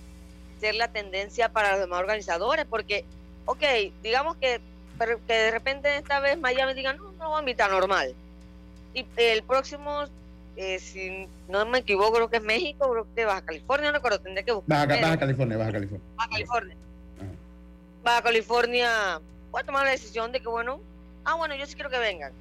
ser 0.60 0.76
la 0.76 0.88
tendencia 0.88 1.50
para 1.50 1.72
los 1.72 1.80
demás 1.80 2.00
organizadores, 2.00 2.68
porque, 2.70 3.06
ok, 3.46 3.64
digamos 4.04 4.36
que, 4.38 4.62
que 5.28 5.34
de 5.34 5.50
repente 5.50 5.98
esta 5.98 6.20
vez 6.20 6.38
Miami 6.38 6.76
diga, 6.76 6.94
no, 6.94 7.12
no 7.14 7.30
voy 7.30 7.38
a 7.38 7.40
invitar 7.40 7.72
normal. 7.72 8.14
Y 8.94 9.04
el 9.18 9.42
próximo, 9.42 10.06
eh, 10.58 10.78
si 10.78 11.28
no 11.48 11.66
me 11.66 11.80
equivoco, 11.80 12.14
creo 12.14 12.30
que 12.30 12.38
es 12.38 12.44
México, 12.44 12.88
creo 12.92 13.08
que 13.16 13.26
Baja 13.26 13.42
California, 13.42 13.88
no 13.88 13.98
recuerdo, 13.98 14.20
tendré 14.20 14.44
que 14.46 14.52
buscar. 14.52 14.88
Baja, 14.88 15.18
California, 15.18 15.58
Baja 15.58 15.72
California. 15.72 16.08
Baja 16.18 16.30
California. 16.30 16.76
Baja 18.04 18.22
California 18.22 19.22
puede 19.50 19.66
tomar 19.66 19.86
la 19.86 19.92
decisión 19.92 20.32
de 20.32 20.40
que, 20.40 20.48
bueno, 20.48 20.82
ah, 21.26 21.34
bueno, 21.34 21.56
yo 21.56 21.66
sí 21.66 21.74
quiero 21.74 21.90
que 21.90 21.98
vengan. 21.98 22.32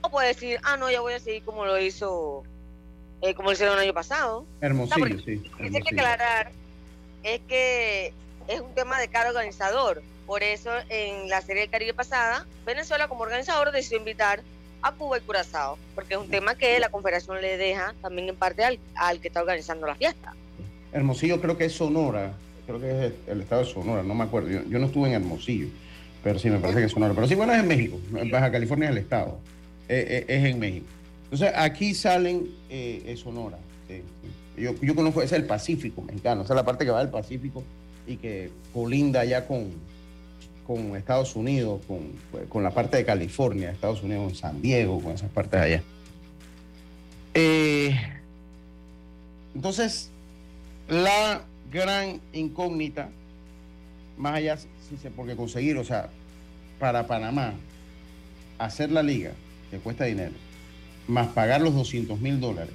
O 0.00 0.10
puede 0.10 0.28
decir, 0.28 0.58
ah, 0.64 0.76
no, 0.76 0.90
ya 0.90 1.00
voy 1.00 1.12
a 1.12 1.20
seguir 1.20 1.44
como 1.44 1.64
lo 1.64 1.78
hizo 1.78 2.42
eh, 3.22 3.34
como 3.34 3.48
lo 3.48 3.52
hicieron 3.52 3.76
el 3.76 3.84
año 3.84 3.94
pasado. 3.94 4.44
Hermosillo, 4.60 5.18
sí. 5.20 5.42
Lo 5.58 5.70
que 5.70 5.76
hay 5.76 5.82
que 5.82 5.94
aclarar 5.94 6.52
es 7.22 7.40
que 7.48 8.12
es 8.48 8.60
un 8.60 8.74
tema 8.74 8.98
de 8.98 9.08
cada 9.08 9.28
organizador. 9.28 10.02
Por 10.26 10.42
eso, 10.42 10.70
en 10.88 11.28
la 11.28 11.40
Serie 11.40 11.62
del 11.62 11.70
Caribe 11.70 11.92
pasada, 11.92 12.46
Venezuela 12.64 13.08
como 13.08 13.22
organizador 13.22 13.72
decidió 13.72 13.98
invitar 13.98 14.42
a 14.82 14.92
Cuba 14.92 15.18
y 15.18 15.20
Curazao, 15.22 15.76
porque 15.94 16.14
es 16.14 16.20
un 16.20 16.28
tema 16.28 16.54
que 16.54 16.78
la 16.78 16.88
Confederación 16.88 17.40
le 17.40 17.56
deja 17.56 17.94
también 18.00 18.28
en 18.28 18.36
parte 18.36 18.64
al, 18.64 18.78
al 18.94 19.20
que 19.20 19.28
está 19.28 19.40
organizando 19.40 19.86
la 19.86 19.94
fiesta. 19.94 20.34
Hermosillo 20.92 21.40
creo 21.40 21.56
que 21.56 21.66
es 21.66 21.72
Sonora, 21.72 22.32
creo 22.66 22.80
que 22.80 23.06
es 23.06 23.12
el 23.26 23.40
estado 23.42 23.64
de 23.64 23.70
Sonora, 23.70 24.02
no 24.02 24.14
me 24.14 24.24
acuerdo. 24.24 24.48
Yo, 24.48 24.78
no 24.78 24.86
estuve 24.86 25.08
en 25.08 25.14
Hermosillo, 25.14 25.68
pero 26.22 26.38
sí 26.38 26.48
me 26.48 26.58
parece 26.58 26.80
que 26.80 26.86
es 26.86 26.92
Sonora. 26.92 27.14
Pero 27.14 27.26
sí, 27.26 27.34
bueno, 27.34 27.52
es 27.52 27.60
en 27.60 27.68
México. 27.68 27.98
Baja 28.30 28.50
California 28.50 28.86
es 28.86 28.92
el 28.92 28.98
estado. 28.98 29.38
Eh, 29.88 30.24
eh, 30.28 30.36
es 30.36 30.44
en 30.44 30.58
México. 30.58 30.86
Entonces, 31.30 31.52
aquí 31.56 31.94
salen 31.94 32.48
eh, 32.68 33.14
Sonora. 33.16 33.56
Yo, 34.56 34.74
yo, 34.82 34.94
conozco, 34.96 35.22
es 35.22 35.30
el 35.30 35.44
Pacífico 35.44 36.02
mexicano, 36.02 36.42
esa 36.42 36.54
es 36.54 36.56
la 36.56 36.64
parte 36.64 36.84
que 36.84 36.90
va 36.90 36.98
del 36.98 37.08
Pacífico 37.08 37.62
y 38.04 38.16
que 38.16 38.50
colinda 38.74 39.24
ya 39.24 39.46
con, 39.46 39.70
con 40.66 40.96
Estados 40.96 41.36
Unidos, 41.36 41.80
con, 41.86 42.62
la 42.64 42.72
parte 42.72 42.96
de 42.96 43.04
California, 43.04 43.70
Estados 43.70 44.02
Unidos, 44.02 44.24
con 44.24 44.34
San 44.34 44.60
Diego, 44.60 45.00
con 45.00 45.12
esas 45.12 45.30
partes 45.30 45.60
allá. 45.60 45.82
Eh, 47.34 47.96
entonces, 49.54 50.10
la 50.88 51.44
gran 51.72 52.20
incógnita, 52.32 53.08
más 54.18 54.34
allá, 54.34 54.58
porque 55.14 55.36
conseguir, 55.36 55.78
o 55.78 55.84
sea, 55.84 56.10
para 56.80 57.06
Panamá, 57.06 57.54
hacer 58.58 58.90
la 58.90 59.04
liga, 59.04 59.30
que 59.70 59.78
cuesta 59.78 60.06
dinero 60.06 60.49
más 61.08 61.28
pagar 61.28 61.60
los 61.60 61.74
200 61.74 62.20
mil 62.20 62.40
dólares, 62.40 62.74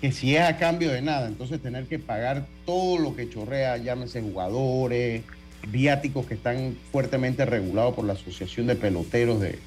que 0.00 0.12
si 0.12 0.36
es 0.36 0.42
a 0.42 0.56
cambio 0.56 0.90
de 0.90 1.02
nada, 1.02 1.28
entonces 1.28 1.60
tener 1.60 1.86
que 1.86 1.98
pagar 1.98 2.46
todo 2.66 2.98
lo 2.98 3.14
que 3.14 3.30
chorrea, 3.30 3.76
llámese 3.76 4.20
jugadores, 4.20 5.22
viáticos 5.68 6.26
que 6.26 6.34
están 6.34 6.76
fuertemente 6.90 7.44
regulados 7.44 7.94
por 7.94 8.04
la 8.04 8.14
Asociación 8.14 8.66
de 8.66 8.74
Peloteros 8.74 9.40
de, 9.40 9.58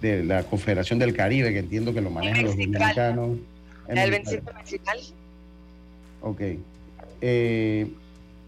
de, 0.00 0.24
la 0.24 0.42
Confederación 0.44 0.98
del 0.98 1.14
Caribe, 1.14 1.52
que 1.52 1.60
entiendo 1.60 1.94
que 1.94 2.00
lo 2.00 2.10
manejan 2.10 2.44
los 2.44 2.52
dominicanos. 2.52 3.38
El, 3.88 3.98
el 3.98 4.22
principal. 4.22 4.98
Ok. 6.22 6.40
Eh, 7.20 7.86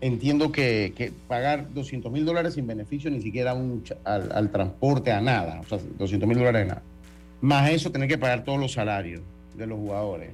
entiendo 0.01 0.53
que, 0.53 0.93
que 0.97 1.13
pagar 1.29 1.73
200 1.73 2.11
mil 2.13 2.25
dólares 2.25 2.55
sin 2.55 2.67
beneficio 2.67 3.11
ni 3.11 3.23
siquiera 3.23 3.55
un, 3.55 3.83
al, 4.05 4.31
al, 4.33 4.51
transporte, 4.51 5.13
a 5.13 5.21
nada, 5.21 5.61
o 5.61 5.65
sea, 5.65 5.79
200 5.99 6.29
mil 6.29 6.39
dólares 6.39 6.67
nada. 6.67 6.83
Más 7.41 7.71
eso, 7.71 7.91
tener 7.91 8.09
que 8.09 8.19
pagar 8.19 8.45
todos 8.45 8.59
los 8.59 8.73
salarios 8.73 9.21
de 9.55 9.67
los 9.67 9.79
jugadores. 9.79 10.31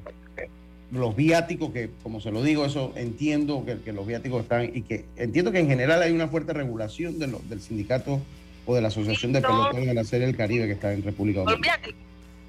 Los 0.91 1.17
viáticos, 1.17 1.73
que 1.73 1.91
como 2.03 2.21
se 2.21 2.31
lo 2.31 2.43
digo, 2.43 2.67
eso 2.67 2.93
entiendo 2.97 3.65
que, 3.65 3.81
que 3.81 3.93
los 3.93 4.07
viáticos 4.07 4.43
están 4.43 4.71
y 4.75 4.83
que 4.83 5.07
entiendo 5.17 5.51
que 5.51 5.59
en 5.59 5.69
general 5.69 6.03
hay 6.03 6.13
una 6.13 6.29
fuerte 6.29 6.53
regulación 6.53 7.19
de 7.19 7.29
lo, 7.29 7.39
del 7.49 7.63
sindicato 7.63 8.21
o 8.67 8.75
de 8.75 8.83
la 8.83 8.89
Asociación 8.89 9.33
de 9.33 9.41
Pelotones 9.41 9.87
de 9.87 9.95
la 9.95 10.05
Serie 10.05 10.27
del 10.27 10.37
Caribe 10.37 10.67
que 10.67 10.73
está 10.73 10.93
en 10.93 11.03
República 11.03 11.41
Dominicana. 11.41 11.83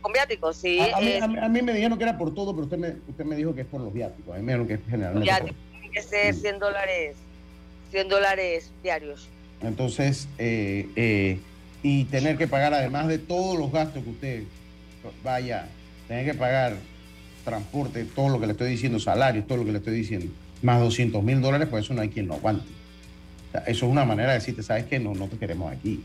Con 0.01 0.11
viáticos, 0.11 0.57
sí. 0.57 0.79
A, 0.79 0.97
a, 0.97 0.99
mí, 0.99 1.13
a, 1.13 1.27
mí, 1.27 1.37
a, 1.39 1.47
mí, 1.47 1.61
me 1.61 1.73
dijeron 1.73 1.97
que 1.97 2.03
era 2.03 2.17
por 2.17 2.33
todo, 2.33 2.53
pero 2.53 2.65
usted 2.65 2.77
me, 2.77 2.89
usted 3.07 3.23
me 3.23 3.37
dijo 3.37 3.55
que 3.55 3.61
es 3.61 3.67
por 3.67 3.79
los 3.79 3.93
viáticos. 3.93 4.35
A 4.35 4.37
mí 4.37 4.43
me 4.43 4.51
dijeron 4.51 4.67
que 4.67 4.73
es 4.73 4.79
generalmente. 4.89 5.23
Viáticos 5.23 5.55
tiene 5.71 5.89
que 5.91 6.01
ser 6.01 6.35
100 6.35 6.59
dólares, 6.59 7.15
100 7.91 8.09
dólares 8.09 8.71
diarios. 8.83 9.29
Entonces, 9.61 10.27
eh, 10.37 10.89
eh, 10.97 11.39
y 11.83 12.05
tener 12.05 12.37
que 12.37 12.47
pagar, 12.47 12.73
además 12.73 13.07
de 13.07 13.19
todos 13.19 13.59
los 13.59 13.71
gastos 13.71 14.03
que 14.03 14.09
usted 14.09 14.43
vaya, 15.23 15.67
tener 16.07 16.25
que 16.25 16.33
pagar 16.33 16.77
transporte, 17.43 18.05
todo 18.05 18.29
lo 18.29 18.39
que 18.39 18.47
le 18.47 18.53
estoy 18.53 18.71
diciendo, 18.71 18.99
salarios, 18.99 19.45
todo 19.45 19.59
lo 19.59 19.65
que 19.65 19.73
le 19.73 19.79
estoy 19.79 19.93
diciendo, 19.93 20.27
más 20.61 20.79
200 20.79 21.21
mil 21.21 21.41
dólares, 21.41 21.67
pues 21.69 21.83
eso 21.83 21.93
no 21.93 22.01
hay 22.01 22.09
quien 22.09 22.27
lo 22.27 22.35
aguante. 22.35 22.65
Eso 23.67 23.85
es 23.85 23.91
una 23.91 24.05
manera 24.05 24.29
de 24.29 24.39
decirte, 24.39 24.63
¿sabes 24.63 24.85
qué? 24.85 24.97
No, 24.97 25.13
no 25.13 25.27
te 25.27 25.37
queremos 25.37 25.71
aquí. 25.71 26.01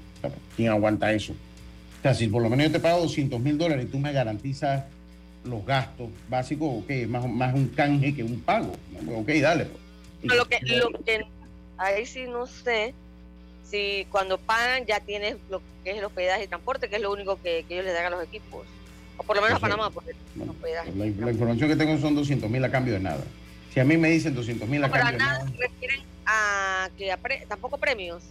¿Quién 0.57 0.71
aguanta 0.71 1.13
eso? 1.13 1.33
O 1.33 2.03
sea, 2.03 2.13
si 2.13 2.27
por 2.27 2.43
lo 2.43 2.51
menos 2.51 2.67
yo 2.67 2.73
te 2.73 2.81
pago 2.81 3.01
200 3.01 3.41
mil 3.41 3.57
dólares 3.57 3.87
y 3.87 3.89
tú 3.89 3.99
me 3.99 4.13
garantizas 4.13 4.85
los 5.45 5.65
gastos 5.65 6.11
básicos, 6.29 6.83
ok, 6.83 7.09
más, 7.09 7.27
más 7.27 7.55
un 7.55 7.69
canje 7.69 8.15
que 8.15 8.25
un 8.25 8.41
pago. 8.41 8.73
Ok, 9.15 9.29
dale. 9.41 9.67
Pues. 9.67 10.37
Lo 10.37 10.45
que, 10.45 10.59
lo 10.77 10.91
que 11.05 11.25
ahí 11.79 12.05
sí 12.05 12.25
no 12.29 12.47
sé 12.47 12.93
si 13.71 14.07
cuando 14.11 14.39
pagan 14.39 14.87
ya 14.87 15.01
tienes 15.01 15.37
lo 15.51 15.61
que 15.85 15.91
es 15.91 15.99
el 15.99 16.05
hospedaje 16.05 16.45
y 16.45 16.49
transporte, 16.49 16.89
que 16.89 16.97
es 16.97 17.03
lo 17.03 17.13
único 17.13 17.37
que, 17.43 17.65
que 17.69 17.75
ellos 17.75 17.87
les 17.87 17.95
dan 17.95 18.07
a 18.07 18.11
los 18.11 18.25
equipos. 18.25 18.67
O 19.17 19.23
por 19.23 19.37
lo 19.37 19.43
menos 19.43 19.59
a 19.59 19.61
Panamá, 19.61 19.91
porque 19.91 20.13
bueno, 20.35 20.53
hospedaje. 20.53 20.93
La, 20.93 21.05
la, 21.07 21.33
información 21.33 21.69
que 21.69 21.77
tengo 21.77 21.99
son 21.99 22.15
200 22.15 22.49
mil 22.49 22.65
a 22.65 22.71
cambio 22.71 22.95
de 22.95 23.01
nada. 23.01 23.25
Si 23.73 23.81
a 23.81 23.85
mí 23.85 23.97
me 23.97 24.11
dicen 24.11 24.35
200 24.35 24.69
mil 24.69 24.85
a 24.85 24.89
no, 24.89 24.93
cambio 24.93 25.13
de 25.13 25.19
nada. 25.19 25.47
se 25.47 25.57
refieren 25.57 26.01
a 26.25 26.89
que 26.97 27.13
a 27.13 27.17
pre, 27.17 27.45
tampoco 27.49 27.79
premios. 27.79 28.23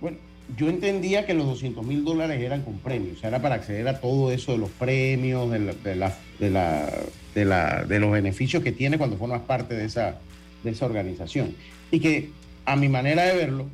Bueno, 0.00 0.18
yo 0.56 0.68
entendía 0.68 1.26
que 1.26 1.34
los 1.34 1.46
200 1.46 1.84
mil 1.84 2.04
dólares 2.04 2.40
eran 2.40 2.62
con 2.62 2.78
premios, 2.78 3.18
o 3.18 3.20
sea, 3.20 3.28
era 3.28 3.40
para 3.40 3.56
acceder 3.56 3.86
a 3.88 4.00
todo 4.00 4.30
eso 4.32 4.52
de 4.52 4.58
los 4.58 4.70
premios, 4.70 5.50
de, 5.50 5.58
la, 5.58 5.72
de, 5.72 5.96
la, 5.96 6.18
de, 6.38 6.50
la, 6.50 6.90
de, 7.34 7.44
la, 7.44 7.84
de 7.84 8.00
los 8.00 8.10
beneficios 8.10 8.62
que 8.62 8.72
tiene 8.72 8.98
cuando 8.98 9.16
formas 9.16 9.42
parte 9.42 9.74
de 9.74 9.86
esa, 9.86 10.18
de 10.62 10.70
esa 10.70 10.86
organización. 10.86 11.54
Y 11.90 12.00
que 12.00 12.30
a 12.66 12.76
mi 12.76 12.88
manera 12.88 13.24
de 13.24 13.36
verlo, 13.36 13.66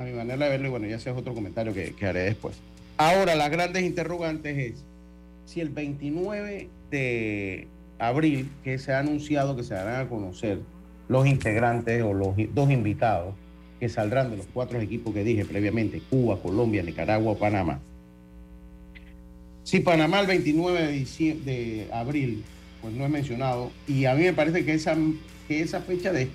a 0.00 0.04
mi 0.04 0.12
manera 0.12 0.46
de 0.46 0.50
verlo, 0.50 0.68
y 0.68 0.70
bueno, 0.70 0.86
ya 0.86 0.96
ese 0.96 1.10
es 1.10 1.16
otro 1.16 1.34
comentario 1.34 1.74
que, 1.74 1.92
que 1.92 2.06
haré 2.06 2.20
después. 2.20 2.56
Ahora, 2.96 3.34
las 3.34 3.50
grandes 3.50 3.82
interrogantes 3.82 4.56
es 4.56 4.84
si 5.44 5.60
el 5.60 5.68
29 5.68 6.68
de 6.90 7.68
abril, 7.98 8.48
que 8.64 8.78
se 8.78 8.94
ha 8.94 9.00
anunciado 9.00 9.56
que 9.56 9.62
se 9.62 9.74
darán 9.74 10.06
a 10.06 10.08
conocer 10.08 10.60
los 11.08 11.26
integrantes 11.26 12.02
o 12.02 12.14
los 12.14 12.34
dos 12.54 12.70
invitados, 12.70 13.34
que 13.78 13.90
saldrán 13.90 14.30
de 14.30 14.38
los 14.38 14.46
cuatro 14.46 14.80
equipos 14.80 15.12
que 15.12 15.22
dije 15.22 15.44
previamente, 15.44 16.00
Cuba, 16.08 16.40
Colombia, 16.40 16.82
Nicaragua, 16.82 17.36
Panamá. 17.36 17.78
Si 19.64 19.80
Panamá 19.80 20.20
el 20.20 20.26
29 20.28 21.04
de, 21.44 21.88
abril, 21.92 22.42
pues 22.80 22.94
no 22.94 23.04
es 23.04 23.10
mencionado, 23.10 23.70
y 23.86 24.06
a 24.06 24.14
mí 24.14 24.22
me 24.22 24.32
parece 24.32 24.64
que 24.64 24.72
esa, 24.72 24.96
que 25.46 25.60
esa 25.60 25.82
fecha 25.82 26.10
de, 26.10 26.30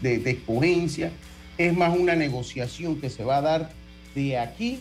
de, 0.00 0.18
de 0.18 0.30
escogencia 0.30 1.12
es 1.66 1.76
más 1.76 1.96
una 1.96 2.14
negociación 2.14 3.00
que 3.00 3.10
se 3.10 3.24
va 3.24 3.38
a 3.38 3.42
dar 3.42 3.70
de 4.14 4.38
aquí 4.38 4.80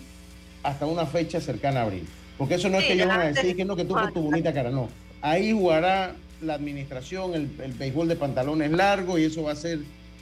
hasta 0.64 0.86
una 0.86 1.06
fecha 1.06 1.42
cercana 1.42 1.82
a 1.82 1.84
abril. 1.84 2.08
Porque 2.38 2.56
eso 2.56 2.70
no 2.70 2.78
sí, 2.78 2.84
es 2.84 2.88
que 2.88 2.94
ellos 2.94 3.08
van 3.08 3.22
a 3.22 3.32
decir 3.32 3.56
que 3.56 3.66
no, 3.66 3.76
que 3.76 3.86
tú 3.86 3.94
con 3.94 4.14
tu 4.14 4.22
bonita 4.22 4.54
cara, 4.54 4.72
no. 4.72 4.90
Ahí 5.22 5.52
jugará 5.52 6.16
la 6.42 6.56
administración, 6.56 7.36
el, 7.36 7.52
el 7.64 7.74
béisbol 7.74 8.08
de 8.08 8.16
pantalones 8.16 8.72
largos, 8.72 9.20
y 9.20 9.26
eso 9.26 9.44
va 9.44 9.52
a 9.52 9.56
ser 9.56 9.80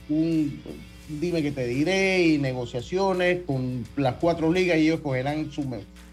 un, 0.09 0.61
dime 1.07 1.41
que 1.41 1.51
te 1.51 1.65
diré 1.65 2.21
y 2.27 2.37
negociaciones 2.37 3.39
con 3.45 3.85
las 3.95 4.15
cuatro 4.15 4.51
ligas 4.51 4.77
y 4.77 4.81
ellos 4.81 4.99
cogerán 4.99 5.51
su, 5.51 5.65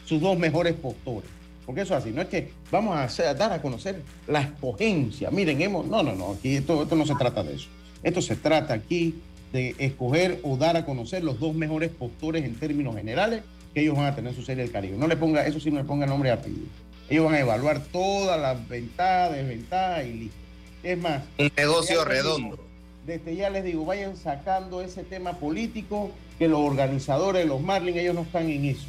sus 0.04 0.20
dos 0.20 0.38
mejores 0.38 0.74
postores. 0.74 1.28
Porque 1.66 1.80
eso 1.80 1.96
es 1.96 2.04
así, 2.04 2.12
no 2.12 2.22
es 2.22 2.28
que 2.28 2.52
vamos 2.70 2.96
a, 2.96 3.04
hacer, 3.04 3.26
a, 3.26 3.35
dar 3.35 3.52
a 3.52 3.61
conocer 3.61 4.00
la 4.28 4.40
escogencia. 4.40 5.30
Miren, 5.30 5.61
hemos, 5.61 5.87
no, 5.87 6.02
no, 6.02 6.14
no, 6.14 6.37
aquí 6.38 6.56
esto, 6.56 6.85
esto 6.85 6.94
no 6.94 7.04
se 7.04 7.16
trata 7.16 7.42
de 7.42 7.56
eso. 7.56 7.68
Esto 8.02 8.22
se 8.22 8.37
trata 8.37 8.74
aquí 8.74 9.16
de 9.52 9.74
escoger 9.78 10.40
o 10.42 10.56
dar 10.56 10.76
a 10.76 10.85
conocer 10.85 11.24
los 11.24 11.38
dos 11.40 11.54
mejores 11.54 11.90
postores 11.90 12.44
en 12.44 12.54
términos 12.54 12.96
generales 12.96 13.42
que 13.74 13.82
ellos 13.82 13.96
van 13.96 14.06
a 14.06 14.14
tener 14.14 14.30
en 14.30 14.37
su 14.37 14.42
serie 14.42 14.64
del 14.64 14.72
Caribe. 14.72 14.96
No 14.96 15.06
le 15.06 15.16
ponga, 15.16 15.46
eso 15.46 15.61
sí 15.61 15.70
no 15.70 15.78
le 15.78 15.85
ponga 15.85 16.06
nombre 16.06 16.30
y 16.30 16.32
apellido. 16.32 16.66
Ellos 17.09 17.24
van 17.24 17.35
a 17.35 17.40
evaluar 17.40 17.85
todas 17.92 18.40
las 18.40 18.68
ventajas, 18.68 19.32
desventajas 19.32 20.06
y 20.06 20.12
listo. 20.12 20.37
Es 20.82 20.98
más, 20.98 21.22
un 21.38 21.50
negocio 21.56 22.04
redondo 22.04 22.66
desde 23.06 23.37
ya 23.37 23.50
les 23.50 23.64
digo, 23.64 23.85
vayan 23.85 24.16
sacando 24.16 24.82
ese 24.82 25.04
tema 25.04 25.35
político, 25.35 26.11
que 26.38 26.48
los 26.48 26.61
organizadores, 26.61 27.46
los 27.46 27.62
Marlins, 27.62 27.98
ellos 27.98 28.14
no 28.14 28.22
están 28.22 28.50
en 28.50 28.64
eso. 28.64 28.88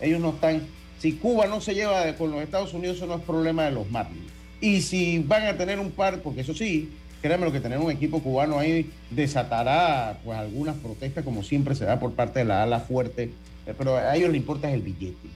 Ellos 0.00 0.20
no 0.20 0.30
están, 0.30 0.66
si 0.98 1.12
Cuba 1.12 1.46
no 1.46 1.60
se 1.60 1.74
lleva 1.74 2.12
con 2.16 2.32
los 2.32 2.42
Estados 2.42 2.74
Unidos, 2.74 2.96
eso 2.96 3.06
no 3.06 3.16
es 3.16 3.22
problema 3.22 3.64
de 3.64 3.70
los 3.70 3.88
Marlins. 3.90 4.26
Y 4.60 4.82
si 4.82 5.20
van 5.20 5.46
a 5.46 5.56
tener 5.56 5.78
un 5.78 5.92
par, 5.92 6.20
porque 6.20 6.40
eso 6.40 6.54
sí, 6.54 6.90
créanme 7.22 7.46
lo 7.46 7.52
que 7.52 7.60
tener 7.60 7.78
un 7.78 7.90
equipo 7.90 8.20
cubano 8.20 8.58
ahí 8.58 8.90
desatará 9.10 10.18
pues 10.24 10.36
algunas 10.36 10.76
protestas 10.76 11.24
como 11.24 11.44
siempre 11.44 11.76
se 11.76 11.84
da 11.84 12.00
por 12.00 12.12
parte 12.12 12.40
de 12.40 12.44
la 12.44 12.64
ala 12.64 12.80
fuerte, 12.80 13.30
pero 13.78 13.96
a 13.96 14.14
ellos 14.16 14.30
les 14.30 14.38
importa 14.38 14.68
es 14.68 14.74
el 14.74 14.82
billete. 14.82 15.28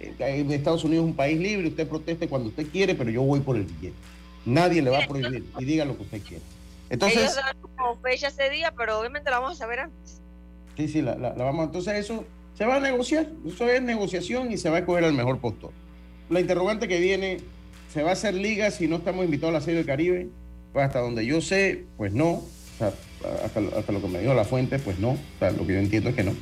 Estados 0.00 0.84
Unidos 0.84 1.04
es 1.04 1.10
un 1.10 1.16
país 1.16 1.38
libre, 1.38 1.68
usted 1.68 1.86
proteste 1.86 2.28
cuando 2.28 2.48
usted 2.48 2.66
quiere, 2.66 2.94
pero 2.94 3.10
yo 3.10 3.22
voy 3.22 3.40
por 3.40 3.56
el 3.56 3.64
billete. 3.64 3.94
Nadie 4.46 4.82
le 4.82 4.90
va 4.90 5.04
a 5.04 5.06
prohibir 5.06 5.44
y 5.58 5.64
diga 5.64 5.84
lo 5.84 5.96
que 5.96 6.02
usted 6.02 6.22
quiere. 6.22 6.42
Entonces, 6.90 7.18
Ellos 7.18 7.36
dan 7.36 7.56
como 7.60 7.96
fecha 7.96 8.28
ese 8.28 8.50
día, 8.50 8.72
pero 8.76 8.98
obviamente 8.98 9.30
la 9.30 9.38
vamos 9.38 9.56
a 9.56 9.56
saber 9.56 9.80
antes. 9.80 10.20
Sí, 10.76 10.88
sí, 10.88 11.02
la, 11.02 11.14
la, 11.16 11.34
la, 11.34 11.44
vamos. 11.44 11.66
Entonces 11.66 11.94
eso 11.94 12.24
se 12.56 12.64
va 12.64 12.76
a 12.76 12.80
negociar, 12.80 13.28
eso 13.46 13.68
es 13.68 13.82
negociación 13.82 14.50
y 14.50 14.58
se 14.58 14.70
va 14.70 14.76
a 14.76 14.78
escoger 14.80 15.04
al 15.04 15.14
mejor 15.14 15.38
postor. 15.38 15.72
La 16.28 16.40
interrogante 16.40 16.88
que 16.88 17.00
viene, 17.00 17.38
¿se 17.92 18.02
va 18.02 18.10
a 18.10 18.12
hacer 18.14 18.34
liga 18.34 18.70
si 18.70 18.88
no 18.88 18.96
estamos 18.96 19.24
invitados 19.24 19.54
a 19.54 19.58
la 19.58 19.64
Serie 19.64 19.78
del 19.78 19.86
Caribe? 19.86 20.28
Pues 20.74 20.86
hasta 20.86 20.98
donde 20.98 21.24
yo 21.24 21.40
sé, 21.40 21.84
pues 21.96 22.12
no. 22.12 22.30
O 22.32 22.48
sea, 22.78 22.92
hasta, 23.44 23.60
hasta, 23.78 23.92
lo 23.92 24.02
que 24.02 24.08
me 24.08 24.18
dijo 24.18 24.34
la 24.34 24.44
fuente, 24.44 24.80
pues 24.80 24.98
no. 24.98 25.10
O 25.10 25.18
sea, 25.38 25.52
lo 25.52 25.64
que 25.64 25.74
yo 25.74 25.78
entiendo 25.78 26.10
es 26.10 26.16
que 26.16 26.24
no. 26.24 26.34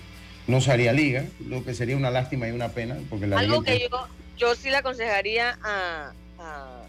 No 0.46 0.62
se 0.62 0.72
haría 0.72 0.94
liga, 0.94 1.26
lo 1.46 1.62
que 1.62 1.74
sería 1.74 1.98
una 1.98 2.10
lástima 2.10 2.48
y 2.48 2.52
una 2.52 2.70
pena. 2.70 2.98
Porque 3.10 3.26
la 3.26 3.38
Algo 3.38 3.62
que 3.62 3.78
yo, 3.78 4.08
yo 4.38 4.54
sí 4.54 4.70
le 4.70 4.76
aconsejaría 4.76 5.58
a, 5.62 6.12
a, 6.38 6.82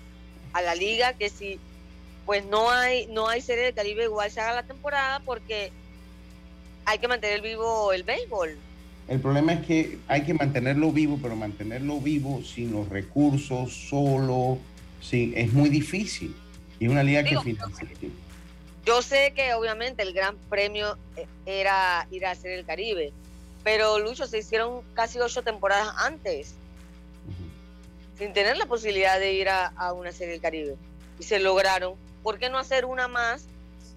a 0.54 0.62
la 0.62 0.74
liga 0.74 1.14
que 1.14 1.30
si 1.30 1.60
pues 2.26 2.46
no 2.46 2.72
hay, 2.72 3.08
no 3.08 3.28
hay 3.28 3.42
serie 3.42 3.66
de 3.66 3.74
Caribe 3.74 4.06
igual 4.06 4.32
se 4.32 4.40
haga 4.40 4.54
la 4.54 4.64
temporada 4.64 5.20
porque 5.20 5.74
hay 6.86 6.98
que 6.98 7.10
mantener 7.10 7.42
vivo 7.42 7.92
el 7.92 8.04
béisbol. 8.04 8.58
El 9.10 9.20
problema 9.20 9.52
es 9.52 9.66
que 9.66 10.00
hay 10.08 10.22
que 10.22 10.34
mantenerlo 10.34 10.94
vivo, 10.94 11.20
pero 11.22 11.36
mantenerlo 11.36 12.00
vivo 12.00 12.42
sin 12.42 12.72
los 12.72 12.88
recursos, 12.88 13.74
solo, 13.90 14.60
sin, 15.02 15.38
es 15.38 15.52
muy 15.52 15.68
difícil. 15.68 16.34
Y 16.84 16.88
una 16.90 17.02
liga 17.02 17.24
Digo, 17.24 17.42
que 17.42 17.52
financia. 17.52 17.88
Yo 18.86 19.02
sé 19.02 19.32
que 19.34 19.54
obviamente 19.54 20.04
el 20.04 20.12
gran 20.12 20.36
premio 20.50 20.98
eh, 21.16 21.26
era 21.46 22.06
ir 22.12 22.26
a 22.26 22.32
hacer 22.32 22.52
el 22.52 22.66
Caribe, 22.66 23.14
pero 23.64 24.00
Lucho, 24.00 24.28
se 24.28 24.40
hicieron 24.40 24.82
casi 24.94 25.18
ocho 25.20 25.44
temporadas 25.44 25.88
antes, 26.00 26.56
uh 27.26 27.32
-huh. 27.32 28.18
sin 28.20 28.34
tener 28.34 28.58
la 28.58 28.66
posibilidad 28.66 29.18
de 29.18 29.32
ir 29.32 29.48
a, 29.48 29.68
a 29.68 29.94
una 29.94 30.12
serie 30.12 30.34
del 30.34 30.42
Caribe. 30.42 30.76
Y 31.20 31.24
se 31.24 31.40
lograron 31.40 31.96
¿por 32.22 32.38
qué 32.38 32.50
no 32.50 32.58
hacer 32.58 32.84
una 32.84 33.08
más 33.08 33.46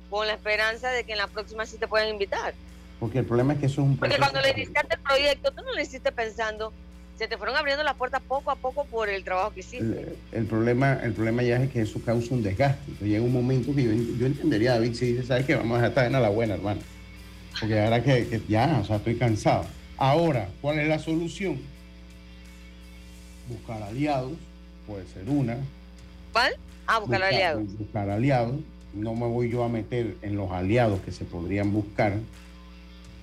con 0.09 0.29
la 0.29 0.35
esperanza 0.35 0.91
de 0.91 1.03
que 1.03 1.11
en 1.11 1.19
la 1.19 1.27
próxima 1.27 1.67
sí 1.67 1.79
te 1.79 1.89
puedan 1.89 2.09
invitar? 2.09 2.55
Porque 3.01 3.19
el 3.19 3.27
problema 3.27 3.55
es 3.55 3.59
que 3.59 3.67
eso 3.67 3.81
es 3.81 3.89
un 3.89 3.97
Porque 3.97 4.17
cuando 4.17 4.41
le 4.41 4.51
iniciaste 4.51 4.95
el 4.95 5.01
proyecto, 5.01 5.51
tú 5.51 5.63
no 5.65 5.73
lo 5.73 5.81
hiciste 5.81 6.13
pensando, 6.13 6.73
se 7.17 7.29
te 7.29 7.39
fueron 7.39 7.57
abriendo 7.57 7.83
las 7.83 7.95
puertas 7.95 8.21
poco 8.27 8.51
a 8.51 8.57
poco 8.57 8.85
por 8.85 9.09
el 9.09 9.25
trabajo 9.25 9.53
que 9.55 9.61
hiciste. 9.61 9.85
El, 9.85 10.17
el 10.33 10.45
problema, 10.45 11.01
el 11.03 11.13
problema 11.13 11.43
ya 11.43 11.63
es 11.63 11.71
que 11.71 11.81
eso 11.81 12.01
causa 12.05 12.35
un 12.35 12.43
desgaste. 12.43 12.83
Entonces 12.87 13.09
llega 13.09 13.25
un 13.25 13.33
momento 13.33 13.75
que 13.75 13.85
yo, 13.85 13.93
yo 13.93 14.27
entendería, 14.27 14.73
David, 14.73 14.95
si 14.95 15.13
dice, 15.13 15.25
¿sabes 15.25 15.47
qué? 15.47 15.55
Vamos 15.55 15.79
a 15.79 15.89
dejar 15.89 16.07
esta 16.07 16.19
a 16.19 16.21
la 16.21 16.29
buena, 16.29 16.55
hermano. 16.55 16.81
Porque 17.59 17.81
ahora 17.81 18.03
que, 18.03 18.29
que 18.29 18.43
ya, 18.49 18.81
o 18.83 18.85
sea, 18.85 18.97
estoy 18.97 19.17
cansado. 19.17 19.65
Ahora, 19.97 20.49
¿cuál 20.61 20.79
es 20.79 20.89
la 20.89 20.99
solución? 20.99 21.59
Buscar 23.49 23.83
aliados, 23.83 24.33
puede 24.87 25.07
ser 25.07 25.29
una. 25.29 25.57
¿Cuál? 26.33 26.55
Ah, 26.87 26.99
buscar, 26.99 27.21
buscar 27.21 27.23
aliados. 27.23 27.79
Buscar 27.79 28.11
aliados. 28.11 28.57
No 28.93 29.15
me 29.15 29.27
voy 29.27 29.51
yo 29.51 29.65
a 29.65 29.69
meter 29.69 30.17
en 30.21 30.37
los 30.37 30.51
aliados 30.51 31.01
que 31.01 31.13
se 31.13 31.25
podrían 31.25 31.73
buscar. 31.73 32.15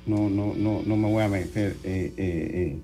No, 0.05 0.29
no, 0.29 0.53
no, 0.55 0.81
no 0.83 0.97
me 0.97 1.09
voy 1.09 1.23
a 1.23 1.27
meter. 1.27 1.75
Eh, 1.83 2.13
eh, 2.17 2.49
eh, 2.53 2.77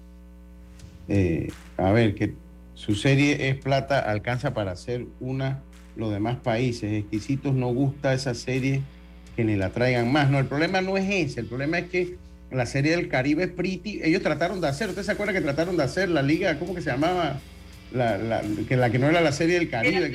a 1.78 1.92
ver, 1.92 2.16
que 2.16 2.34
su 2.76 2.96
serie 2.96 3.50
es 3.50 3.56
plata, 3.56 4.00
alcanza 4.00 4.54
para 4.54 4.72
hacer 4.72 5.06
una 5.20 5.62
los 5.96 6.12
demás 6.12 6.38
países. 6.38 6.94
Exquisitos 6.94 7.54
no 7.54 7.68
gusta 7.68 8.14
esa 8.14 8.34
serie 8.34 8.82
que 9.36 9.44
ni 9.44 9.56
la 9.56 9.70
traigan 9.70 10.12
más. 10.12 10.30
No, 10.30 10.40
el 10.40 10.46
problema 10.46 10.82
no 10.82 10.98
es 10.98 11.10
ese, 11.10 11.42
el 11.42 11.46
problema 11.48 11.80
es 11.80 11.90
que 11.90 12.16
la 12.52 12.66
serie 12.66 12.96
del 12.96 13.10
Caribe 13.10 13.44
es 13.44 13.52
pretty, 13.52 14.02
ellos 14.04 14.22
trataron 14.22 14.60
de 14.62 14.68
hacer, 14.68 14.90
¿usted 14.90 15.04
se 15.04 15.12
acuerda 15.12 15.34
que 15.34 15.42
trataron 15.42 15.78
de 15.78 15.84
hacer 15.84 16.10
la 16.10 16.22
liga, 16.22 16.58
¿cómo 16.58 16.74
que 16.74 16.82
se 16.82 16.90
llamaba? 16.90 17.40
La, 17.94 18.18
la, 18.18 18.42
que, 18.68 18.78
la 18.78 18.92
que 18.92 19.00
no 19.00 19.08
era 19.08 19.22
la 19.22 19.32
serie 19.32 19.56
del 19.56 19.70
Caribe. 19.70 20.12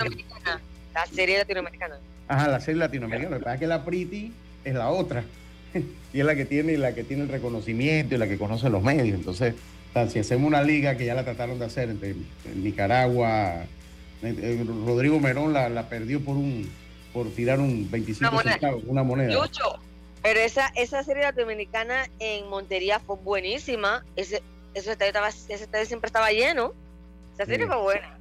La 0.94 1.06
serie 1.06 1.38
latinoamericana. 1.38 1.96
Ajá, 2.28 2.48
la 2.48 2.60
serie 2.60 2.78
latinoamericana. 2.78 3.30
Lo 3.30 3.38
que 3.38 3.44
pasa 3.44 3.54
es 3.54 3.60
que 3.60 3.66
la 3.66 3.84
pretty 3.84 4.32
es 4.64 4.74
la 4.74 4.90
otra. 4.90 5.24
y 6.12 6.20
es 6.20 6.24
la 6.24 6.36
que 6.36 6.44
tiene 6.44 6.76
la 6.76 6.94
que 6.94 7.02
tiene 7.02 7.24
el 7.24 7.28
reconocimiento 7.28 8.14
y 8.14 8.18
la 8.18 8.28
que 8.28 8.38
conoce 8.38 8.70
los 8.70 8.82
medios. 8.82 9.18
Entonces, 9.18 9.54
si 10.08 10.18
hacemos 10.18 10.48
una 10.48 10.62
liga 10.62 10.96
que 10.96 11.06
ya 11.06 11.14
la 11.14 11.24
trataron 11.24 11.58
de 11.58 11.66
hacer 11.66 11.88
entre 11.88 12.14
Nicaragua, 12.56 13.64
eh, 14.22 14.34
eh, 14.38 14.64
Rodrigo 14.86 15.20
Merón 15.20 15.52
la, 15.52 15.68
la 15.68 15.88
perdió 15.88 16.20
por 16.20 16.36
un 16.36 16.68
por 17.12 17.30
tirar 17.30 17.60
un 17.60 17.88
25 17.88 18.34
una 18.34 18.42
centavos, 18.42 18.82
una 18.86 19.04
moneda. 19.04 19.32
Lucho, 19.32 19.78
pero 20.20 20.40
esa, 20.40 20.66
esa 20.74 21.04
serie 21.04 21.22
latinoamericana 21.22 22.10
en 22.18 22.48
Montería 22.48 22.98
fue 22.98 23.16
buenísima. 23.16 24.04
Ese, 24.16 24.42
ese, 24.74 24.90
estadio, 24.90 25.10
estaba, 25.10 25.28
ese 25.28 25.54
estadio 25.54 25.86
siempre 25.86 26.08
estaba 26.08 26.32
lleno. 26.32 26.72
Esa 27.34 27.46
serie 27.46 27.68
fue 27.68 27.76
buena. 27.76 28.18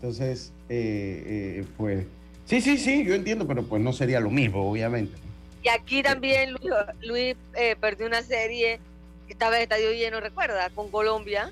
Entonces, 0.00 0.52
eh, 0.68 1.64
pues, 1.76 2.06
sí, 2.44 2.60
sí, 2.60 2.76
sí, 2.76 3.04
yo 3.04 3.14
entiendo, 3.14 3.46
pero 3.46 3.62
pues 3.62 3.80
no 3.80 3.92
sería 3.92 4.18
lo 4.18 4.30
mismo, 4.30 4.68
obviamente. 4.68 5.16
Y 5.62 5.68
aquí 5.68 6.02
también 6.02 6.56
Luis, 7.02 7.36
perdió 7.80 8.08
una 8.08 8.22
serie 8.22 8.80
que 9.26 9.32
estaba 9.32 9.56
en 9.56 9.62
estadio 9.62 9.92
lleno, 9.92 10.20
recuerda, 10.20 10.70
con 10.70 10.90
Colombia. 10.90 11.50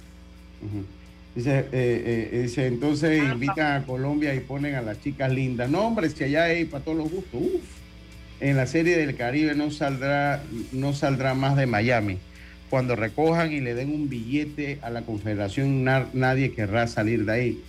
Dice, 1.35 1.61
eh, 1.73 2.31
eh, 2.33 2.39
dice, 2.43 2.67
entonces 2.67 3.21
ah, 3.23 3.33
invitan 3.33 3.83
a 3.83 3.87
Colombia 3.87 4.35
y 4.35 4.41
ponen 4.41 4.75
a 4.75 4.83
las 4.83 5.01
chicas 5.01 5.33
lindas. 5.33 5.71
No, 5.71 5.87
hombre, 5.87 6.11
si 6.11 6.25
allá 6.25 6.45
hay 6.45 6.65
para 6.65 6.85
todos 6.85 6.99
los 6.99 7.11
gustos. 7.11 7.41
Uf. 7.41 7.81
En 8.41 8.57
la 8.57 8.67
serie 8.67 8.97
del 8.97 9.17
Caribe 9.17 9.55
no 9.55 9.71
saldrá, 9.71 10.43
no 10.73 10.95
saldrá 10.95 11.35
más 11.35 11.57
de 11.57 11.67
Miami. 11.67 12.19
Cuando 12.71 12.97
recojan 12.97 13.53
y 13.53 13.61
le 13.61 13.75
den 13.75 13.93
un 13.93 14.09
billete 14.09 14.79
a 14.83 14.91
la 14.91 15.03
Confederación, 15.03 15.85
nadie 15.85 16.53
querrá 16.55 16.87
salir 16.87 17.27
de 17.27 17.33
ahí. 17.33 17.65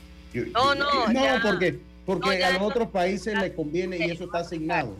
no, 0.53 0.75
no. 0.75 1.07
No, 1.07 1.21
porque, 1.43 1.77
porque 2.05 2.43
a 2.43 2.53
los 2.53 2.61
otros 2.61 2.87
países 2.87 3.37
les 3.37 3.51
conviene 3.51 3.97
y 3.97 4.11
eso 4.11 4.25
está 4.25 4.39
asignado. 4.39 4.95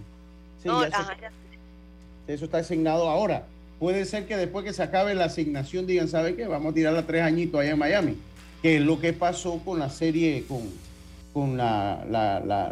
Sí, 0.61 0.69
eso 2.27 2.45
está 2.45 2.57
asignado 2.57 3.09
ahora. 3.09 3.45
Puede 3.81 4.05
ser 4.05 4.27
que 4.27 4.37
después 4.37 4.63
que 4.63 4.71
se 4.71 4.83
acabe 4.83 5.13
la 5.13 5.25
asignación 5.25 5.85
digan, 5.85 6.07
¿sabe 6.07 6.35
qué? 6.35 6.47
Vamos 6.47 6.71
a 6.71 6.73
tirar 6.73 6.95
a 6.95 7.05
tres 7.05 7.23
añitos 7.23 7.59
allá 7.59 7.71
en 7.71 7.79
Miami 7.79 8.15
que 8.61 8.77
es 8.77 8.81
lo 8.81 8.99
que 8.99 9.13
pasó 9.13 9.59
con 9.59 9.79
la 9.79 9.89
serie, 9.89 10.45
con, 10.47 10.61
con 11.33 11.57
la, 11.57 12.05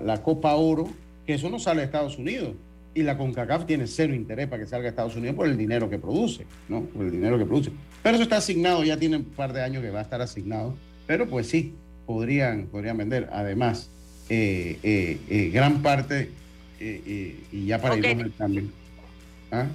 la, 0.03 0.21
Copa 0.23 0.55
Oro, 0.55 0.89
que 1.25 1.33
eso 1.33 1.49
no 1.49 1.59
sale 1.59 1.81
de 1.81 1.85
Estados 1.85 2.17
Unidos. 2.17 2.53
Y 2.93 3.03
la 3.03 3.17
CONCACAF 3.17 3.65
tiene 3.65 3.87
cero 3.87 4.13
interés 4.13 4.47
para 4.47 4.63
que 4.63 4.67
salga 4.67 4.83
de 4.83 4.89
Estados 4.89 5.15
Unidos 5.15 5.35
por 5.35 5.47
el 5.47 5.57
dinero 5.57 5.89
que 5.89 5.99
produce, 5.99 6.45
¿no? 6.67 6.81
Por 6.81 7.05
el 7.05 7.11
dinero 7.11 7.37
que 7.37 7.45
produce. 7.45 7.71
Pero 8.03 8.15
eso 8.15 8.23
está 8.23 8.37
asignado, 8.37 8.83
ya 8.83 8.97
tiene 8.97 9.17
un 9.17 9.25
par 9.25 9.53
de 9.53 9.61
años 9.61 9.83
que 9.83 9.91
va 9.91 9.99
a 9.99 10.03
estar 10.03 10.21
asignado. 10.21 10.75
Pero 11.05 11.27
pues 11.27 11.47
sí, 11.47 11.73
podrían, 12.05 12.65
podrían 12.65 12.97
vender. 12.97 13.29
Además, 13.31 13.89
eh, 14.29 14.79
eh, 14.83 15.19
eh, 15.29 15.49
gran 15.53 15.81
parte, 15.81 16.31
y 16.79 17.65
ya 17.65 17.79
para 17.79 17.95
okay. 17.95 18.11
irnos 18.11 18.31
también. 18.33 18.71
¿Ah? 19.51 19.67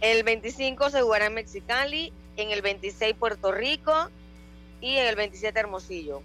El 0.00 0.22
25 0.22 0.90
se 0.90 1.02
jugará 1.02 1.26
en 1.26 1.34
Mexicali, 1.34 2.12
en 2.36 2.50
el 2.50 2.62
26 2.62 3.14
Puerto 3.16 3.52
Rico, 3.52 3.92
y 4.80 4.96
en 4.96 5.06
el 5.06 5.16
27 5.16 5.58
Hermosillo. 5.58 6.22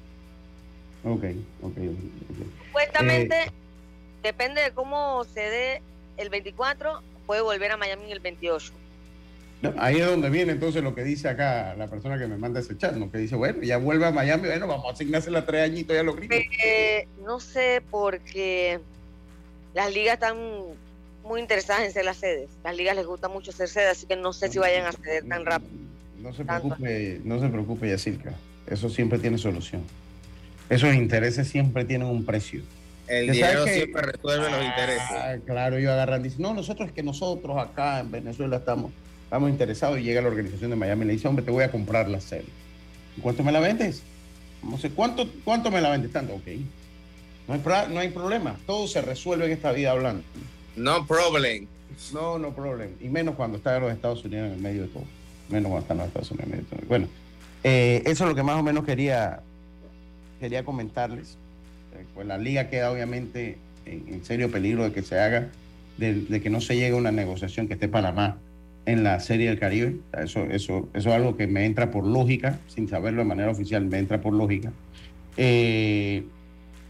Ok, 1.03 1.23
ok. 1.61 1.71
okay. 1.71 1.97
Supuestamente, 2.67 3.43
eh, 3.43 3.51
depende 4.23 4.61
de 4.61 4.71
cómo 4.71 5.23
se 5.25 5.41
dé 5.41 5.81
el 6.17 6.29
24, 6.29 7.01
puede 7.27 7.41
volver 7.41 7.71
a 7.71 7.77
Miami 7.77 8.11
el 8.11 8.19
28. 8.19 8.73
ahí 9.77 9.97
es 9.97 10.05
donde 10.05 10.29
viene 10.29 10.53
entonces 10.53 10.83
lo 10.83 10.95
que 10.95 11.03
dice 11.03 11.27
acá 11.27 11.75
la 11.75 11.87
persona 11.87 12.17
que 12.17 12.27
me 12.27 12.37
manda 12.37 12.59
ese 12.59 12.77
chat, 12.77 12.95
¿no? 12.95 13.11
que 13.11 13.17
dice, 13.17 13.35
bueno, 13.35 13.61
ya 13.61 13.77
vuelve 13.77 14.05
a 14.05 14.11
Miami, 14.11 14.47
bueno, 14.47 14.67
vamos 14.67 14.85
a 14.85 14.93
asignarse 14.93 15.31
la 15.31 15.45
tres 15.45 15.63
añitos 15.63 15.95
ya 15.95 16.03
lo 16.03 16.15
gringos. 16.15 16.37
Eh, 16.63 17.07
no 17.23 17.39
sé, 17.39 17.83
porque 17.91 18.79
las 19.73 19.93
ligas 19.93 20.15
están 20.15 20.37
muy 21.25 21.41
interesadas 21.41 21.83
en 21.83 21.91
ser 21.91 22.05
las 22.05 22.17
sedes. 22.17 22.49
Las 22.63 22.75
ligas 22.75 22.95
les 22.95 23.05
gusta 23.05 23.27
mucho 23.27 23.51
ser 23.51 23.67
sedes, 23.67 23.97
así 23.97 24.05
que 24.05 24.15
no 24.15 24.31
sé 24.31 24.49
si 24.49 24.59
vayan 24.59 24.85
a 24.85 24.91
ceder 24.91 25.27
tan 25.27 25.45
rápido. 25.45 25.71
No 26.21 26.33
se 26.33 26.45
preocupe, 26.45 27.21
no 27.23 27.39
se 27.39 27.47
preocupe, 27.49 27.89
Yacirca. 27.89 28.33
Eso 28.67 28.89
siempre 28.89 29.19
tiene 29.19 29.37
solución. 29.37 29.83
Esos 30.69 30.93
intereses 30.95 31.47
siempre 31.47 31.85
tienen 31.85 32.07
un 32.07 32.25
precio. 32.25 32.63
El 33.07 33.31
dinero 33.31 33.65
siempre 33.67 34.01
resuelve 34.01 34.49
los 34.49 34.63
intereses. 34.63 35.11
Ah, 35.11 35.35
claro, 35.45 35.77
ellos 35.77 35.91
agarran 35.91 36.21
y 36.21 36.23
dicen, 36.25 36.41
no, 36.41 36.53
nosotros 36.53 36.87
es 36.89 36.93
que 36.93 37.03
nosotros 37.03 37.57
acá 37.57 37.99
en 37.99 38.11
Venezuela 38.11 38.57
estamos, 38.57 38.91
estamos 39.23 39.49
interesados 39.49 39.99
y 39.99 40.03
llega 40.03 40.21
la 40.21 40.29
organización 40.29 40.71
de 40.71 40.75
Miami 40.75 41.03
y 41.03 41.07
le 41.07 41.13
dice, 41.13 41.27
hombre, 41.27 41.45
te 41.45 41.51
voy 41.51 41.63
a 41.63 41.71
comprar 41.71 42.07
la 42.09 42.19
serie. 42.19 42.49
¿Cuánto 43.21 43.43
me 43.43 43.51
la 43.51 43.59
vendes? 43.59 44.01
No 44.63 44.77
sé, 44.79 44.89
¿cuánto, 44.89 45.29
cuánto 45.43 45.69
me 45.69 45.81
la 45.81 45.91
vendes? 45.91 46.11
Tanto, 46.11 46.33
ok. 46.33 46.47
No 47.47 47.53
hay, 47.53 47.61
no 47.93 47.99
hay 47.99 48.09
problema, 48.09 48.57
todo 48.65 48.87
se 48.87 49.01
resuelve 49.01 49.45
en 49.45 49.51
esta 49.51 49.71
vida 49.71 49.91
hablando. 49.91 50.23
No 50.75 51.05
problem. 51.05 51.67
No, 52.13 52.37
no 52.37 52.53
problem. 52.53 52.91
Y 52.99 53.09
menos 53.09 53.35
cuando 53.35 53.57
está 53.57 53.75
en 53.77 53.83
los 53.83 53.93
Estados 53.93 54.23
Unidos 54.25 54.47
en 54.47 54.53
el 54.53 54.59
medio 54.59 54.81
de 54.83 54.87
todo 54.89 55.03
menos 55.49 55.69
cuando 55.69 55.81
están 55.81 55.97
los 55.97 56.07
Estados 56.07 56.31
Unidos. 56.31 56.65
Bueno, 56.87 57.07
eh, 57.63 58.01
eso 58.05 58.23
es 58.23 58.29
lo 58.29 58.35
que 58.35 58.43
más 58.43 58.57
o 58.57 58.63
menos 58.63 58.83
quería, 58.83 59.41
quería 60.39 60.63
comentarles. 60.63 61.37
Eh, 61.93 62.05
pues 62.13 62.27
la 62.27 62.37
liga 62.37 62.69
queda 62.69 62.91
obviamente 62.91 63.57
en, 63.85 64.23
serio 64.25 64.51
peligro 64.51 64.83
de 64.83 64.91
que 64.91 65.01
se 65.01 65.19
haga, 65.19 65.49
de, 65.97 66.41
que 66.41 66.49
no 66.49 66.61
se 66.61 66.75
llegue 66.75 66.95
a 66.95 66.97
una 66.97 67.11
negociación 67.11 67.67
que 67.67 67.73
esté 67.75 67.87
Panamá 67.87 68.37
en 68.85 69.03
la 69.03 69.19
Serie 69.19 69.49
del 69.49 69.59
Caribe. 69.59 69.97
Eso, 70.17 70.43
eso, 70.45 70.89
eso 70.93 71.09
es 71.09 71.15
algo 71.15 71.37
que 71.37 71.47
me 71.47 71.65
entra 71.65 71.91
por 71.91 72.05
lógica, 72.05 72.59
sin 72.67 72.87
saberlo 72.87 73.21
de 73.21 73.27
manera 73.27 73.51
oficial, 73.51 73.85
me 73.85 73.99
entra 73.99 74.21
por 74.21 74.33
lógica. 74.33 74.71
Eh, 75.37 76.23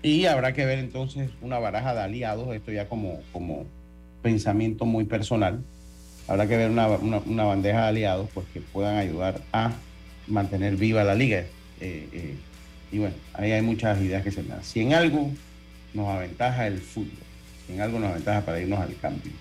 y 0.05 0.27
habrá 0.27 0.53
que 0.53 0.67
ver 0.67 0.77
entonces 0.77 1.31
una 1.41 1.57
baraja 1.57 1.95
de 1.95 2.01
aliados, 2.01 2.55
esto 2.55 2.71
ya 2.71 2.87
como, 2.87 3.21
como 3.33 3.65
pensamiento 4.21 4.85
muy 4.85 5.05
personal, 5.05 5.63
habrá 6.27 6.47
que 6.47 6.55
ver 6.55 6.69
una, 6.69 6.85
bandeja 6.87 7.81
de 7.81 7.87
aliados 7.87 8.29
pues, 8.31 8.45
que 8.53 8.61
puedan 8.61 8.97
ayudar 8.97 9.41
a 9.51 9.71
mantener 10.27 10.75
viva 10.75 11.03
la 11.03 11.15
liga. 11.15 11.39
Eh, 11.81 12.07
eh, 12.13 12.35
y 12.91 12.99
bueno, 12.99 13.15
ahí 13.33 13.51
hay 13.51 13.63
muchas 13.63 13.99
ideas 13.99 14.23
que 14.23 14.29
se 14.29 14.43
dan. 14.43 14.63
Si 14.63 14.79
en 14.79 14.93
algo 14.93 15.31
nos 15.95 16.07
aventaja 16.07 16.67
el 16.67 16.77
fútbol, 16.77 17.09
si 17.65 17.73
en 17.73 17.81
algo 17.81 17.99
nos 17.99 18.11
aventaja 18.11 18.41
para 18.41 18.61
irnos 18.61 18.79
al 18.81 18.95
cambio, 18.97 19.31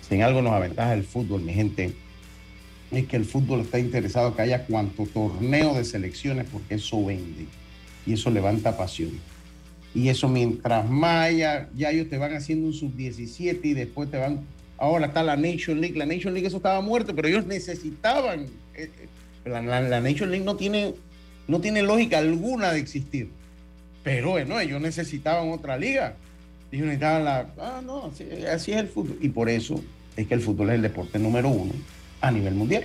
si 0.00 0.16
en 0.16 0.22
algo 0.22 0.42
nos 0.42 0.52
aventaja 0.52 0.94
el 0.94 1.04
fútbol, 1.04 1.42
mi 1.42 1.54
gente, 1.54 1.94
es 2.90 3.06
que 3.06 3.16
el 3.16 3.24
fútbol 3.24 3.60
está 3.60 3.78
interesado 3.78 4.34
que 4.34 4.42
haya 4.42 4.64
cuanto 4.64 5.06
torneo 5.06 5.74
de 5.74 5.84
selecciones 5.84 6.48
porque 6.50 6.74
eso 6.74 7.04
vende 7.04 7.46
y 8.04 8.14
eso 8.14 8.30
levanta 8.30 8.76
pasión. 8.76 9.12
Y 9.96 10.10
eso 10.10 10.28
mientras 10.28 10.86
más 10.90 11.34
ya, 11.34 11.70
ellos 11.74 12.10
te 12.10 12.18
van 12.18 12.34
haciendo 12.34 12.66
un 12.66 12.74
sub-17 12.74 13.60
y 13.62 13.72
después 13.72 14.10
te 14.10 14.18
van 14.18 14.40
Ahora 14.76 15.06
está 15.06 15.22
la 15.22 15.36
Nation 15.36 15.80
League. 15.80 15.96
La 15.96 16.04
Nation 16.04 16.34
League 16.34 16.46
eso 16.46 16.58
estaba 16.58 16.82
muerto, 16.82 17.16
pero 17.16 17.28
ellos 17.28 17.46
necesitaban. 17.46 18.40
Eh, 18.74 18.90
eh, 19.46 19.48
la, 19.48 20.00
Nation 20.02 20.30
League 20.30 20.44
no 20.44 20.56
tiene, 20.56 20.92
no 21.48 21.62
tiene 21.62 21.80
lógica 21.80 22.18
alguna 22.18 22.72
de 22.72 22.80
existir. 22.80 23.30
Pero 24.04 24.32
bueno, 24.32 24.60
ellos 24.60 24.82
necesitaban 24.82 25.48
otra 25.48 25.78
liga. 25.78 26.16
Ellos 26.70 26.88
necesitaban 26.88 27.24
la. 27.24 27.46
Ah, 27.58 27.80
no, 27.82 28.12
así, 28.52 28.72
es 28.72 28.76
el 28.76 28.88
fútbol. 28.88 29.16
Y 29.22 29.30
por 29.30 29.48
eso 29.48 29.82
es 30.14 30.26
que 30.26 30.34
el 30.34 30.42
fútbol 30.42 30.68
es 30.68 30.74
el 30.74 30.82
deporte 30.82 31.18
número 31.18 31.48
uno 31.48 31.72
a 32.20 32.30
nivel 32.30 32.52
mundial. 32.52 32.84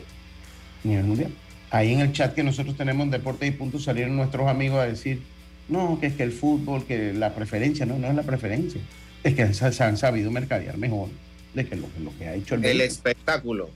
A 0.86 0.88
nivel 0.88 1.04
mundial. 1.04 1.32
Ahí 1.72 1.92
en 1.92 2.00
el 2.00 2.14
chat 2.14 2.34
que 2.34 2.44
nosotros 2.44 2.78
tenemos 2.78 3.04
en 3.04 3.12
Deportes 3.12 3.50
y 3.50 3.52
Puntos 3.52 3.84
salieron 3.84 4.16
nuestros 4.16 4.48
amigos 4.48 4.80
a 4.80 4.86
decir, 4.86 5.22
no, 5.70 6.00
que 6.00 6.08
es 6.08 6.16
que 6.16 6.24
el 6.24 6.32
fútbol, 6.32 6.86
que 6.86 7.14
la 7.14 7.34
preferencia, 7.34 7.86
no, 7.86 7.98
no 7.98 8.08
es 8.08 8.16
la 8.16 8.24
preferencia. 8.24 8.82
Es 9.24 9.36
que 9.36 9.54
se 9.54 9.84
han 9.84 9.98
sabido 9.98 10.32
mercadear 10.32 10.78
mejor 10.78 11.10
de 11.54 11.68
que 11.68 11.76
lo, 11.76 11.88
que 12.18 12.28
ha 12.28 12.34
hecho 12.36 12.56
el, 12.56 12.66
el 12.66 12.82
espectáculo. 12.82 13.70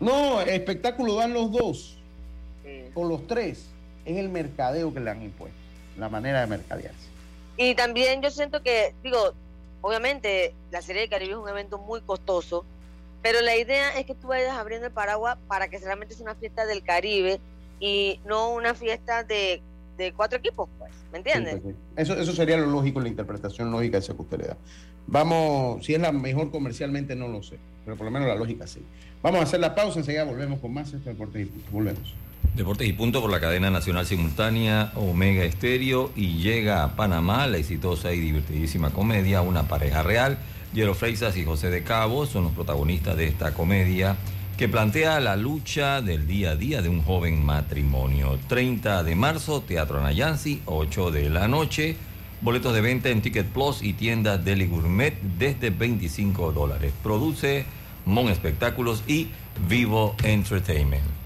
No, 0.00 0.40
el 0.40 0.50
espectáculo 0.50 1.14
dan 1.14 1.32
los 1.32 1.50
dos 1.50 1.98
o 2.94 3.04
los 3.04 3.26
tres. 3.26 3.66
Es 4.04 4.16
el 4.16 4.28
mercadeo 4.28 4.92
que 4.92 5.00
le 5.00 5.10
han 5.10 5.22
impuesto, 5.22 5.58
la 5.98 6.08
manera 6.08 6.40
de 6.40 6.46
mercadearse. 6.46 7.08
Y 7.56 7.74
también 7.74 8.22
yo 8.22 8.30
siento 8.30 8.62
que, 8.62 8.94
digo, 9.02 9.34
obviamente 9.80 10.54
la 10.70 10.82
Serie 10.82 11.02
de 11.02 11.08
Caribe 11.08 11.32
es 11.32 11.38
un 11.38 11.48
evento 11.48 11.78
muy 11.78 12.00
costoso, 12.00 12.64
pero 13.22 13.40
la 13.40 13.56
idea 13.56 13.98
es 13.98 14.06
que 14.06 14.14
tú 14.14 14.28
vayas 14.28 14.56
abriendo 14.56 14.86
el 14.86 14.92
paraguas 14.92 15.38
para 15.48 15.68
que 15.68 15.78
realmente 15.78 16.14
sea 16.14 16.24
una 16.24 16.34
fiesta 16.34 16.66
del 16.66 16.82
Caribe 16.82 17.40
y 17.80 18.20
no 18.24 18.50
una 18.50 18.74
fiesta 18.74 19.24
de, 19.24 19.62
cuatro 20.14 20.38
equipos, 20.38 20.68
pues, 20.78 20.92
¿me 21.12 21.18
entiendes? 21.18 21.60
Pues 21.62 21.74
eso, 21.96 22.14
eso 22.14 22.32
sería 22.32 22.56
lo 22.56 22.66
lógico, 22.66 23.00
la 23.00 23.08
interpretación 23.08 23.70
lógica 23.70 23.98
esa 23.98 24.14
que 24.14 24.22
usted 24.22 24.38
le 24.38 24.46
da. 24.48 24.56
Vamos, 25.06 25.84
si 25.84 25.94
es 25.94 26.00
la 26.00 26.12
mejor 26.12 26.50
comercialmente, 26.50 27.14
no 27.14 27.28
lo 27.28 27.42
sé, 27.42 27.58
pero 27.84 27.96
por 27.96 28.06
lo 28.06 28.10
menos 28.10 28.28
la 28.28 28.34
lógica 28.34 28.66
sí. 28.66 28.82
Vamos 29.22 29.40
a 29.40 29.44
hacer 29.44 29.60
la 29.60 29.74
pausa, 29.74 29.98
enseguida 29.98 30.24
volvemos 30.24 30.60
con 30.60 30.74
más 30.74 30.92
este 30.92 31.10
Deportes 31.10 31.42
y 31.42 31.44
Punto. 31.46 31.70
Volvemos. 31.70 32.14
Deportes 32.54 32.88
y 32.88 32.92
Punto 32.92 33.20
por 33.20 33.30
la 33.30 33.40
cadena 33.40 33.70
nacional 33.70 34.06
simultánea 34.06 34.92
Omega 34.94 35.44
Estéreo 35.44 36.10
y 36.16 36.38
llega 36.38 36.84
a 36.84 36.96
Panamá 36.96 37.46
la 37.46 37.58
exitosa 37.58 38.12
y 38.12 38.20
divertidísima 38.20 38.90
comedia 38.90 39.42
Una 39.42 39.64
pareja 39.64 40.02
real 40.02 40.38
Jero 40.74 40.94
Freisas 40.94 41.36
y 41.36 41.44
José 41.44 41.70
de 41.70 41.82
Cabo 41.82 42.26
son 42.26 42.44
los 42.44 42.52
protagonistas 42.52 43.16
de 43.16 43.26
esta 43.26 43.52
comedia 43.52 44.16
que 44.56 44.68
plantea 44.68 45.20
la 45.20 45.36
lucha 45.36 46.00
del 46.00 46.26
día 46.26 46.52
a 46.52 46.56
día 46.56 46.80
de 46.80 46.88
un 46.88 47.02
joven 47.02 47.44
matrimonio. 47.44 48.38
30 48.48 49.04
de 49.04 49.14
marzo, 49.14 49.60
Teatro 49.60 50.00
Nayansi, 50.00 50.62
8 50.64 51.10
de 51.10 51.28
la 51.28 51.46
noche. 51.46 51.96
Boletos 52.40 52.72
de 52.72 52.80
venta 52.80 53.10
en 53.10 53.20
Ticket 53.20 53.46
Plus 53.46 53.82
y 53.82 53.92
tiendas 53.92 54.42
Deli 54.44 54.66
Gourmet 54.66 55.14
desde 55.38 55.68
25 55.68 56.52
dólares. 56.52 56.92
Produce 57.02 57.66
Mon 58.06 58.28
Espectáculos 58.28 59.02
y 59.06 59.28
Vivo 59.68 60.14
Entertainment. 60.22 61.25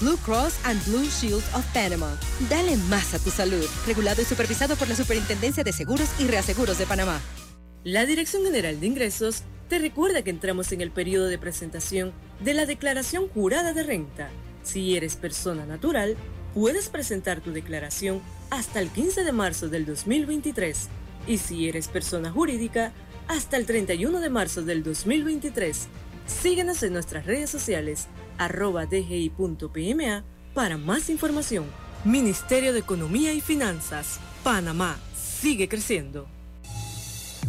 Blue 0.00 0.16
Cross 0.18 0.60
and 0.64 0.80
Blue 0.86 1.06
Shield 1.06 1.42
of 1.54 1.64
Panama. 1.74 2.16
Dale 2.48 2.76
más 2.88 3.14
a 3.14 3.18
tu 3.18 3.30
salud. 3.30 3.64
Regulado 3.84 4.22
y 4.22 4.24
supervisado 4.24 4.76
por 4.76 4.88
la 4.88 4.94
Superintendencia 4.94 5.64
de 5.64 5.72
Seguros 5.72 6.08
y 6.20 6.28
Reaseguros 6.28 6.78
de 6.78 6.86
Panamá. 6.86 7.20
La 7.82 8.06
Dirección 8.06 8.44
General 8.44 8.78
de 8.78 8.86
Ingresos 8.86 9.42
te 9.68 9.80
recuerda 9.80 10.22
que 10.22 10.30
entramos 10.30 10.70
en 10.70 10.82
el 10.82 10.92
periodo 10.92 11.26
de 11.26 11.38
presentación 11.38 12.12
de 12.38 12.54
la 12.54 12.64
declaración 12.64 13.28
jurada 13.28 13.72
de 13.72 13.82
renta. 13.82 14.30
Si 14.62 14.96
eres 14.96 15.16
persona 15.16 15.66
natural, 15.66 16.16
puedes 16.54 16.90
presentar 16.90 17.40
tu 17.40 17.50
declaración 17.50 18.20
hasta 18.50 18.78
el 18.78 18.90
15 18.90 19.24
de 19.24 19.32
marzo 19.32 19.68
del 19.68 19.84
2023. 19.84 20.88
Y 21.26 21.38
si 21.38 21.68
eres 21.68 21.88
persona 21.88 22.30
jurídica, 22.30 22.92
hasta 23.26 23.56
el 23.56 23.66
31 23.66 24.20
de 24.20 24.30
marzo 24.30 24.62
del 24.62 24.84
2023. 24.84 25.88
Síguenos 26.40 26.84
en 26.84 26.92
nuestras 26.92 27.26
redes 27.26 27.50
sociales 27.50 28.06
arroba 28.38 28.86
dgi.pma 28.86 30.24
para 30.54 30.78
más 30.78 31.10
información. 31.10 31.66
Ministerio 32.04 32.72
de 32.72 32.78
Economía 32.78 33.32
y 33.32 33.40
Finanzas, 33.40 34.20
Panamá, 34.42 34.98
sigue 35.14 35.68
creciendo. 35.68 36.26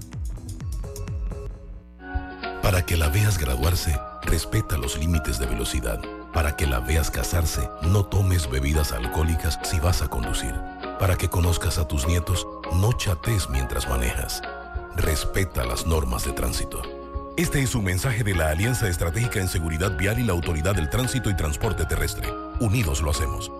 Para 2.63 2.87
que 2.87 2.97
la 2.97 3.09
veas 3.09 3.37
graduarse, 3.39 3.95
respeta 4.23 4.79
los 4.79 4.97
límites 4.99 5.39
de 5.39 5.45
velocidad. 5.47 6.01
Para 6.33 6.57
que 6.57 6.67
la 6.67 6.81
veas 6.81 7.11
casarse, 7.11 7.69
no 7.83 8.07
tomes 8.07 8.49
bebidas 8.49 8.93
alcohólicas 8.93 9.59
si 9.65 9.79
vas 9.81 10.01
a 10.03 10.09
conducir. 10.09 10.55
Para 11.01 11.17
que 11.17 11.31
conozcas 11.31 11.79
a 11.79 11.89
tus 11.89 12.07
nietos, 12.07 12.47
no 12.75 12.93
chates 12.93 13.49
mientras 13.49 13.89
manejas. 13.89 14.43
Respeta 14.97 15.65
las 15.65 15.87
normas 15.87 16.27
de 16.27 16.33
tránsito. 16.33 16.83
Este 17.39 17.63
es 17.63 17.75
un 17.75 17.85
mensaje 17.85 18.23
de 18.23 18.35
la 18.35 18.51
Alianza 18.51 18.87
Estratégica 18.87 19.41
en 19.41 19.49
Seguridad 19.49 19.97
Vial 19.97 20.19
y 20.19 20.25
la 20.25 20.35
Autoridad 20.35 20.75
del 20.75 20.91
Tránsito 20.91 21.31
y 21.31 21.37
Transporte 21.37 21.87
Terrestre. 21.87 22.29
Unidos 22.61 23.01
lo 23.01 23.13
hacemos. 23.13 23.51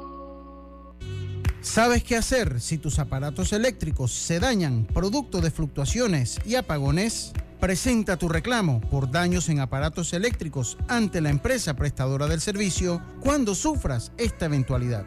¿Sabes 1.63 2.05
qué 2.05 2.19
hacer 2.19 2.61
si 2.61 2.77
tus 2.77 2.99
aparatos 2.99 3.55
eléctricos 3.55 4.13
se 4.13 4.39
dañan 4.39 4.85
producto 4.93 5.41
de 5.41 5.51
fluctuaciones 5.51 6.39
y 6.45 6.57
apagones? 6.57 7.33
Presenta 7.59 8.19
tu 8.19 8.29
reclamo 8.29 8.83
por 8.83 9.11
daños 9.11 9.49
en 9.49 9.61
aparatos 9.61 10.13
eléctricos 10.13 10.77
ante 10.89 11.23
la 11.23 11.31
empresa 11.31 11.73
prestadora 11.73 12.27
del 12.27 12.43
servicio 12.43 13.01
cuando 13.21 13.55
sufras 13.55 14.13
esta 14.19 14.45
eventualidad. 14.45 15.07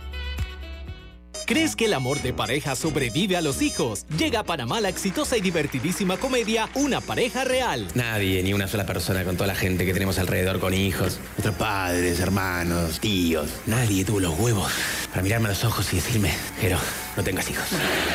¿Crees 1.45 1.75
que 1.75 1.85
el 1.85 1.93
amor 1.93 2.21
de 2.21 2.33
pareja 2.33 2.75
sobrevive 2.75 3.35
a 3.35 3.41
los 3.41 3.61
hijos? 3.61 4.05
Llega 4.17 4.39
a 4.39 4.43
Panamá 4.43 4.79
la 4.79 4.89
exitosa 4.89 5.37
y 5.37 5.41
divertidísima 5.41 6.17
comedia 6.17 6.69
Una 6.75 7.01
pareja 7.01 7.43
real. 7.43 7.87
Nadie, 7.95 8.41
ni 8.43 8.53
una 8.53 8.67
sola 8.67 8.85
persona 8.85 9.23
con 9.23 9.35
toda 9.35 9.47
la 9.47 9.55
gente 9.55 9.85
que 9.85 9.93
tenemos 9.93 10.19
alrededor 10.19 10.59
con 10.59 10.73
hijos. 10.73 11.19
Nuestros 11.37 11.55
padres, 11.55 12.19
hermanos, 12.19 12.99
tíos. 12.99 13.49
Nadie 13.65 14.05
tuvo 14.05 14.19
los 14.19 14.37
huevos 14.39 14.71
para 15.09 15.23
mirarme 15.23 15.47
a 15.47 15.51
los 15.51 15.63
ojos 15.63 15.91
y 15.91 15.97
decirme, 15.97 16.33
pero 16.61 16.77
no 17.17 17.23
tengas 17.23 17.49
hijos. 17.49 17.65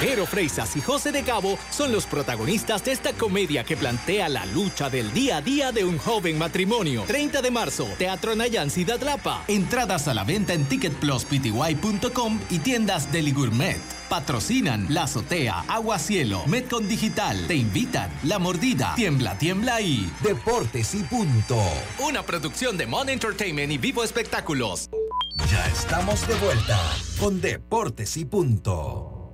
Jero 0.01 0.27
Freisas 0.27 0.75
y 0.77 0.81
José 0.81 1.13
de 1.13 1.23
Cabo 1.23 1.59
son 1.71 1.93
los 1.93 2.07
protagonistas 2.07 2.85
de 2.85 2.93
esta 2.93 3.13
comedia 3.13 3.65
que 3.65 3.77
plantea 3.77 4.29
la 4.29 4.47
lucha 4.47 4.89
del 4.89 5.13
día 5.13 5.39
a 5.39 5.43
día 5.43 5.73
de 5.73 5.85
un 5.85 5.99
joven 5.99 6.39
matrimonio. 6.39 7.05
30 7.07 7.43
de 7.43 7.51
marzo, 7.51 7.87
Teatro 7.99 8.35
Nayan 8.35 8.71
Ciudad 8.71 9.01
Lapa. 9.03 9.45
Entradas 9.49 10.09
a 10.09 10.15
la 10.15 10.25
venta 10.25 10.55
en 10.55 10.65
ticketpluspty.com 10.65 12.41
y 12.51 12.59
tiendas 12.61 13.13
Deli 13.17 13.33
Gourmet. 13.33 13.81
Patrocinan 14.11 14.89
La 14.91 15.05
Azotea, 15.05 15.61
Agua 15.69 15.99
Cielo, 15.99 16.43
Metcon 16.47 16.87
Digital. 16.87 17.47
Te 17.47 17.55
invitan 17.55 18.11
La 18.25 18.39
Mordida, 18.39 18.93
Tiembla, 18.95 19.39
Tiembla 19.39 19.81
y 19.81 20.13
Deportes 20.23 20.95
y 20.95 21.03
Punto. 21.03 21.57
Una 22.07 22.23
producción 22.25 22.77
de 22.77 22.87
Mon 22.87 23.09
Entertainment 23.09 23.73
y 23.73 23.79
Vivo 23.79 24.05
Espectáculos. 24.05 24.91
Ya 25.51 25.67
estamos 25.69 26.29
de 26.29 26.35
vuelta 26.35 26.79
con 27.19 27.41
Deportes 27.41 28.19
y 28.19 28.27
Punto. 28.27 29.33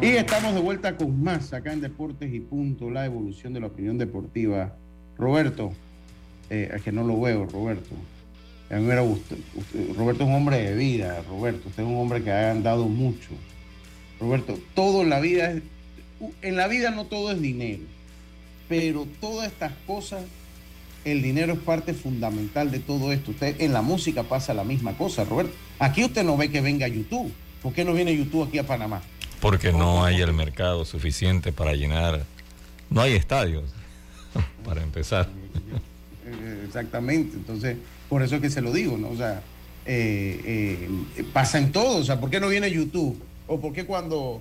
Y 0.00 0.10
estamos 0.10 0.54
de 0.54 0.60
vuelta 0.60 0.96
con 0.96 1.20
más 1.20 1.52
acá 1.52 1.72
en 1.72 1.80
Deportes 1.80 2.32
y 2.32 2.38
Punto, 2.38 2.90
la 2.90 3.06
evolución 3.06 3.52
de 3.52 3.58
la 3.58 3.66
opinión 3.66 3.98
deportiva. 3.98 4.76
Roberto, 5.18 5.72
eh, 6.48 6.70
es 6.76 6.82
que 6.82 6.92
no 6.92 7.02
lo 7.02 7.20
veo, 7.20 7.44
Roberto. 7.46 7.96
A 8.70 8.76
mí 8.76 8.82
me 8.82 9.00
gusta. 9.00 9.36
Roberto 9.96 10.24
es 10.24 10.28
un 10.28 10.34
hombre 10.34 10.58
de 10.58 10.74
vida, 10.74 11.22
Roberto. 11.28 11.68
Usted 11.68 11.82
es 11.82 11.88
un 11.88 11.96
hombre 11.96 12.22
que 12.22 12.30
ha 12.30 12.50
andado 12.50 12.86
mucho. 12.86 13.30
Roberto, 14.18 14.58
todo 14.74 15.02
en 15.02 15.10
la 15.10 15.20
vida 15.20 15.50
es. 15.50 15.62
En 16.42 16.56
la 16.56 16.68
vida 16.68 16.90
no 16.90 17.04
todo 17.04 17.32
es 17.32 17.40
dinero, 17.40 17.82
pero 18.68 19.06
todas 19.20 19.48
estas 19.48 19.72
cosas, 19.86 20.22
el 21.04 21.22
dinero 21.22 21.52
es 21.52 21.58
parte 21.58 21.92
fundamental 21.92 22.70
de 22.70 22.78
todo 22.78 23.12
esto. 23.12 23.32
Usted 23.32 23.60
en 23.60 23.72
la 23.72 23.82
música 23.82 24.22
pasa 24.22 24.54
la 24.54 24.64
misma 24.64 24.96
cosa, 24.96 25.24
Roberto. 25.24 25.52
Aquí 25.78 26.04
usted 26.04 26.24
no 26.24 26.36
ve 26.36 26.50
que 26.50 26.60
venga 26.60 26.88
YouTube. 26.88 27.30
¿Por 27.62 27.72
qué 27.74 27.84
no 27.84 27.92
viene 27.92 28.16
YouTube 28.16 28.46
aquí 28.48 28.58
a 28.58 28.66
Panamá? 28.66 29.02
Porque 29.40 29.72
no 29.72 30.04
hay 30.04 30.20
el 30.20 30.32
mercado 30.32 30.84
suficiente 30.84 31.52
para 31.52 31.74
llenar. 31.74 32.24
No 32.88 33.02
hay 33.02 33.14
estadios, 33.14 33.64
para 34.64 34.82
empezar. 34.82 35.28
Exactamente. 36.64 37.36
Entonces, 37.36 37.76
por 38.14 38.22
eso 38.22 38.36
es 38.36 38.42
que 38.42 38.48
se 38.48 38.60
lo 38.60 38.72
digo, 38.72 38.96
¿no? 38.96 39.08
O 39.08 39.16
sea, 39.16 39.42
eh, 39.86 40.40
eh, 41.16 41.24
pasa 41.32 41.58
en 41.58 41.72
todo. 41.72 41.96
O 41.96 42.04
sea, 42.04 42.20
¿por 42.20 42.30
qué 42.30 42.38
no 42.38 42.46
viene 42.46 42.70
YouTube? 42.70 43.20
¿O 43.48 43.58
por 43.58 43.72
qué 43.72 43.86
cuando 43.86 44.40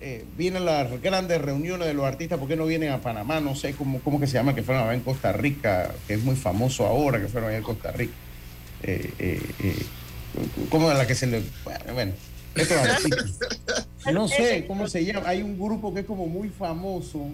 eh, 0.00 0.24
vienen 0.36 0.64
las 0.64 1.00
grandes 1.00 1.40
reuniones 1.40 1.86
de 1.86 1.94
los 1.94 2.06
artistas, 2.06 2.40
por 2.40 2.48
qué 2.48 2.56
no 2.56 2.66
vienen 2.66 2.90
a 2.90 3.00
Panamá? 3.00 3.38
No 3.38 3.54
sé 3.54 3.74
cómo, 3.74 4.00
cómo 4.00 4.18
que 4.18 4.26
se 4.26 4.32
llama, 4.32 4.52
que 4.52 4.64
fueron 4.64 4.82
a 4.82 4.86
ver 4.86 4.96
en 4.96 5.02
Costa 5.02 5.30
Rica, 5.30 5.94
que 6.08 6.14
es 6.14 6.24
muy 6.24 6.34
famoso 6.34 6.86
ahora, 6.86 7.20
que 7.20 7.28
fueron 7.28 7.50
allá 7.50 7.58
en 7.58 7.62
Costa 7.62 7.92
Rica. 7.92 8.14
¿Cómo 10.68 10.90
es 10.90 10.98
la 10.98 11.06
que 11.06 11.14
se 11.14 11.28
le... 11.28 11.40
Bueno, 11.92 12.14
estos 12.56 12.76
artistas. 12.76 13.38
No 14.12 14.26
sé 14.26 14.64
cómo 14.66 14.88
se 14.88 15.04
llama. 15.04 15.28
Hay 15.28 15.40
un 15.40 15.56
grupo 15.56 15.94
que 15.94 16.00
es 16.00 16.06
como 16.06 16.26
muy 16.26 16.48
famoso 16.48 17.28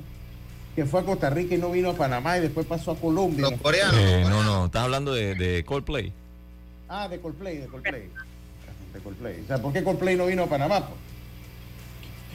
que 0.77 0.85
fue 0.87 1.01
a 1.01 1.05
Costa 1.05 1.31
Rica 1.31 1.55
y 1.55 1.59
no 1.59 1.71
vino 1.71 1.91
a 1.91 1.95
Panamá 1.95 2.39
y 2.39 2.41
después 2.43 2.67
pasó 2.67 2.93
a 2.93 2.97
Colombia. 2.97 3.49
Los 3.51 3.61
coreanos. 3.61 3.95
Eh, 3.99 4.25
no, 4.29 4.43
no, 4.43 4.67
estás 4.67 4.83
hablando 4.85 5.13
de, 5.13 5.35
de, 5.35 5.65
Coldplay. 5.65 6.13
Ah, 6.89 7.09
de 7.09 7.19
Coldplay, 7.21 7.59
de 7.59 7.67
Coldplay. 7.67 8.03
De 8.95 9.01
Coldplay. 9.01 9.41
O 9.43 9.47
sea, 9.47 9.59
¿por 9.59 9.73
qué 9.73 9.83
Coldplay 9.83 10.17
no 10.17 10.27
vino 10.27 10.45
a 10.45 10.47
Panamá? 10.49 10.89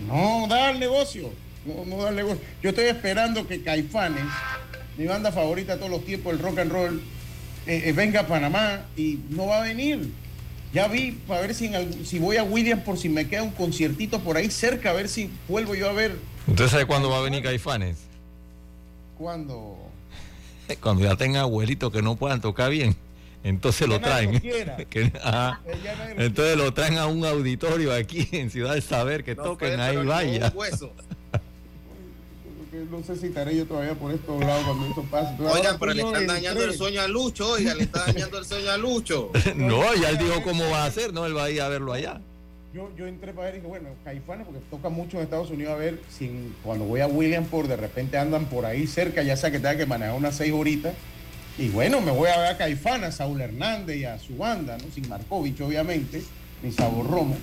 No, 0.08 0.46
da 0.50 0.72
el 0.72 0.80
negocio. 0.80 1.32
No, 1.66 1.86
no 1.86 2.04
darle 2.04 2.24
gol. 2.24 2.40
Yo 2.62 2.70
estoy 2.70 2.86
esperando 2.86 3.48
que 3.48 3.64
Caifanes, 3.64 4.26
mi 4.98 5.06
banda 5.08 5.32
favorita 5.32 5.74
de 5.74 5.80
todos 5.80 5.92
los 5.92 6.06
tiempos, 6.06 6.34
el 6.34 6.40
rock 6.40 6.60
and 6.60 6.72
roll, 6.72 7.02
eh, 7.66 7.84
eh, 7.86 7.92
venga 7.94 8.22
a 8.22 8.28
Panamá 8.28 8.86
y 8.96 9.20
no 9.30 9.48
va 9.48 9.62
a 9.62 9.64
venir. 9.64 10.12
Ya 10.74 10.88
vi 10.88 11.12
para 11.12 11.42
ver 11.42 11.56
si, 11.56 11.68
en 11.68 11.76
algún- 11.76 12.06
si 12.06 12.20
voy 12.20 12.38
a 12.38 12.44
Williams 12.44 12.84
por 12.84 12.98
si 12.98 13.08
me 13.10 13.28
queda 13.28 13.44
un 13.44 13.52
conciertito 13.52 14.20
por 14.20 14.36
ahí 14.38 14.52
cerca, 14.52 14.90
a 14.90 14.94
ver 14.94 15.08
si 15.08 15.30
vuelvo 15.48 15.74
yo 15.74 15.90
a 15.90 15.94
ver 15.94 16.18
¿Usted 16.48 16.68
sabe 16.68 16.86
cuándo 16.86 17.10
va 17.10 17.18
a 17.18 17.22
venir 17.22 17.42
Caifanes? 17.42 17.98
Cuando... 19.18 19.78
Cuando 20.82 21.04
ya 21.04 21.16
tenga 21.16 21.42
abuelitos 21.42 21.92
que 21.92 22.02
no 22.02 22.16
puedan 22.16 22.42
tocar 22.42 22.72
bien. 22.72 22.96
Entonces 23.44 23.88
lo 23.88 24.00
traen. 24.02 24.42
Que- 24.90 25.14
ajá. 25.24 25.62
Entonces 26.18 26.58
lo 26.58 26.74
traen 26.74 26.98
a 26.98 27.06
un 27.06 27.24
auditorio 27.24 27.94
aquí 27.94 28.28
en 28.32 28.50
Ciudad 28.50 28.74
de 28.74 28.82
Saber 28.82 29.24
que 29.24 29.36
No 29.36 29.44
toquen 29.44 29.80
ahí 29.80 29.98
vaya. 29.98 30.52
hueso. 30.56 30.92
No 32.92 33.02
sé 33.04 33.16
si 33.16 33.28
estaré 33.28 33.56
yo 33.56 33.66
todavía 33.66 33.94
por 33.94 34.12
estos 34.12 34.38
lados 34.42 34.66
cuando 34.66 34.88
esto 34.88 35.04
pase. 35.04 35.34
Pero 35.38 35.52
Oigan, 35.52 35.78
pero 35.80 35.94
le 35.94 36.02
están 36.02 36.28
dañando 36.28 36.64
el 36.64 36.74
sueño 36.74 37.02
a 37.02 37.08
Lucho, 37.08 37.52
oiga, 37.52 37.74
le 37.74 37.84
está 37.84 38.06
dañando 38.06 38.38
el 38.40 38.46
sueño 38.46 38.70
a 38.72 38.78
Lucho. 38.78 39.32
No, 39.56 39.94
ya 39.96 40.10
él 40.10 40.18
dijo 40.18 40.42
cómo 40.44 40.68
va 40.70 40.84
a 40.84 40.86
hacer, 40.88 41.14
no, 41.14 41.26
él 41.26 41.38
va 41.38 41.46
a 41.46 41.50
ir 41.52 41.62
a 41.62 41.70
verlo 41.70 41.94
allá. 41.94 42.20
Yo, 42.76 42.92
yo 42.98 43.08
entré 43.08 43.32
para 43.32 43.46
ver 43.46 43.56
y 43.56 43.58
dije, 43.60 43.70
bueno, 43.70 43.88
Caifanes, 44.04 44.46
porque 44.46 44.60
toca 44.70 44.90
mucho 44.90 45.16
en 45.16 45.24
Estados 45.24 45.50
Unidos, 45.50 45.72
a 45.72 45.78
ver 45.78 46.02
si 46.10 46.52
cuando 46.62 46.84
voy 46.84 47.00
a 47.00 47.08
Williamsport 47.08 47.70
de 47.70 47.78
repente 47.78 48.18
andan 48.18 48.48
por 48.48 48.66
ahí 48.66 48.86
cerca, 48.86 49.24
ya 49.24 49.38
sea 49.38 49.50
que 49.50 49.60
tenga 49.60 49.78
que 49.78 49.86
manejar 49.86 50.14
unas 50.14 50.36
seis 50.36 50.52
horitas. 50.52 50.94
Y 51.58 51.70
bueno, 51.70 52.02
me 52.02 52.12
voy 52.12 52.28
a 52.28 52.38
ver 52.38 52.48
a 52.48 52.58
Caifanes, 52.58 53.08
a 53.08 53.12
Saúl 53.14 53.40
Hernández 53.40 53.96
y 53.96 54.04
a 54.04 54.20
su 54.20 54.36
banda, 54.36 54.78
¿no? 54.78 54.92
Sin 54.94 55.08
Markovich, 55.08 55.62
obviamente, 55.62 56.22
ni 56.62 56.74
Sabor 56.74 57.10
Romo. 57.10 57.38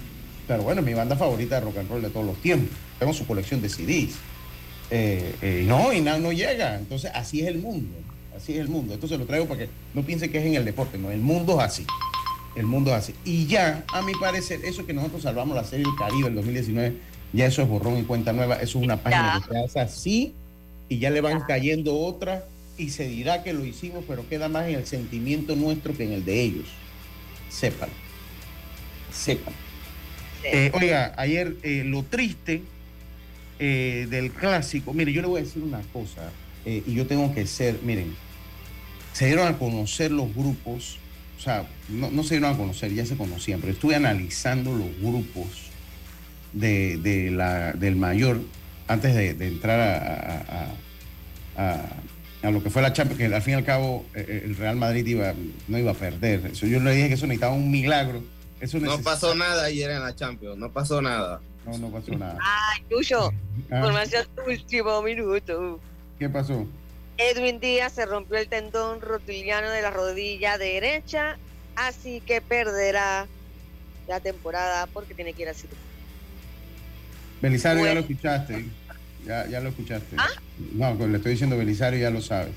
Pero 0.46 0.64
bueno, 0.64 0.82
mi 0.82 0.92
banda 0.92 1.16
favorita 1.16 1.54
de 1.54 1.60
rock 1.62 1.78
and 1.78 1.88
roll 1.88 2.02
de 2.02 2.10
todos 2.10 2.26
los 2.26 2.36
tiempos. 2.42 2.76
Tengo 2.98 3.14
su 3.14 3.26
colección 3.26 3.62
de 3.62 3.70
CDs. 3.70 4.16
Eh, 4.90 5.34
eh, 5.40 5.64
no, 5.66 5.94
y 5.94 6.02
nada, 6.02 6.18
no 6.18 6.32
llega. 6.32 6.76
Entonces, 6.76 7.10
así 7.14 7.40
es 7.40 7.46
el 7.46 7.58
mundo. 7.58 7.96
Así 8.36 8.52
es 8.52 8.60
el 8.60 8.68
mundo. 8.68 8.92
Entonces 8.92 9.18
lo 9.18 9.24
traigo 9.24 9.46
para 9.46 9.60
que 9.60 9.70
no 9.94 10.02
piense 10.02 10.30
que 10.30 10.40
es 10.40 10.44
en 10.44 10.56
el 10.56 10.66
deporte. 10.66 10.98
No, 10.98 11.10
el 11.10 11.22
mundo 11.22 11.54
es 11.54 11.64
así. 11.64 11.86
El 12.54 12.66
mundo 12.66 12.94
así. 12.94 13.14
Y 13.24 13.46
ya, 13.46 13.84
a 13.92 14.02
mi 14.02 14.12
parecer, 14.14 14.60
eso 14.64 14.84
que 14.84 14.92
nosotros 14.92 15.22
salvamos 15.22 15.56
la 15.56 15.64
serie 15.64 15.86
del 15.86 15.94
Caribe 15.96 16.28
en 16.28 16.34
2019, 16.34 16.96
ya 17.32 17.46
eso 17.46 17.62
es 17.62 17.68
borrón 17.68 17.98
y 17.98 18.02
cuenta 18.02 18.32
nueva. 18.32 18.56
Eso 18.56 18.78
es 18.78 18.84
una 18.84 18.98
página 18.98 19.42
que 19.46 19.54
se 19.54 19.58
hace 19.58 19.80
así 19.80 20.34
y 20.88 20.98
ya 20.98 21.10
le 21.10 21.20
van 21.22 21.40
cayendo 21.40 21.98
otras 21.98 22.44
y 22.76 22.90
se 22.90 23.08
dirá 23.08 23.42
que 23.42 23.52
lo 23.52 23.64
hicimos, 23.64 24.04
pero 24.06 24.28
queda 24.28 24.48
más 24.48 24.68
en 24.68 24.74
el 24.74 24.86
sentimiento 24.86 25.56
nuestro 25.56 25.96
que 25.96 26.04
en 26.04 26.12
el 26.12 26.24
de 26.24 26.42
ellos. 26.42 26.66
Sepan. 27.48 27.88
Sepan. 29.12 29.54
Eh, 30.44 30.70
oiga, 30.74 31.14
ayer 31.16 31.56
eh, 31.62 31.84
lo 31.84 32.02
triste 32.02 32.62
eh, 33.58 34.06
del 34.10 34.32
clásico, 34.32 34.92
mire, 34.92 35.12
yo 35.12 35.22
le 35.22 35.28
voy 35.28 35.40
a 35.40 35.44
decir 35.44 35.62
una 35.62 35.80
cosa, 35.92 36.30
y 36.64 36.94
yo 36.94 37.06
tengo 37.08 37.34
que 37.34 37.44
ser, 37.46 37.80
miren, 37.82 38.14
se 39.12 39.26
dieron 39.26 39.48
a 39.48 39.58
conocer 39.58 40.12
los 40.12 40.32
grupos, 40.34 40.98
o 41.38 41.40
sea, 41.40 41.66
no, 41.92 42.10
no 42.10 42.22
se 42.22 42.34
dieron 42.36 42.54
a 42.54 42.56
conocer, 42.56 42.92
ya 42.92 43.04
se 43.06 43.16
conocían, 43.16 43.60
pero 43.60 43.72
estuve 43.72 43.94
analizando 43.94 44.72
los 44.74 44.88
grupos 45.00 45.46
de, 46.52 46.96
de 46.98 47.30
la, 47.30 47.72
del 47.72 47.96
mayor 47.96 48.40
antes 48.88 49.14
de, 49.14 49.34
de 49.34 49.46
entrar 49.48 49.80
a, 49.80 49.96
a- 49.96 50.72
a- 51.56 51.72
a- 51.72 51.86
a 52.42 52.50
lo 52.50 52.62
que 52.62 52.70
fue 52.70 52.82
la 52.82 52.92
Champions, 52.92 53.18
que 53.20 53.32
al 53.34 53.40
fin 53.42 53.52
y 53.54 53.56
al 53.58 53.64
cabo 53.64 54.04
eh, 54.14 54.24
eh, 54.28 54.42
el 54.44 54.56
Real 54.56 54.74
Madrid 54.76 55.06
iba, 55.06 55.32
no 55.68 55.78
iba 55.78 55.92
a 55.92 55.94
perder. 55.94 56.46
Eso, 56.52 56.66
yo 56.66 56.80
le 56.80 56.92
dije 56.92 57.08
que 57.08 57.14
eso 57.14 57.26
necesitaba 57.28 57.54
un 57.54 57.70
milagro. 57.70 58.22
Eso 58.60 58.78
No 58.80 58.98
pasó 59.00 59.34
nada 59.34 59.64
ayer 59.64 59.90
en 59.92 60.00
la 60.02 60.14
Champions, 60.14 60.58
no 60.58 60.70
pasó 60.72 61.00
nada. 61.00 61.40
No, 61.64 61.78
no 61.78 61.90
pasó 61.90 62.10
nada. 62.18 62.38
Ay, 62.42 62.82
Lucho, 62.90 63.32
Ah. 63.70 63.76
información 63.76 64.26
último 64.46 65.02
minuto. 65.02 65.78
¿Qué 66.18 66.28
pasó? 66.28 66.66
Edwin 67.16 67.60
Díaz 67.60 67.92
se 67.92 68.06
rompió 68.06 68.36
el 68.38 68.48
tendón 68.48 69.00
rotiliano 69.00 69.70
de 69.70 69.82
la 69.82 69.90
rodilla 69.92 70.58
derecha, 70.58 71.36
así 71.76 72.20
que 72.20 72.40
perderá 72.40 73.26
la 74.08 74.20
temporada 74.20 74.86
porque 74.86 75.14
tiene 75.14 75.32
que 75.32 75.42
ir 75.42 75.48
a 75.48 75.54
cirugía. 75.54 75.78
Belisario, 77.40 77.84
ya 77.84 77.94
lo 77.94 78.00
escuchaste. 78.00 78.66
Ya, 79.26 79.46
ya 79.46 79.60
lo 79.60 79.68
escuchaste. 79.70 80.16
¿Ah? 80.18 80.28
No, 80.72 80.96
pues 80.96 81.10
le 81.10 81.16
estoy 81.16 81.32
diciendo 81.32 81.56
Belisario, 81.56 81.98
ya 81.98 82.10
lo 82.10 82.20
sabes. 82.20 82.52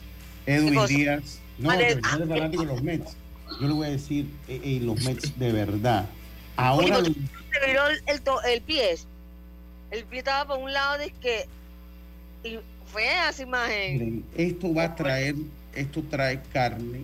Edwin? 0.45 0.85
Díaz. 0.87 1.39
No, 1.57 1.65
¿Cuál 1.65 1.79
que 1.79 1.87
es? 1.89 1.99
Fanático 2.01 2.63
de 2.63 2.67
los 2.67 2.83
Mets. 2.83 3.15
Yo 3.61 3.67
le 3.67 3.73
voy 3.73 3.87
a 3.87 3.89
decir, 3.91 4.27
eh, 4.47 4.59
eh, 4.63 4.79
los 4.81 5.01
Mets 5.03 5.37
de 5.37 5.51
verdad. 5.51 6.05
Ahora 6.55 6.99
Oye, 6.99 7.13
Se 7.13 7.71
el, 7.71 7.77
el, 8.07 8.21
el 8.53 8.61
pie. 8.61 8.95
El 9.91 10.03
pie 10.05 10.19
estaba 10.19 10.47
por 10.47 10.63
un 10.63 10.73
lado 10.73 10.97
de 10.97 11.11
que 11.11 11.47
y 12.43 12.59
fue 12.91 13.07
esa 13.29 13.41
imagen. 13.41 14.23
esto 14.37 14.73
va 14.73 14.83
a 14.83 14.95
traer, 14.95 15.35
esto 15.73 16.03
trae 16.09 16.41
carne 16.53 17.01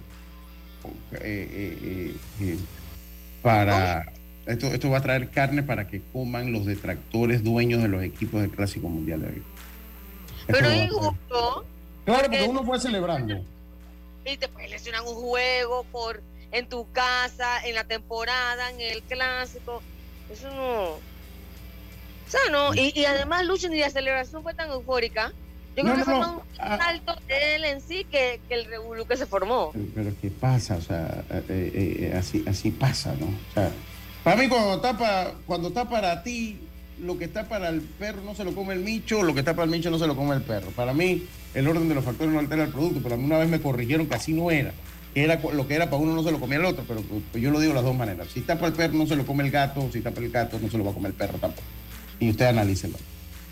eh, 1.14 1.18
eh, 1.22 2.16
eh, 2.42 2.58
para. 3.42 4.12
Esto, 4.46 4.68
esto 4.68 4.90
va 4.90 4.98
a 4.98 5.02
traer 5.02 5.30
carne 5.30 5.62
para 5.62 5.88
que 5.88 6.02
coman 6.12 6.52
los 6.52 6.66
detractores 6.66 7.44
dueños 7.44 7.82
de 7.82 7.88
los 7.88 8.04
equipos 8.04 8.42
del 8.42 8.50
Clásico 8.50 8.90
Mundial 8.90 9.22
de 9.22 9.28
hoy. 9.28 9.44
Esto 10.40 10.54
Pero 10.54 10.70
es 10.70 10.92
injusto. 10.92 11.66
Claro, 12.06 12.24
porque 12.24 12.48
uno 12.50 12.64
fue 12.64 12.80
celebrando. 12.80 13.46
Y 14.26 14.38
te 14.38 14.48
puedes 14.48 14.72
lesionar 14.72 15.02
un 15.04 15.16
juego 15.16 15.84
por 15.92 16.22
en 16.52 16.68
tu 16.68 16.92
casa, 16.92 17.66
en 17.66 17.76
la 17.76 17.84
temporada, 17.84 18.72
en 18.72 18.82
el 18.82 19.04
clásico. 19.04 19.82
Eso 20.32 20.50
no. 20.50 20.84
O 20.94 21.00
sea, 22.28 22.42
no. 22.52 22.74
Y, 22.74 22.94
y 22.96 23.06
además, 23.06 23.46
Lucho, 23.46 23.70
ni 23.70 23.80
la 23.80 23.90
celebración 23.90 24.42
fue 24.44 24.54
tan 24.54 24.70
eufórica. 24.72 25.34
Yo 25.76 25.84
No, 25.84 25.94
creo 25.94 26.06
que 26.06 26.12
no, 26.12 26.18
fue 26.18 26.20
más 26.20 26.30
un 26.36 26.42
Ah. 26.60 26.78
salto 26.78 27.16
de 27.28 27.56
él 27.56 27.66
en 27.66 27.82
sí 27.82 28.06
que, 28.12 28.40
que 28.48 28.54
el 28.56 28.66
revolú 28.66 29.06
que 29.06 29.18
se 29.18 29.26
formó. 29.26 29.72
Pero, 29.96 30.12
¿qué 30.22 30.30
pasa? 30.30 30.76
O 30.76 30.82
sea, 30.82 31.24
eh, 31.32 31.44
eh, 31.50 32.12
eh, 32.14 32.18
así, 32.18 32.44
así 32.48 32.72
pasa, 32.72 33.16
¿no? 33.20 33.28
O 33.28 33.54
sea, 33.54 33.72
para 34.24 34.36
mí 34.38 34.48
cuando 34.48 34.76
está, 34.76 34.98
pa- 34.98 35.32
cuando 35.48 35.70
está 35.70 35.90
para 35.90 36.22
ti, 36.24 36.60
lo 37.02 37.18
que 37.18 37.26
está 37.26 37.48
para 37.48 37.70
el 37.70 37.82
perro 37.82 38.22
no 38.24 38.36
se 38.36 38.44
lo 38.44 38.54
come 38.54 38.74
el 38.74 38.82
micho, 38.82 39.24
lo 39.24 39.34
que 39.34 39.40
está 39.40 39.54
para 39.56 39.64
el 39.66 39.72
micho 39.72 39.90
no 39.90 39.98
se 39.98 40.06
lo 40.08 40.16
come 40.16 40.36
el 40.36 40.42
perro. 40.44 40.70
Para 40.72 40.94
mí, 40.94 41.24
el 41.56 41.68
orden 41.68 41.88
de 41.90 41.96
los 41.96 42.04
factores 42.06 42.32
no 42.32 42.40
altera 42.40 42.64
el 42.66 42.70
producto, 42.70 43.00
pero 43.02 43.16
a 43.16 43.18
mí 43.18 43.24
una 43.24 43.38
vez 43.40 43.50
me 43.50 43.60
corrigieron 43.62 44.06
que 44.08 44.16
así 44.16 44.34
no 44.34 44.52
era. 44.52 44.74
Que 45.14 45.24
era 45.24 45.40
lo 45.54 45.68
que 45.68 45.74
era 45.76 45.86
para 45.90 45.98
uno 46.02 46.14
no 46.14 46.24
se 46.24 46.32
lo 46.32 46.40
comía 46.40 46.58
el 46.60 46.66
otro, 46.66 46.86
pero 46.88 47.02
pues, 47.02 47.42
yo 47.44 47.50
lo 47.50 47.60
digo 47.60 47.72
de 47.72 47.76
las 47.78 47.84
dos 47.84 47.96
maneras. 47.96 48.28
Si 48.34 48.42
está 48.42 48.56
para 48.56 48.68
el 48.68 48.74
perro 48.74 48.94
no 48.94 49.08
se 49.08 49.16
lo 49.16 49.26
come 49.26 49.44
el 49.44 49.52
gato, 49.52 49.90
si 49.92 49.98
está 49.98 50.12
para 50.12 50.26
el 50.26 50.32
gato 50.32 50.60
no 50.62 50.70
se 50.70 50.78
lo 50.78 50.86
va 50.86 50.92
a 50.92 50.94
comer 50.94 51.12
el 51.12 51.18
perro 51.18 51.38
tampoco. 51.40 51.64
Y 52.20 52.30
usted 52.30 52.46
analícelo. 52.46 52.98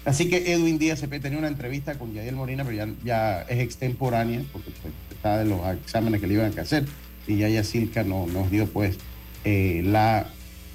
Así 0.10 0.30
que 0.30 0.51
Edwin 0.53 0.80
Díaz 0.80 0.99
CP 1.01 1.20
tenía 1.20 1.38
una 1.39 1.47
entrevista 1.47 1.97
con 1.97 2.14
Yadiel 2.14 2.36
Molina, 2.36 2.64
pero 2.64 2.76
ya, 2.76 2.88
ya 3.03 3.41
es 3.43 3.60
extemporánea, 3.60 4.41
porque 4.51 4.72
pues, 4.82 4.93
está 5.12 5.38
de 5.38 5.45
los 5.45 5.60
exámenes 5.76 6.20
que 6.20 6.28
le 6.28 6.34
iban 6.36 6.57
a 6.57 6.62
hacer. 6.62 6.86
Y 7.28 7.38
ya 7.38 7.47
Yacilca 7.49 8.03
no, 8.03 8.26
nos 8.28 8.49
dio 8.49 8.66
pues 8.68 8.97
eh, 9.43 9.82
la 9.86 10.28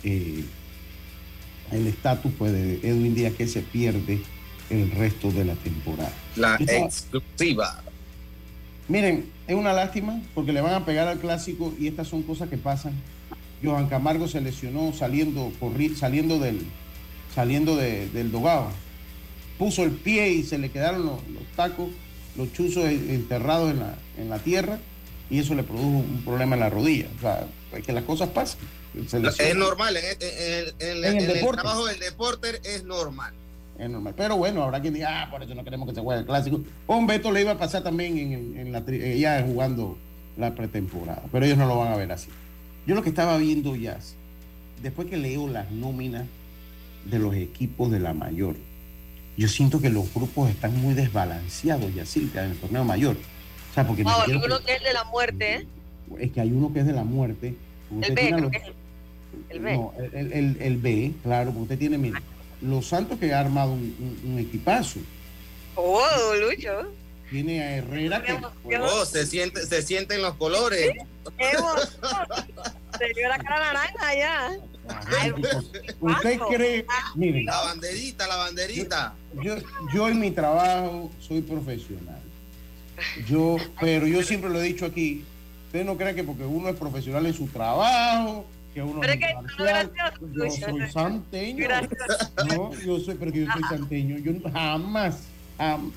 eh, 0.04 0.44
el 1.72 1.86
estatus 1.86 2.32
pues, 2.38 2.52
de 2.52 2.74
Edwin 2.82 3.14
Díaz 3.14 3.32
que 3.34 3.46
se 3.48 3.60
pierde 3.62 4.20
el 4.70 4.90
resto 4.92 5.30
de 5.32 5.44
la 5.44 5.54
temporada. 5.54 6.12
La 6.36 6.56
exclusiva. 6.56 7.82
Miren, 8.88 9.24
es 9.48 9.54
una 9.56 9.72
lástima 9.72 10.20
porque 10.34 10.52
le 10.52 10.60
van 10.60 10.74
a 10.74 10.84
pegar 10.84 11.08
al 11.08 11.18
clásico 11.18 11.74
y 11.78 11.88
estas 11.88 12.06
son 12.08 12.22
cosas 12.22 12.48
que 12.48 12.58
pasan. 12.58 12.92
Johan 13.62 13.88
Camargo 13.88 14.28
se 14.28 14.40
lesionó 14.40 14.92
saliendo, 14.92 15.50
corri- 15.60 15.94
saliendo 15.96 16.38
del, 16.38 16.60
saliendo 17.34 17.76
de- 17.76 18.08
del 18.10 18.30
dogado. 18.30 18.68
Puso 19.58 19.82
el 19.84 19.90
pie 19.92 20.28
y 20.30 20.42
se 20.42 20.58
le 20.58 20.70
quedaron 20.70 21.06
los, 21.06 21.26
los 21.28 21.42
tacos, 21.56 21.88
los 22.36 22.52
chuzos 22.52 22.84
en- 22.86 23.10
enterrados 23.10 23.70
en 23.70 23.80
la, 23.80 23.94
en 24.18 24.28
la 24.30 24.38
tierra 24.38 24.78
y 25.30 25.38
eso 25.38 25.54
le 25.54 25.62
produjo 25.62 25.86
un 25.88 26.22
problema 26.24 26.54
en 26.56 26.60
la 26.60 26.70
rodilla. 26.70 27.06
O 27.16 27.20
sea, 27.20 27.46
es 27.72 27.84
que 27.84 27.92
las 27.92 28.04
cosas 28.04 28.28
pasan. 28.30 28.58
Es 28.94 29.56
normal, 29.56 29.96
en, 29.96 30.04
en- 30.04 30.18
en- 30.20 30.96
en- 30.96 31.04
En 31.04 31.30
el 31.30 31.30
el 31.36 31.46
trabajo 31.52 31.86
del 31.86 31.98
deporte 32.00 32.60
es 32.64 32.84
normal. 32.84 33.32
Es 33.78 33.90
normal. 33.90 34.14
Pero 34.16 34.36
bueno, 34.36 34.62
habrá 34.62 34.80
quien 34.80 34.94
diga, 34.94 35.22
ah, 35.22 35.30
por 35.30 35.42
eso 35.42 35.52
no 35.54 35.64
queremos 35.64 35.88
que 35.88 35.94
se 35.96 36.00
juegue 36.00 36.20
el 36.20 36.26
clásico. 36.26 36.60
Un 36.86 37.06
Beto 37.08 37.32
le 37.32 37.40
iba 37.40 37.52
a 37.52 37.58
pasar 37.58 37.82
también 37.82 38.16
en, 38.18 38.56
en 38.58 38.72
la, 38.72 38.84
tri- 38.84 39.00
eh, 39.02 39.18
ya 39.18 39.42
jugando 39.44 39.98
la 40.36 40.54
pretemporada. 40.54 41.22
Pero 41.32 41.44
ellos 41.44 41.58
no 41.58 41.66
lo 41.66 41.78
van 41.78 41.92
a 41.92 41.96
ver 41.96 42.12
así. 42.12 42.28
Yo 42.86 42.94
lo 42.94 43.02
que 43.02 43.08
estaba 43.08 43.36
viendo 43.38 43.74
ya, 43.74 43.98
después 44.82 45.08
que 45.08 45.16
leo 45.16 45.48
las 45.48 45.70
nóminas 45.72 46.26
de 47.04 47.18
los 47.18 47.34
equipos 47.34 47.90
de 47.90 47.98
la 47.98 48.14
mayor, 48.14 48.54
yo 49.36 49.48
siento 49.48 49.80
que 49.80 49.90
los 49.90 50.12
grupos 50.14 50.50
están 50.50 50.76
muy 50.80 50.94
desbalanceados 50.94 51.94
ya 51.94 52.04
sí, 52.06 52.30
en 52.34 52.40
el 52.50 52.56
torneo 52.58 52.84
mayor. 52.84 53.16
O 53.70 53.74
sea, 53.74 53.86
porque 53.86 54.02
Wow, 54.04 54.12
yo 54.28 54.40
creo 54.40 54.64
que 54.64 54.72
es 54.72 54.78
el 54.78 54.84
de 54.84 54.92
la 54.92 55.04
muerte. 55.04 55.54
¿eh? 55.54 55.66
es 56.20 56.32
que 56.32 56.40
hay 56.40 56.52
uno 56.52 56.72
que 56.72 56.80
es 56.80 56.86
de 56.86 56.92
la 56.92 57.02
muerte. 57.04 57.54
El 57.90 57.96
Usted 57.98 58.14
B, 58.14 58.20
tiene 58.20 58.28
a 58.28 58.36
creo 58.36 58.40
los- 58.42 58.50
que 58.52 58.56
es 58.58 58.64
el, 58.64 58.74
el 59.56 59.60
B. 59.60 59.72
no, 59.76 59.92
el, 60.12 60.32
el- 60.32 60.56
el 60.60 60.76
B, 60.76 61.12
claro, 61.22 61.46
porque 61.50 61.62
usted 61.62 61.78
tiene, 61.78 62.12
los 62.60 62.86
Santos 62.86 63.18
que 63.18 63.32
ha 63.32 63.40
armado 63.40 63.72
un, 63.72 63.80
un- 64.24 64.32
un 64.32 64.38
equipazo. 64.38 65.00
Oh, 65.74 66.00
Lucho. 66.40 66.92
Tiene 67.30 67.62
a 67.62 67.76
Herrera 67.76 68.22
que 68.22 68.78
Oh, 68.78 69.04
se, 69.04 69.26
siente, 69.26 69.66
se 69.66 69.82
sienten 69.82 70.22
los 70.22 70.34
colores. 70.34 70.92
Evo, 71.38 71.68
se 72.98 73.06
dio 73.16 73.28
la 73.28 73.38
cara 73.38 73.58
naranja 73.72 74.14
ya. 74.14 74.50
¿Usted 76.00 76.38
cree? 76.50 76.86
Miren, 77.14 77.46
La 77.46 77.60
banderita, 77.62 78.26
la 78.26 78.36
banderita. 78.36 79.14
yo, 79.42 79.56
yo 79.92 80.08
en 80.08 80.20
mi 80.20 80.30
trabajo 80.30 81.10
soy 81.20 81.40
profesional. 81.42 82.20
Yo, 83.28 83.56
pero 83.80 84.06
yo 84.06 84.22
siempre 84.22 84.50
lo 84.50 84.60
he 84.60 84.64
dicho 84.64 84.86
aquí, 84.86 85.24
ustedes 85.66 85.84
no 85.84 85.96
crean 85.96 86.14
que 86.14 86.22
porque 86.24 86.44
uno 86.44 86.68
es 86.68 86.76
profesional 86.76 87.26
en 87.26 87.34
su 87.34 87.46
trabajo, 87.48 88.44
que 88.72 88.82
uno 88.82 89.00
Pero 89.00 89.12
es 89.14 89.18
que 89.18 89.30
imparcial. 89.32 89.92
no, 90.20 90.44
yo 90.46 90.50
soy 90.50 90.90
santeño. 90.92 91.64
Gracias. 91.64 92.32
No, 92.48 92.72
yo 92.74 93.00
soy, 93.00 93.14
pero 93.16 93.32
que 93.32 93.44
yo 93.44 93.52
soy 93.52 93.62
santeño. 93.68 94.18
Yo 94.18 94.32
jamás, 94.52 95.16
jam- 95.58 95.90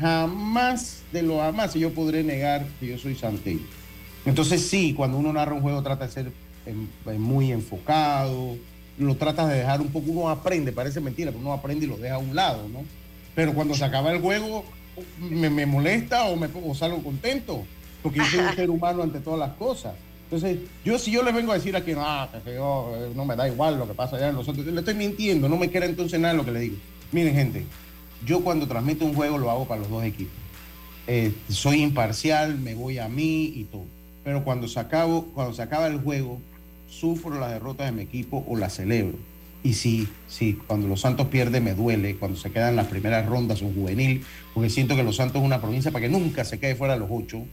jamás 0.00 1.02
de 1.12 1.22
lo 1.22 1.38
jamás 1.38 1.74
yo 1.74 1.92
podré 1.92 2.22
negar 2.22 2.66
que 2.80 2.86
yo 2.86 2.98
soy 2.98 3.14
santeño. 3.14 3.60
Entonces 4.24 4.66
sí, 4.68 4.94
cuando 4.94 5.18
uno 5.18 5.32
narra 5.32 5.52
un 5.54 5.60
juego 5.60 5.82
trata 5.82 6.06
de 6.06 6.12
ser 6.12 6.32
em, 6.68 7.18
muy 7.18 7.52
enfocado, 7.52 8.56
lo 8.98 9.16
tratas 9.16 9.48
de 9.48 9.56
dejar 9.56 9.80
un 9.80 9.88
poco, 9.88 10.10
uno 10.10 10.28
aprende, 10.28 10.72
parece 10.72 11.00
mentira, 11.00 11.30
pero 11.30 11.40
uno 11.40 11.52
aprende 11.52 11.86
y 11.86 11.88
lo 11.88 11.96
deja 11.96 12.16
a 12.16 12.18
un 12.18 12.34
lado, 12.34 12.68
¿no? 12.68 12.80
Pero 13.34 13.54
cuando 13.54 13.74
se 13.74 13.84
acaba 13.84 14.12
el 14.12 14.20
juego, 14.20 14.64
me, 15.20 15.48
me 15.48 15.66
molesta 15.66 16.24
o, 16.24 16.36
me, 16.36 16.48
o 16.64 16.74
salgo 16.74 17.02
contento, 17.02 17.64
porque 18.02 18.18
yo 18.18 18.24
soy 18.24 18.40
un 18.40 18.54
ser 18.54 18.70
humano 18.70 19.02
ante 19.02 19.20
todas 19.20 19.38
las 19.38 19.56
cosas. 19.56 19.94
Entonces, 20.24 20.58
yo 20.84 20.98
si 20.98 21.10
yo 21.10 21.22
les 21.22 21.34
vengo 21.34 21.52
a 21.52 21.54
decir 21.54 21.74
aquí, 21.74 21.92
no, 21.92 22.28
que 22.44 22.54
yo, 22.54 22.92
eh, 22.94 23.12
no 23.14 23.24
me 23.24 23.34
da 23.34 23.48
igual 23.48 23.78
lo 23.78 23.86
que 23.86 23.94
pasa 23.94 24.16
allá 24.16 24.28
en 24.28 24.34
los 24.34 24.46
otros, 24.46 24.66
le 24.66 24.78
estoy 24.78 24.94
mintiendo, 24.94 25.48
no 25.48 25.56
me 25.56 25.70
quiera 25.70 25.86
entonces 25.86 26.20
nada 26.20 26.34
lo 26.34 26.44
que 26.44 26.50
le 26.50 26.60
digo. 26.60 26.76
Miren, 27.12 27.34
gente, 27.34 27.64
yo 28.26 28.40
cuando 28.40 28.66
transmito 28.66 29.06
un 29.06 29.14
juego 29.14 29.38
lo 29.38 29.50
hago 29.50 29.66
para 29.66 29.80
los 29.80 29.90
dos 29.90 30.04
equipos. 30.04 30.34
Eh, 31.06 31.32
soy 31.48 31.82
imparcial, 31.82 32.58
me 32.58 32.74
voy 32.74 32.98
a 32.98 33.08
mí 33.08 33.44
y 33.56 33.64
todo. 33.64 33.86
Pero 34.22 34.44
cuando 34.44 34.68
se, 34.68 34.78
acabo, 34.78 35.24
cuando 35.32 35.54
se 35.54 35.62
acaba 35.62 35.86
el 35.86 35.98
juego, 36.00 36.42
sufro 36.88 37.38
las 37.38 37.50
derrotas 37.50 37.86
de 37.86 37.92
mi 37.92 38.02
equipo 38.02 38.44
o 38.48 38.56
las 38.56 38.74
celebro. 38.74 39.18
Y 39.62 39.74
sí, 39.74 40.08
sí, 40.28 40.58
cuando 40.66 40.86
los 40.86 41.00
Santos 41.00 41.26
pierden 41.28 41.64
me 41.64 41.74
duele, 41.74 42.16
cuando 42.16 42.38
se 42.38 42.50
quedan 42.50 42.76
las 42.76 42.86
primeras 42.86 43.26
rondas 43.26 43.60
un 43.60 43.74
juvenil, 43.74 44.24
porque 44.54 44.70
siento 44.70 44.94
que 44.94 45.02
los 45.02 45.16
Santos 45.16 45.40
es 45.40 45.46
una 45.46 45.60
provincia 45.60 45.90
para 45.90 46.06
que 46.06 46.08
nunca 46.08 46.44
se 46.44 46.58
quede 46.58 46.76
fuera 46.76 46.94
de 46.94 47.00
los 47.00 47.08
ocho. 47.10 47.44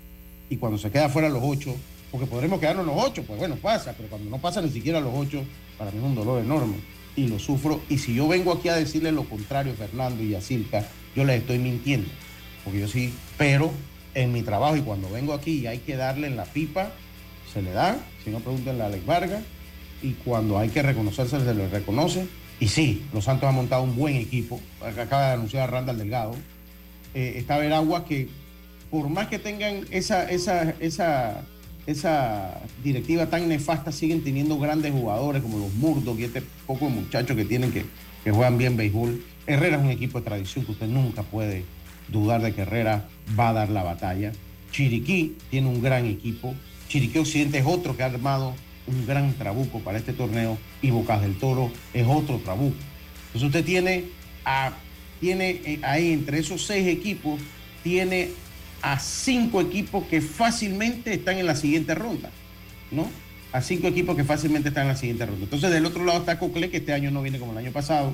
Y 0.49 0.57
cuando 0.57 0.77
se 0.77 0.91
queda 0.91 1.09
fuera 1.09 1.27
de 1.27 1.33
los 1.33 1.43
ocho, 1.43 1.75
porque 2.11 2.27
podremos 2.27 2.59
quedarnos 2.59 2.85
los 2.85 2.95
ocho, 2.97 3.23
pues 3.23 3.39
bueno, 3.39 3.55
pasa, 3.55 3.93
pero 3.97 4.07
cuando 4.07 4.29
no 4.29 4.37
pasa 4.37 4.61
ni 4.61 4.69
siquiera 4.69 4.99
los 4.99 5.13
ocho, 5.15 5.43
para 5.77 5.91
mí 5.91 5.97
es 5.97 6.03
un 6.03 6.15
dolor 6.15 6.43
enorme. 6.43 6.75
Y 7.15 7.27
lo 7.27 7.39
sufro. 7.39 7.81
Y 7.89 7.97
si 7.97 8.13
yo 8.13 8.27
vengo 8.27 8.51
aquí 8.51 8.69
a 8.69 8.75
decirle 8.75 9.11
lo 9.11 9.23
contrario, 9.23 9.73
Fernando 9.73 10.21
y 10.21 10.35
a 10.35 10.39
yo 11.15 11.23
les 11.23 11.41
estoy 11.41 11.57
mintiendo. 11.57 12.07
Porque 12.63 12.81
yo 12.81 12.87
sí, 12.87 13.13
pero 13.37 13.71
en 14.13 14.31
mi 14.31 14.43
trabajo 14.43 14.75
y 14.75 14.81
cuando 14.81 15.09
vengo 15.09 15.33
aquí 15.33 15.65
hay 15.65 15.79
que 15.79 15.95
darle 15.95 16.27
en 16.27 16.35
la 16.35 16.45
pipa, 16.45 16.91
se 17.55 17.61
le 17.61 17.71
da, 17.71 17.97
si 18.21 18.31
no 18.31 18.41
pregúntenle 18.41 18.83
a 18.83 18.87
Alex 18.87 19.05
Vargas, 19.05 19.41
y 20.01 20.11
cuando 20.11 20.59
hay 20.59 20.67
que 20.67 20.81
reconocerse 20.81 21.39
se 21.39 21.53
le 21.53 21.69
reconoce. 21.69 22.27
Y 22.59 22.67
sí, 22.67 23.05
los 23.13 23.23
Santos 23.23 23.47
han 23.47 23.55
montado 23.55 23.83
un 23.83 23.95
buen 23.95 24.15
equipo, 24.17 24.59
acaba 24.81 25.27
de 25.27 25.33
anunciar 25.35 25.71
Randall 25.71 25.97
Delgado. 25.97 26.35
Eh, 27.13 27.35
está 27.37 27.57
Veragua 27.57 28.03
que 28.03 28.27
por 28.91 29.07
más 29.07 29.27
que 29.27 29.39
tengan 29.39 29.85
esa, 29.89 30.29
esa, 30.29 30.71
esa, 30.81 31.45
esa 31.87 32.61
directiva 32.83 33.27
tan 33.27 33.47
nefasta, 33.47 33.93
siguen 33.93 34.21
teniendo 34.21 34.59
grandes 34.59 34.91
jugadores 34.91 35.41
como 35.41 35.57
los 35.57 35.73
Murdoch 35.75 36.19
y 36.19 36.25
este 36.25 36.43
poco 36.67 36.85
de 36.85 36.91
muchachos 36.91 37.37
que 37.37 37.45
tienen 37.45 37.71
que, 37.71 37.85
que 38.23 38.31
juegan 38.31 38.57
bien 38.57 38.75
béisbol. 38.75 39.23
Herrera 39.47 39.77
es 39.77 39.83
un 39.83 39.91
equipo 39.91 40.19
de 40.19 40.25
tradición 40.25 40.65
que 40.65 40.73
usted 40.73 40.87
nunca 40.87 41.23
puede 41.23 41.63
dudar 42.09 42.41
de 42.41 42.53
que 42.53 42.63
Herrera 42.63 43.07
va 43.39 43.49
a 43.49 43.53
dar 43.53 43.69
la 43.69 43.83
batalla. 43.83 44.33
Chiriquí 44.71 45.37
tiene 45.49 45.69
un 45.69 45.81
gran 45.81 46.05
equipo. 46.05 46.53
Chiriquí 46.87 47.19
Occidente 47.19 47.59
es 47.59 47.65
otro 47.65 47.95
que 47.95 48.03
ha 48.03 48.07
armado 48.07 48.55
un 48.87 49.05
gran 49.05 49.33
trabuco 49.33 49.79
para 49.79 49.97
este 49.97 50.13
torneo 50.13 50.57
y 50.81 50.91
Bocas 50.91 51.21
del 51.21 51.35
Toro 51.35 51.71
es 51.93 52.05
otro 52.07 52.37
trabuco. 52.39 52.75
Entonces 53.27 53.47
usted 53.47 53.65
tiene, 53.65 54.05
a, 54.45 54.73
tiene 55.19 55.61
eh, 55.65 55.79
ahí 55.83 56.11
entre 56.11 56.39
esos 56.39 56.65
seis 56.65 56.87
equipos, 56.87 57.39
tiene 57.83 58.29
a 58.81 58.99
cinco 58.99 59.61
equipos 59.61 60.05
que 60.05 60.21
fácilmente 60.21 61.13
están 61.13 61.37
en 61.37 61.47
la 61.47 61.55
siguiente 61.55 61.95
ronda, 61.95 62.29
¿no? 62.91 63.09
A 63.51 63.61
cinco 63.61 63.87
equipos 63.87 64.15
que 64.15 64.23
fácilmente 64.23 64.69
están 64.69 64.83
en 64.83 64.89
la 64.89 64.97
siguiente 64.97 65.25
ronda. 65.25 65.43
Entonces 65.43 65.71
del 65.71 65.85
otro 65.85 66.05
lado 66.05 66.19
está 66.19 66.37
Cocle, 66.37 66.69
que 66.69 66.77
este 66.77 66.93
año 66.93 67.09
no 67.09 67.21
viene 67.21 67.39
como 67.39 67.53
el 67.53 67.57
año 67.57 67.71
pasado, 67.71 68.13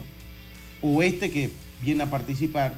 Oeste 0.82 1.30
que 1.30 1.50
viene 1.82 2.04
a 2.04 2.10
participar, 2.10 2.76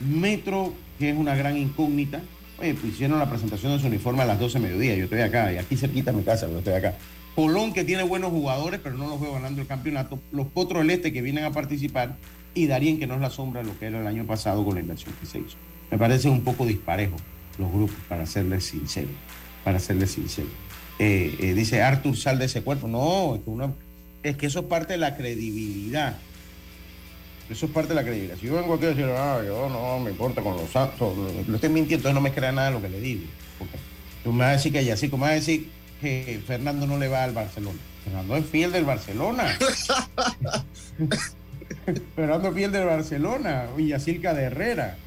Metro, 0.00 0.74
que 0.98 1.10
es 1.10 1.16
una 1.16 1.34
gran 1.34 1.56
incógnita. 1.56 2.22
Oye, 2.58 2.74
pues 2.74 2.92
hicieron 2.94 3.18
la 3.18 3.28
presentación 3.28 3.72
de 3.72 3.80
su 3.80 3.86
uniforme 3.86 4.22
a 4.22 4.26
las 4.26 4.38
12 4.40 4.58
de 4.58 4.64
mediodía. 4.66 4.96
Yo 4.96 5.04
estoy 5.04 5.20
acá, 5.20 5.52
y 5.52 5.58
aquí 5.58 5.76
cerquita 5.76 6.10
de 6.10 6.18
mi 6.18 6.24
casa, 6.24 6.46
pero 6.46 6.58
estoy 6.58 6.74
acá. 6.74 6.94
Colón, 7.36 7.72
que 7.72 7.84
tiene 7.84 8.02
buenos 8.02 8.30
jugadores, 8.30 8.80
pero 8.82 8.96
no 8.96 9.06
los 9.08 9.20
veo 9.20 9.32
ganando 9.34 9.60
el 9.62 9.68
campeonato. 9.68 10.18
Los 10.32 10.48
Potros 10.48 10.82
del 10.82 10.90
Este, 10.90 11.12
que 11.12 11.22
vienen 11.22 11.44
a 11.44 11.52
participar. 11.52 12.16
Y 12.54 12.66
Darien, 12.66 12.98
que 12.98 13.06
no 13.06 13.14
es 13.14 13.20
la 13.20 13.30
sombra 13.30 13.60
de 13.62 13.68
lo 13.68 13.78
que 13.78 13.86
era 13.86 14.00
el 14.00 14.06
año 14.08 14.24
pasado 14.26 14.64
con 14.64 14.74
la 14.74 14.80
inversión 14.80 15.14
que 15.20 15.26
se 15.26 15.38
hizo. 15.38 15.56
Me 15.90 15.98
parece 15.98 16.28
un 16.28 16.42
poco 16.42 16.66
disparejo 16.66 17.14
los 17.58 17.70
grupos, 17.72 17.96
para 18.08 18.26
serles 18.26 18.64
sincero. 18.64 19.08
Para 19.62 19.78
serles 19.78 20.10
sincero. 20.10 20.48
Eh, 20.98 21.36
eh, 21.38 21.54
dice 21.54 21.80
Arthur, 21.82 22.16
sal 22.16 22.40
de 22.40 22.46
ese 22.46 22.62
cuerpo. 22.62 22.88
No, 22.88 23.36
es 23.36 23.42
que, 23.42 23.50
uno- 23.50 23.74
es 24.24 24.36
que 24.36 24.46
eso 24.46 24.60
es 24.60 24.64
parte 24.66 24.94
de 24.94 24.98
la 24.98 25.16
credibilidad. 25.16 26.16
Eso 27.50 27.66
es 27.66 27.72
parte 27.72 27.90
de 27.90 27.94
la 27.94 28.02
credibilidad. 28.02 28.36
Si 28.36 28.46
yo 28.46 28.54
vengo 28.54 28.74
aquí 28.74 28.84
a 28.84 28.88
decir, 28.88 29.06
ah, 29.06 29.40
yo 29.44 29.68
no 29.70 29.98
me 30.00 30.10
importa 30.10 30.42
con 30.42 30.56
los 30.56 30.68
santos, 30.70 31.16
lo, 31.16 31.54
estoy 31.54 31.70
mintiendo, 31.70 32.08
entonces 32.08 32.14
no 32.14 32.20
me 32.20 32.32
crea 32.32 32.52
nada 32.52 32.68
de 32.68 32.74
lo 32.74 32.82
que 32.82 32.90
le 32.90 33.00
digo. 33.00 33.24
Porque 33.58 33.78
tú 34.22 34.32
me 34.32 34.40
vas 34.40 34.48
a 34.48 34.52
decir 34.52 34.72
que 34.72 35.10
como 35.10 35.24
me 35.24 35.30
vas 35.30 35.32
a 35.32 35.40
decir 35.40 35.70
que 36.00 36.42
Fernando 36.46 36.86
no 36.86 36.98
le 36.98 37.08
va 37.08 37.24
al 37.24 37.32
Barcelona. 37.32 37.78
Fernando 38.04 38.36
es 38.36 38.46
fiel 38.46 38.70
del 38.70 38.84
Barcelona. 38.84 39.58
Fernando 42.14 42.48
es 42.48 42.54
fiel 42.54 42.70
del 42.70 42.84
Barcelona. 42.84 43.66
Villacilca 43.76 44.34
de 44.34 44.42
Herrera. 44.44 44.98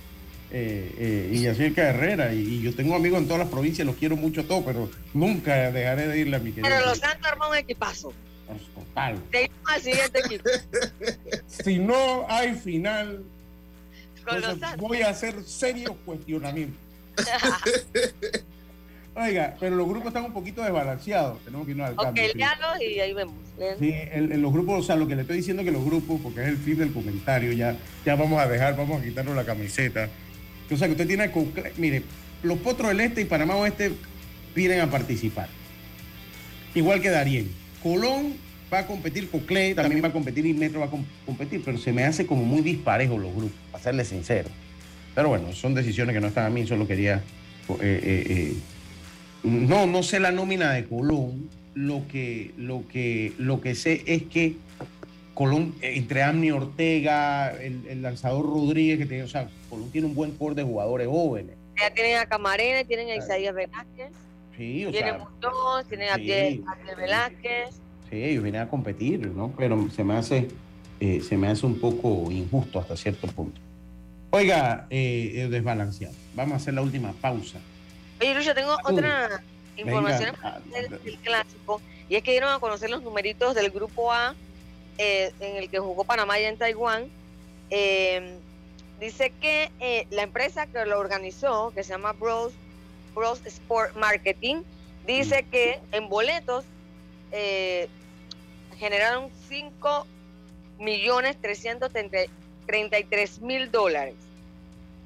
Eh, 0.49 0.95
eh, 0.97 1.27
Villacilca 1.31 1.83
de 1.83 1.89
Herrera. 1.89 2.33
Y, 2.33 2.39
y 2.39 2.61
yo 2.61 2.73
tengo 2.73 2.95
amigos 2.95 3.19
en 3.19 3.27
todas 3.27 3.41
las 3.41 3.49
provincias, 3.49 3.85
los 3.85 3.97
quiero 3.97 4.17
mucho 4.17 4.41
a 4.41 4.45
todos, 4.45 4.63
pero 4.65 4.89
nunca 5.13 5.71
dejaré 5.71 6.07
de 6.07 6.17
irle 6.17 6.37
a 6.37 6.39
mi 6.39 6.51
querido. 6.51 6.67
Pero 6.67 6.87
los 6.87 6.97
Santos 6.97 7.31
armó 7.31 7.49
un 7.49 7.55
equipazo. 7.55 8.11
Total. 8.75 9.17
Si 11.47 11.79
no 11.79 12.25
hay 12.29 12.53
final, 12.55 13.23
entonces 14.17 14.77
voy 14.77 15.01
a 15.01 15.09
hacer 15.09 15.43
serios 15.43 15.95
cuestionamientos. 16.05 16.77
Oiga, 19.13 19.55
pero 19.59 19.75
los 19.75 19.87
grupos 19.87 20.07
están 20.07 20.23
un 20.23 20.33
poquito 20.33 20.63
desbalanceados. 20.63 21.43
Tenemos 21.43 21.65
que 21.65 21.71
irnos 21.71 21.87
al 21.87 21.93
ok, 21.95 22.03
cambio. 22.03 22.23
sí. 22.31 22.37
léalos 22.37 22.81
y 22.81 22.99
ahí 22.99 23.13
vemos. 23.13 23.35
Sí, 23.77 23.91
en, 23.93 24.31
en 24.31 24.41
los 24.41 24.53
grupos, 24.53 24.79
o 24.79 24.83
sea, 24.83 24.95
lo 24.95 25.07
que 25.07 25.15
le 25.15 25.21
estoy 25.23 25.37
diciendo 25.37 25.63
que 25.63 25.71
los 25.71 25.83
grupos, 25.83 26.19
porque 26.21 26.41
es 26.41 26.47
el 26.47 26.57
fin 26.57 26.77
del 26.77 26.93
comentario, 26.93 27.51
ya, 27.51 27.75
ya 28.05 28.15
vamos 28.15 28.41
a 28.41 28.47
dejar, 28.47 28.77
vamos 28.77 29.01
a 29.01 29.03
quitarnos 29.03 29.35
la 29.35 29.43
camiseta. 29.43 30.09
O 30.71 30.77
sea, 30.77 30.87
que 30.87 30.93
usted 30.93 31.07
tiene 31.07 31.29
que, 31.29 31.73
mire, 31.77 32.03
los 32.43 32.57
Potros 32.59 32.87
del 32.89 33.01
Este 33.01 33.21
y 33.21 33.25
Panamá 33.25 33.55
Oeste 33.57 33.91
vienen 34.55 34.79
a 34.79 34.89
participar. 34.89 35.49
Igual 36.73 37.01
que 37.01 37.09
Darien. 37.09 37.51
Colón 37.83 38.35
va 38.71 38.79
a 38.79 38.87
competir, 38.87 39.29
Coclé 39.29 39.75
también 39.75 40.03
va 40.03 40.07
a 40.09 40.13
competir 40.13 40.45
y 40.45 40.53
Metro 40.53 40.79
va 40.79 40.85
a 40.85 40.89
com- 40.89 41.05
competir, 41.25 41.61
pero 41.63 41.77
se 41.77 41.91
me 41.91 42.03
hace 42.03 42.25
como 42.25 42.43
muy 42.43 42.61
disparejo 42.61 43.17
los 43.17 43.33
grupos, 43.33 43.57
para 43.71 43.83
serle 43.83 44.05
sincero. 44.05 44.49
Pero 45.13 45.29
bueno, 45.29 45.51
son 45.53 45.73
decisiones 45.73 46.13
que 46.13 46.21
no 46.21 46.27
están 46.27 46.45
a 46.45 46.49
mí, 46.49 46.65
solo 46.65 46.87
quería... 46.87 47.15
eh, 47.69 47.73
eh, 47.81 48.25
eh, 48.29 48.53
no, 49.43 49.87
no 49.87 50.03
sé 50.03 50.19
la 50.19 50.31
nómina 50.31 50.71
de 50.73 50.85
Colón. 50.85 51.49
Lo 51.73 52.05
que, 52.09 52.51
lo 52.57 52.85
que, 52.89 53.31
lo 53.37 53.61
que 53.61 53.75
sé 53.75 54.03
es 54.05 54.23
que 54.23 54.55
Colón, 55.33 55.73
entre 55.81 56.21
Amni 56.21 56.51
Ortega, 56.51 57.51
el, 57.51 57.81
el 57.89 58.01
lanzador 58.01 58.45
Rodríguez, 58.45 58.97
que 58.99 59.05
tiene, 59.05 59.23
o 59.23 59.27
sea, 59.29 59.47
Colón 59.69 59.89
tiene 59.89 60.07
un 60.07 60.13
buen 60.13 60.31
core 60.31 60.55
de 60.55 60.63
jugadores 60.63 61.07
jóvenes. 61.07 61.55
Ya 61.79 61.93
tienen 61.93 62.17
a 62.17 62.25
Camarena, 62.25 62.83
tienen 62.85 63.09
a 63.09 63.15
Isaías 63.15 63.55
Velázquez, 63.55 64.11
Sí, 64.61 64.85
o 64.85 64.91
Muñoz, 64.91 65.87
tienen 65.87 66.09
a 66.09 66.15
sí. 66.15 66.21
Abdiel 66.21 66.63
Abdiel 66.67 66.95
Velázquez. 66.95 67.69
sí, 68.11 68.23
ellos 68.23 68.43
vienen 68.43 68.61
a 68.61 68.69
competir, 68.69 69.27
¿no? 69.29 69.51
Pero 69.57 69.89
se 69.89 70.03
me 70.03 70.15
hace, 70.15 70.49
eh, 70.99 71.19
se 71.21 71.35
me 71.35 71.47
hace 71.47 71.65
un 71.65 71.79
poco 71.79 72.31
injusto 72.31 72.79
hasta 72.79 72.95
cierto 72.95 73.25
punto. 73.25 73.59
Oiga, 74.29 74.85
eh, 74.91 75.31
eh, 75.33 75.47
desbalanceado. 75.49 76.13
Vamos 76.35 76.53
a 76.53 76.55
hacer 76.57 76.75
la 76.75 76.83
última 76.83 77.11
pausa. 77.13 77.57
Oye, 78.21 78.35
Lucha, 78.35 78.53
tengo 78.53 78.75
Uy, 78.87 78.93
otra 78.93 79.41
información 79.77 80.35
ah, 80.43 80.59
del, 80.71 81.03
del 81.03 81.17
clásico 81.17 81.81
y 82.07 82.15
es 82.17 82.21
que 82.21 82.29
dieron 82.29 82.53
a 82.53 82.59
conocer 82.59 82.91
los 82.91 83.01
numeritos 83.01 83.55
del 83.55 83.71
grupo 83.71 84.13
A 84.13 84.35
eh, 84.99 85.31
en 85.39 85.55
el 85.55 85.71
que 85.71 85.79
jugó 85.79 86.03
Panamá 86.03 86.39
y 86.39 86.43
en 86.43 86.57
Taiwán. 86.57 87.09
Dice 88.99 89.33
que 89.41 90.05
la 90.11 90.21
empresa 90.21 90.67
que 90.67 90.85
lo 90.85 90.99
organizó, 90.99 91.71
que 91.73 91.83
se 91.83 91.93
llama 91.93 92.13
Bros, 92.13 92.53
Bros 93.13 93.41
Sport 93.45 93.95
Marketing, 93.95 94.63
dice 95.05 95.45
que 95.51 95.79
en 95.91 96.09
boletos 96.09 96.65
eh, 97.31 97.87
generaron 98.77 99.29
5 99.47 100.07
millones 100.79 101.37
333 101.41 103.41
mil 103.41 103.71
dólares 103.71 104.15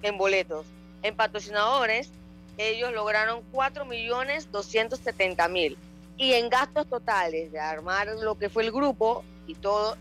en 0.01 0.17
boletos. 0.17 0.65
En 1.03 1.15
patrocinadores, 1.15 2.09
ellos 2.57 2.93
lograron 2.93 3.41
4 3.51 3.85
millones 3.85 4.51
270 4.51 5.47
mil. 5.49 5.77
Y 6.17 6.33
en 6.33 6.49
gastos 6.49 6.87
totales 6.87 7.51
de 7.51 7.59
armar 7.59 8.07
lo 8.21 8.37
que 8.37 8.49
fue 8.49 8.63
el 8.63 8.71
grupo 8.71 9.23
y 9.47 9.55
todo, 9.55 9.97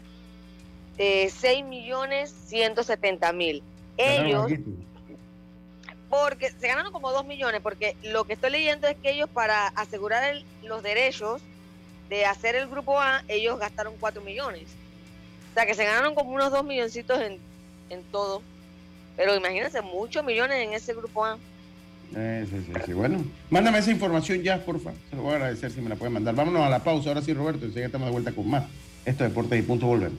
eh, 0.96 1.30
6 1.30 1.64
millones 1.64 2.32
170 2.46 3.32
mil. 3.32 3.62
Ellos, 3.96 4.50
porque 6.20 6.50
se 6.50 6.68
ganaron 6.68 6.92
como 6.92 7.10
2 7.10 7.26
millones, 7.26 7.60
porque 7.60 7.96
lo 8.04 8.24
que 8.24 8.34
estoy 8.34 8.50
leyendo 8.50 8.86
es 8.86 8.96
que 8.96 9.10
ellos 9.10 9.28
para 9.28 9.68
asegurar 9.68 10.36
los 10.62 10.82
derechos 10.82 11.42
de 12.08 12.24
hacer 12.24 12.54
el 12.54 12.68
grupo 12.68 13.00
A, 13.00 13.24
ellos 13.26 13.58
gastaron 13.58 13.94
4 13.98 14.22
millones. 14.22 14.62
O 15.50 15.54
sea 15.54 15.66
que 15.66 15.74
se 15.74 15.84
ganaron 15.84 16.14
como 16.14 16.30
unos 16.30 16.52
2 16.52 16.64
milloncitos 16.64 17.20
en, 17.20 17.38
en 17.90 18.02
todo. 18.12 18.42
Pero 19.16 19.34
imagínense, 19.34 19.82
muchos 19.82 20.24
millones 20.24 20.64
en 20.64 20.72
ese 20.72 20.94
grupo 20.94 21.24
A. 21.24 21.36
Eh, 22.14 22.46
sí, 22.48 22.64
sí, 22.64 22.72
sí. 22.86 22.92
Bueno, 22.92 23.24
mándame 23.50 23.78
esa 23.78 23.90
información 23.90 24.40
ya, 24.42 24.64
porfa. 24.64 24.92
Se 25.10 25.16
lo 25.16 25.22
voy 25.22 25.32
a 25.32 25.36
agradecer 25.36 25.72
si 25.72 25.80
me 25.80 25.88
la 25.88 25.96
pueden 25.96 26.12
mandar. 26.14 26.34
Vámonos 26.34 26.62
a 26.62 26.70
la 26.70 26.84
pausa. 26.84 27.08
Ahora 27.08 27.22
sí, 27.22 27.34
Roberto. 27.34 27.64
Enseguida 27.64 27.86
estamos 27.86 28.06
de 28.06 28.12
vuelta 28.12 28.32
con 28.32 28.48
más. 28.48 28.64
Esto 29.04 29.24
es 29.24 29.30
Deportes 29.30 29.58
y 29.58 29.62
Punto. 29.62 29.86
Volvemos. 29.86 30.18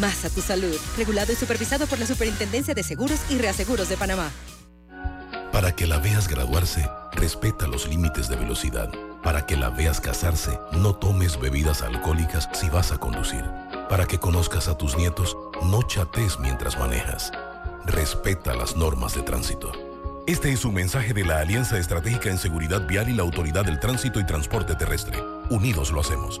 más 0.00 0.24
a 0.24 0.30
tu 0.30 0.40
salud. 0.40 0.76
Regulado 0.96 1.32
y 1.32 1.36
supervisado 1.36 1.86
por 1.86 1.98
la 1.98 2.06
Superintendencia 2.06 2.74
de 2.74 2.82
Seguros 2.82 3.20
y 3.30 3.38
Reaseguros 3.38 3.88
de 3.88 3.96
Panamá. 3.96 4.30
Para 5.52 5.74
que 5.74 5.86
la 5.86 5.98
veas 5.98 6.28
graduarse, 6.28 6.88
respeta 7.12 7.66
los 7.66 7.86
límites 7.88 8.28
de 8.28 8.36
velocidad. 8.36 8.90
Para 9.22 9.46
que 9.46 9.56
la 9.56 9.70
veas 9.70 10.00
casarse, 10.00 10.58
no 10.72 10.96
tomes 10.96 11.40
bebidas 11.40 11.82
alcohólicas 11.82 12.48
si 12.52 12.68
vas 12.68 12.92
a 12.92 12.98
conducir. 12.98 13.44
Para 13.88 14.06
que 14.06 14.18
conozcas 14.18 14.68
a 14.68 14.76
tus 14.76 14.96
nietos, 14.96 15.36
no 15.62 15.82
chates 15.82 16.38
mientras 16.38 16.78
manejas. 16.78 17.30
Respeta 17.86 18.54
las 18.54 18.76
normas 18.76 19.14
de 19.14 19.22
tránsito. 19.22 19.72
Este 20.26 20.50
es 20.52 20.64
un 20.64 20.74
mensaje 20.74 21.12
de 21.12 21.24
la 21.24 21.38
Alianza 21.38 21.78
Estratégica 21.78 22.30
en 22.30 22.38
Seguridad 22.38 22.86
Vial 22.86 23.10
y 23.10 23.12
la 23.12 23.22
Autoridad 23.22 23.64
del 23.64 23.78
Tránsito 23.78 24.20
y 24.20 24.26
Transporte 24.26 24.74
Terrestre. 24.74 25.22
Unidos 25.50 25.90
lo 25.92 26.00
hacemos. 26.00 26.40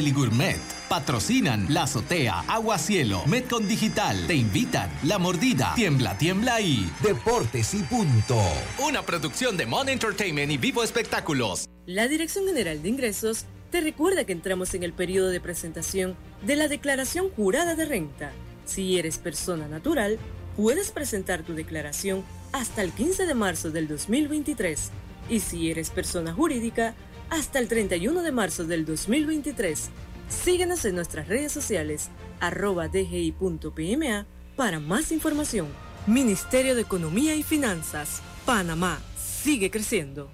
Deli 0.00 0.12
Gourmet. 0.12 0.58
Patrocinan 0.88 1.66
La 1.68 1.82
Azotea, 1.82 2.40
Agua 2.48 2.78
Cielo, 2.78 3.22
Metcon 3.26 3.68
Digital. 3.68 4.26
Te 4.26 4.34
invitan 4.34 4.90
La 5.02 5.18
Mordida, 5.18 5.74
Tiembla, 5.76 6.16
Tiembla 6.16 6.58
y 6.62 6.90
Deportes 7.02 7.74
y 7.74 7.82
Punto. 7.82 8.40
Una 8.78 9.02
producción 9.02 9.58
de 9.58 9.66
Mon 9.66 9.90
Entertainment 9.90 10.50
y 10.50 10.56
Vivo 10.56 10.82
Espectáculos. 10.82 11.68
La 11.84 12.08
Dirección 12.08 12.46
General 12.46 12.82
de 12.82 12.88
Ingresos 12.88 13.44
te 13.70 13.82
recuerda 13.82 14.24
que 14.24 14.32
entramos 14.32 14.72
en 14.72 14.84
el 14.84 14.94
periodo 14.94 15.28
de 15.28 15.38
presentación 15.38 16.16
de 16.46 16.56
la 16.56 16.68
declaración 16.68 17.28
jurada 17.36 17.74
de 17.74 17.84
renta. 17.84 18.32
Si 18.64 18.98
eres 18.98 19.18
persona 19.18 19.68
natural, 19.68 20.18
puedes 20.56 20.92
presentar 20.92 21.42
tu 21.42 21.52
declaración 21.52 22.24
hasta 22.52 22.80
el 22.80 22.92
15 22.92 23.26
de 23.26 23.34
marzo 23.34 23.70
del 23.70 23.86
2023 23.86 24.92
y 25.28 25.40
si 25.40 25.70
eres 25.70 25.90
persona 25.90 26.32
jurídica, 26.32 26.94
hasta 27.30 27.58
el 27.58 27.68
31 27.68 28.22
de 28.22 28.32
marzo 28.32 28.64
del 28.64 28.84
2023. 28.84 29.90
Síguenos 30.28 30.84
en 30.84 30.94
nuestras 30.94 31.28
redes 31.28 31.52
sociales 31.52 32.10
arroba 32.40 32.88
dgi.pma 32.88 34.26
para 34.56 34.80
más 34.80 35.12
información. 35.12 35.68
Ministerio 36.06 36.74
de 36.74 36.82
Economía 36.82 37.34
y 37.34 37.42
Finanzas, 37.42 38.20
Panamá, 38.44 39.00
sigue 39.16 39.70
creciendo. 39.70 40.30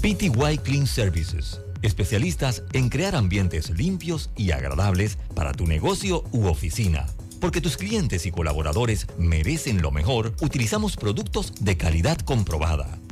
PTY 0.00 0.58
Clean 0.62 0.86
Services, 0.86 1.60
especialistas 1.82 2.62
en 2.72 2.88
crear 2.88 3.14
ambientes 3.14 3.70
limpios 3.70 4.30
y 4.36 4.52
agradables 4.52 5.18
para 5.34 5.52
tu 5.52 5.66
negocio 5.66 6.24
u 6.32 6.46
oficina. 6.46 7.06
Porque 7.38 7.60
tus 7.60 7.76
clientes 7.76 8.26
y 8.26 8.30
colaboradores 8.30 9.06
merecen 9.18 9.82
lo 9.82 9.90
mejor, 9.90 10.34
utilizamos 10.40 10.96
productos 10.96 11.54
de 11.60 11.76
calidad 11.76 12.18
comprobada. 12.18 12.98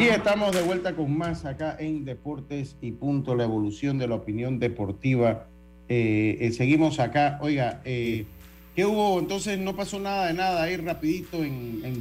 Y 0.00 0.08
estamos 0.08 0.52
de 0.56 0.62
vuelta 0.62 0.96
con 0.96 1.14
más 1.14 1.44
acá 1.44 1.76
en 1.78 2.06
Deportes 2.06 2.74
y 2.80 2.92
Punto, 2.92 3.34
la 3.34 3.44
evolución 3.44 3.98
de 3.98 4.08
la 4.08 4.14
opinión 4.14 4.58
deportiva. 4.58 5.46
Eh, 5.90 6.38
eh, 6.40 6.52
seguimos 6.52 6.98
acá. 7.00 7.38
Oiga, 7.42 7.82
eh, 7.84 8.24
¿qué 8.74 8.86
hubo? 8.86 9.18
Entonces 9.18 9.58
no 9.58 9.76
pasó 9.76 10.00
nada 10.00 10.28
de 10.28 10.32
nada 10.32 10.62
ahí 10.62 10.78
rapidito, 10.78 11.36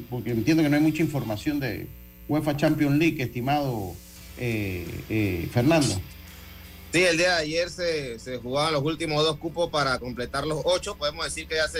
porque 0.09 0.31
entiendo 0.31 0.63
que 0.63 0.69
no 0.69 0.77
hay 0.77 0.81
mucha 0.81 1.03
información 1.03 1.59
de 1.59 1.87
UEFA 2.29 2.55
Champions 2.55 2.97
League, 2.97 3.21
estimado 3.21 3.93
Fernando. 5.51 6.01
Sí, 6.93 7.03
el 7.03 7.17
día 7.17 7.35
de 7.35 7.41
ayer 7.41 7.69
se, 7.69 8.17
se 8.17 8.37
jugaban 8.37 8.71
los 8.71 8.83
últimos 8.83 9.25
dos 9.25 9.35
cupos 9.35 9.69
para 9.69 9.99
completar 9.99 10.47
los 10.47 10.61
ocho. 10.63 10.95
Podemos 10.95 11.25
decir 11.25 11.47
que 11.47 11.55
ya 11.55 11.67
se 11.67 11.79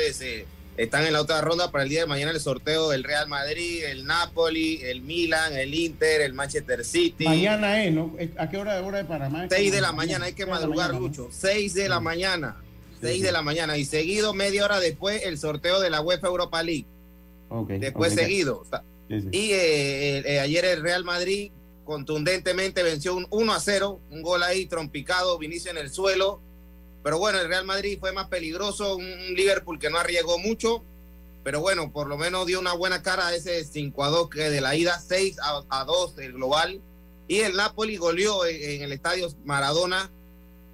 están 0.80 1.06
en 1.06 1.12
la 1.12 1.22
otra 1.22 1.42
ronda 1.42 1.72
para 1.72 1.84
el 1.84 1.90
día 1.90 2.02
de 2.02 2.06
mañana 2.06 2.32
el 2.32 2.40
sorteo 2.40 2.90
del 2.90 3.04
Real 3.04 3.28
Madrid, 3.28 3.84
el 3.84 4.06
Napoli, 4.06 4.80
el 4.82 5.02
Milan, 5.02 5.54
el 5.58 5.74
Inter, 5.74 6.22
el 6.22 6.34
Manchester 6.34 6.86
City. 6.86 7.26
Mañana 7.26 7.84
es, 7.84 7.94
¿no? 7.94 8.16
¿A 8.38 8.50
qué 8.50 8.58
hora, 8.58 8.82
hora 8.82 9.00
de 9.00 9.04
Panamá? 9.04 9.48
6 9.50 9.74
de 9.74 9.82
la 9.82 9.92
mañana, 9.92 10.26
hay 10.26 10.34
que 10.34 10.46
madrugar 10.46 10.94
mucho. 10.94 11.28
6 11.32 11.74
de 11.74 11.90
la 11.90 12.00
mañana. 12.00 12.64
6 13.02 13.22
de 13.22 13.32
la 13.34 13.42
mañana. 13.42 13.78
Y 13.78 13.84
seguido, 13.84 14.34
media 14.34 14.64
hora 14.64 14.80
después, 14.80 15.22
el 15.26 15.38
sorteo 15.38 15.82
de 15.82 15.90
la 15.90 16.00
UEFA 16.00 16.28
Europa 16.28 16.64
League. 16.64 16.88
después 17.78 18.14
seguido. 18.14 18.66
Y 19.10 19.52
eh, 19.52 20.20
eh, 20.20 20.40
ayer 20.40 20.64
el 20.64 20.82
Real 20.82 21.04
Madrid 21.04 21.52
contundentemente 21.84 22.84
venció 22.84 23.18
un 23.18 23.28
1 23.32 23.54
a 23.54 23.60
0, 23.60 24.00
un 24.12 24.22
gol 24.22 24.44
ahí 24.44 24.66
trompicado, 24.66 25.38
Vinicio 25.38 25.72
en 25.72 25.78
el 25.78 25.90
suelo 25.90 26.42
pero 27.10 27.18
bueno, 27.18 27.40
el 27.40 27.48
Real 27.48 27.66
Madrid 27.66 27.98
fue 28.00 28.12
más 28.12 28.28
peligroso, 28.28 28.96
un 28.96 29.34
Liverpool 29.34 29.80
que 29.80 29.90
no 29.90 29.98
arriesgó 29.98 30.38
mucho, 30.38 30.84
pero 31.44 31.60
bueno, 31.60 31.92
por 31.92 32.06
lo 32.06 32.20
menos 32.20 32.46
dio 32.46 32.60
una 32.60 32.74
buena 32.74 33.02
cara 33.02 33.26
a 33.26 33.34
ese 33.34 33.64
5 33.64 34.04
a 34.04 34.10
2 34.10 34.30
que 34.30 34.52
de 34.52 34.62
la 34.62 34.76
ida, 34.76 35.00
6 35.00 35.38
a, 35.42 35.84
2 35.86 36.20
el 36.20 36.34
global. 36.34 36.80
Y 37.28 37.40
el 37.40 37.56
Napoli 37.56 37.98
goleó 37.98 38.46
en, 38.46 38.84
el 38.84 38.92
estadio 38.92 39.28
Maradona 39.44 40.12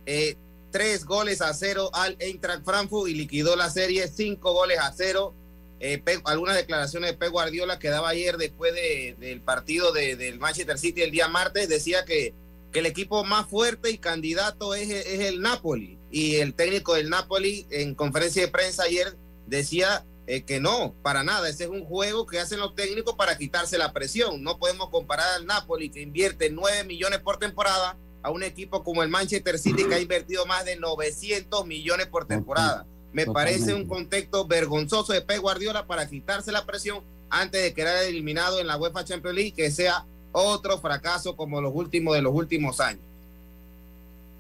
3 0.03 0.35
tres 0.71 1.05
goles 1.05 1.39
a 1.41 1.53
cero 1.53 1.89
al 1.93 2.17
Eintracht 2.19 2.65
Frankfurt 2.65 3.09
y 3.09 3.13
liquidó 3.13 3.55
la 3.55 3.69
serie 3.69 4.09
cinco 4.09 4.51
goles 4.51 4.77
a 4.79 4.91
cero. 4.91 5.33
Eh, 5.79 6.03
algunas 6.25 6.57
declaraciones 6.57 7.11
de 7.11 7.17
Pep 7.17 7.31
Guardiola 7.31 7.79
que 7.79 7.87
daba 7.87 8.09
ayer 8.09 8.35
después 8.35 8.73
del 8.73 9.39
partido 9.39 9.93
del 9.93 10.37
Manchester 10.37 10.77
City 10.77 11.01
el 11.01 11.11
día 11.11 11.29
martes 11.29 11.69
decía 11.69 12.03
que, 12.03 12.33
que 12.75 12.79
el 12.79 12.87
equipo 12.87 13.23
más 13.23 13.47
fuerte 13.47 13.89
y 13.89 13.97
candidato 13.97 14.75
es, 14.75 14.89
es 14.89 15.21
el 15.21 15.39
Napoli 15.39 15.97
y 16.11 16.35
el 16.35 16.53
técnico 16.53 16.95
del 16.95 17.09
Napoli 17.09 17.65
en 17.69 17.95
conferencia 17.95 18.41
de 18.41 18.49
prensa 18.49 18.83
ayer 18.83 19.15
decía 19.47 20.05
eh, 20.27 20.43
que 20.43 20.59
no, 20.59 20.93
para 21.01 21.23
nada. 21.23 21.47
Ese 21.47 21.63
es 21.63 21.69
un 21.69 21.85
juego 21.85 22.25
que 22.25 22.37
hacen 22.37 22.59
los 22.59 22.75
técnicos 22.75 23.15
para 23.15 23.37
quitarse 23.37 23.77
la 23.77 23.93
presión. 23.93 24.43
No 24.43 24.59
podemos 24.59 24.89
comparar 24.89 25.25
al 25.37 25.45
Napoli 25.45 25.89
que 25.89 26.01
invierte 26.01 26.49
9 26.49 26.83
millones 26.83 27.19
por 27.19 27.37
temporada 27.37 27.97
a 28.21 28.29
un 28.29 28.43
equipo 28.43 28.83
como 28.83 29.03
el 29.03 29.09
Manchester 29.09 29.57
City 29.57 29.85
que 29.85 29.95
ha 29.95 30.01
invertido 30.01 30.45
más 30.45 30.65
de 30.65 30.75
900 30.75 31.65
millones 31.65 32.07
por 32.07 32.27
temporada. 32.27 32.85
Me 33.13 33.25
parece 33.25 33.73
un 33.73 33.87
contexto 33.87 34.47
vergonzoso 34.47 35.13
de 35.13 35.21
Pep 35.21 35.39
Guardiola 35.39 35.87
para 35.87 36.09
quitarse 36.09 36.51
la 36.51 36.65
presión 36.65 37.05
antes 37.29 37.61
de 37.61 37.73
quedar 37.73 38.03
eliminado 38.03 38.59
en 38.59 38.67
la 38.67 38.75
UEFA 38.75 39.05
Champions 39.05 39.35
League, 39.37 39.53
que 39.53 39.71
sea 39.71 40.05
otro 40.35 40.77
fracaso 40.79 41.35
como 41.35 41.61
los 41.61 41.73
últimos 41.73 42.15
de 42.15 42.21
los 42.21 42.33
últimos 42.33 42.79
años. 42.79 43.01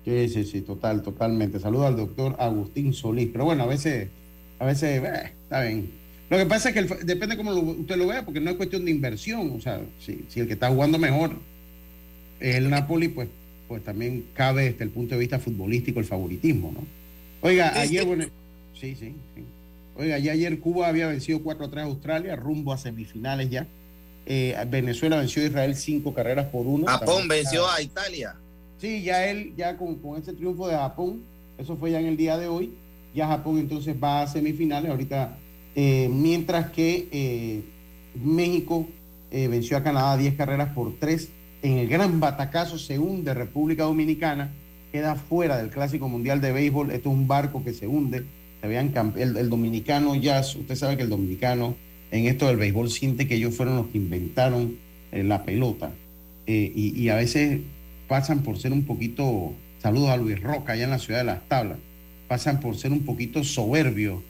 Sí, 0.03 0.29
sí, 0.29 0.43
sí, 0.43 0.61
total, 0.61 1.01
totalmente. 1.01 1.59
Saludo 1.59 1.87
al 1.87 1.95
doctor 1.95 2.35
Agustín 2.37 2.93
Solís. 2.93 3.29
Pero 3.31 3.45
bueno, 3.45 3.63
a 3.63 3.67
veces 3.67 4.09
a 4.59 4.65
veces, 4.65 5.03
eh, 5.03 5.31
está 5.43 5.61
bien. 5.63 5.91
Lo 6.29 6.37
que 6.37 6.45
pasa 6.45 6.69
es 6.69 6.75
que 6.75 7.05
depende 7.05 7.37
cómo 7.37 7.51
usted 7.51 7.97
lo 7.97 8.07
vea, 8.07 8.23
porque 8.23 8.39
no 8.39 8.49
es 8.49 8.57
cuestión 8.57 8.85
de 8.85 8.91
inversión. 8.91 9.51
O 9.55 9.61
sea, 9.61 9.81
si, 9.99 10.25
el 10.35 10.47
que 10.47 10.53
está 10.53 10.69
jugando 10.69 10.97
mejor 10.97 11.37
es 12.39 12.55
el 12.55 12.69
Napoli, 12.69 13.09
pues, 13.09 13.27
pues 13.67 13.83
también 13.83 14.25
cabe 14.33 14.71
desde 14.71 14.85
el 14.85 14.89
punto 14.89 15.15
de 15.15 15.19
vista 15.19 15.39
futbolístico 15.39 15.99
el 15.99 16.05
favoritismo, 16.05 16.71
¿no? 16.71 16.85
Oiga, 17.41 17.79
ayer, 17.79 18.05
bueno, 18.05 18.25
sí, 18.73 18.95
sí, 18.95 19.13
sí. 19.35 19.43
Oiga, 19.97 20.17
ya 20.17 20.31
ayer 20.31 20.59
Cuba 20.59 20.87
había 20.87 21.07
vencido 21.07 21.41
4 21.41 21.65
a 21.65 21.69
3 21.69 21.83
a 21.83 21.87
Australia, 21.87 22.35
rumbo 22.35 22.73
a 22.73 22.77
semifinales 22.77 23.49
ya. 23.49 23.67
Eh, 24.25 24.55
Venezuela 24.67 25.17
venció 25.17 25.43
a 25.43 25.45
Israel 25.45 25.75
cinco 25.75 26.13
carreras 26.13 26.47
por 26.47 26.65
uno. 26.65 26.87
Japón 26.87 27.27
venció 27.27 27.69
a 27.69 27.81
Italia. 27.81 28.35
Sí, 28.79 29.03
ya 29.03 29.25
él, 29.25 29.53
ya 29.55 29.77
con, 29.77 29.95
con 29.95 30.19
ese 30.19 30.33
triunfo 30.33 30.67
de 30.67 30.75
Japón, 30.75 31.21
eso 31.57 31.77
fue 31.77 31.91
ya 31.91 31.99
en 31.99 32.07
el 32.07 32.17
día 32.17 32.37
de 32.37 32.47
hoy 32.47 32.73
ya 33.15 33.27
Japón 33.27 33.57
entonces 33.57 33.95
va 34.01 34.21
a 34.21 34.27
semifinales 34.27 34.91
ahorita, 34.91 35.37
eh, 35.73 36.09
mientras 36.11 36.69
que 36.71 37.07
eh, 37.11 37.63
México 38.21 38.87
venció 39.31 39.75
a 39.75 39.83
Canadá 39.83 40.15
10 40.15 40.35
carreras 40.35 40.69
por 40.73 40.97
3. 40.97 41.29
En 41.61 41.77
el 41.79 41.89
gran 41.89 42.21
batacazo 42.21 42.77
se 42.77 42.99
hunde 42.99 43.33
República 43.33 43.83
Dominicana, 43.83 44.49
queda 44.93 45.15
fuera 45.15 45.57
del 45.57 45.69
Clásico 45.69 46.07
Mundial 46.07 46.39
de 46.39 46.53
Béisbol. 46.53 46.91
Esto 46.91 47.09
es 47.09 47.15
un 47.15 47.27
barco 47.27 47.61
que 47.61 47.73
se 47.73 47.85
hunde. 47.85 48.23
Se 48.61 48.67
vean 48.67 48.93
el, 49.17 49.35
el, 49.35 49.49
dominicano 49.49 50.15
ya, 50.15 50.39
usted 50.39 50.75
sabe 50.75 50.95
que 50.95 51.03
el 51.03 51.09
dominicano 51.09 51.75
en 52.17 52.27
esto 52.27 52.47
del 52.47 52.57
béisbol 52.57 52.89
siente 52.89 53.27
que 53.27 53.35
ellos 53.35 53.55
fueron 53.55 53.75
los 53.75 53.87
que 53.87 53.97
inventaron 53.97 54.77
la 55.11 55.43
pelota. 55.43 55.91
Y, 56.45 56.93
y, 56.95 57.09
a 57.09 57.15
veces 57.15 57.61
pasan 58.07 58.43
por 58.43 58.59
ser 58.59 58.71
un 58.71 58.83
poquito, 58.83 59.53
saludos 59.81 60.09
a 60.09 60.17
Luis 60.17 60.39
Roca 60.41 60.73
allá 60.73 60.83
en 60.83 60.89
la 60.91 60.99
ciudad 60.99 61.19
de 61.19 61.25
las 61.25 61.47
tablas, 61.47 61.77
pasan 62.27 62.59
por 62.59 62.77
ser 62.77 62.91
un 62.91 63.03
poquito 63.05 63.43
soberbios, 63.43 64.21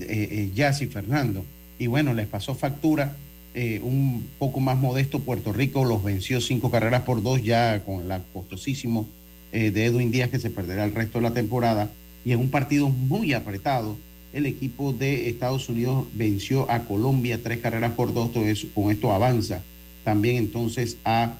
eh, 0.00 0.50
eh 0.56 0.74
y 0.80 0.86
Fernando. 0.86 1.44
Y 1.78 1.86
bueno, 1.86 2.14
les 2.14 2.26
pasó 2.26 2.54
factura. 2.54 3.16
Eh, 3.54 3.80
un 3.82 4.30
poco 4.38 4.60
más 4.60 4.78
modesto 4.78 5.20
Puerto 5.20 5.52
Rico 5.52 5.84
los 5.84 6.02
venció 6.02 6.40
cinco 6.40 6.70
carreras 6.70 7.02
por 7.02 7.22
dos 7.22 7.42
ya 7.42 7.84
con 7.84 8.10
el 8.10 8.22
costosísimo 8.32 9.06
eh, 9.52 9.70
de 9.70 9.84
Edwin 9.84 10.10
Díaz 10.10 10.30
que 10.30 10.38
se 10.38 10.48
perderá 10.48 10.84
el 10.84 10.94
resto 10.94 11.18
de 11.18 11.28
la 11.28 11.34
temporada. 11.34 11.90
Y 12.24 12.32
en 12.32 12.38
un 12.38 12.50
partido 12.50 12.88
muy 12.88 13.34
apretado, 13.34 13.98
el 14.32 14.46
equipo 14.46 14.92
de 14.92 15.28
Estados 15.28 15.68
Unidos 15.68 16.06
venció 16.12 16.70
a 16.70 16.80
Colombia 16.80 17.40
tres 17.42 17.58
carreras 17.58 17.92
por 17.92 18.14
dos. 18.14 18.30
con 18.74 18.90
esto 18.90 19.12
avanza 19.12 19.62
también 20.04 20.36
entonces 20.36 20.96
a 21.04 21.34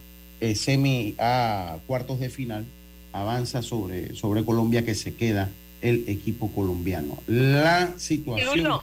semi, 0.54 1.14
a 1.18 1.78
cuartos 1.86 2.20
de 2.20 2.30
final. 2.30 2.64
Avanza 3.12 3.62
sobre, 3.62 4.14
sobre 4.14 4.44
Colombia 4.44 4.84
que 4.84 4.94
se 4.94 5.14
queda 5.14 5.50
el 5.82 6.04
equipo 6.08 6.50
colombiano. 6.52 7.18
La 7.26 7.92
situación... 7.98 8.80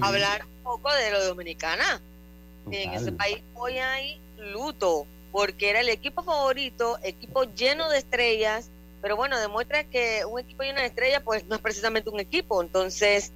hablar 0.00 0.44
un 0.44 0.62
poco 0.64 0.92
de 0.92 1.10
lo 1.10 1.24
dominicana. 1.24 2.00
En 2.70 2.92
ese 2.92 3.12
país 3.12 3.38
hoy 3.54 3.78
hay 3.78 4.20
luto 4.52 5.06
porque 5.32 5.70
era 5.70 5.80
el 5.80 5.88
equipo 5.88 6.22
favorito, 6.22 6.98
equipo 7.02 7.44
lleno 7.54 7.88
de 7.88 7.98
estrellas, 7.98 8.70
pero 9.00 9.16
bueno, 9.16 9.38
demuestra 9.38 9.84
que 9.84 10.24
un 10.24 10.40
equipo 10.40 10.62
lleno 10.62 10.80
de 10.80 10.86
estrellas 10.86 11.22
pues 11.24 11.46
no 11.46 11.54
es 11.54 11.60
precisamente 11.60 12.10
un 12.10 12.20
equipo, 12.20 12.60
entonces 12.62 13.32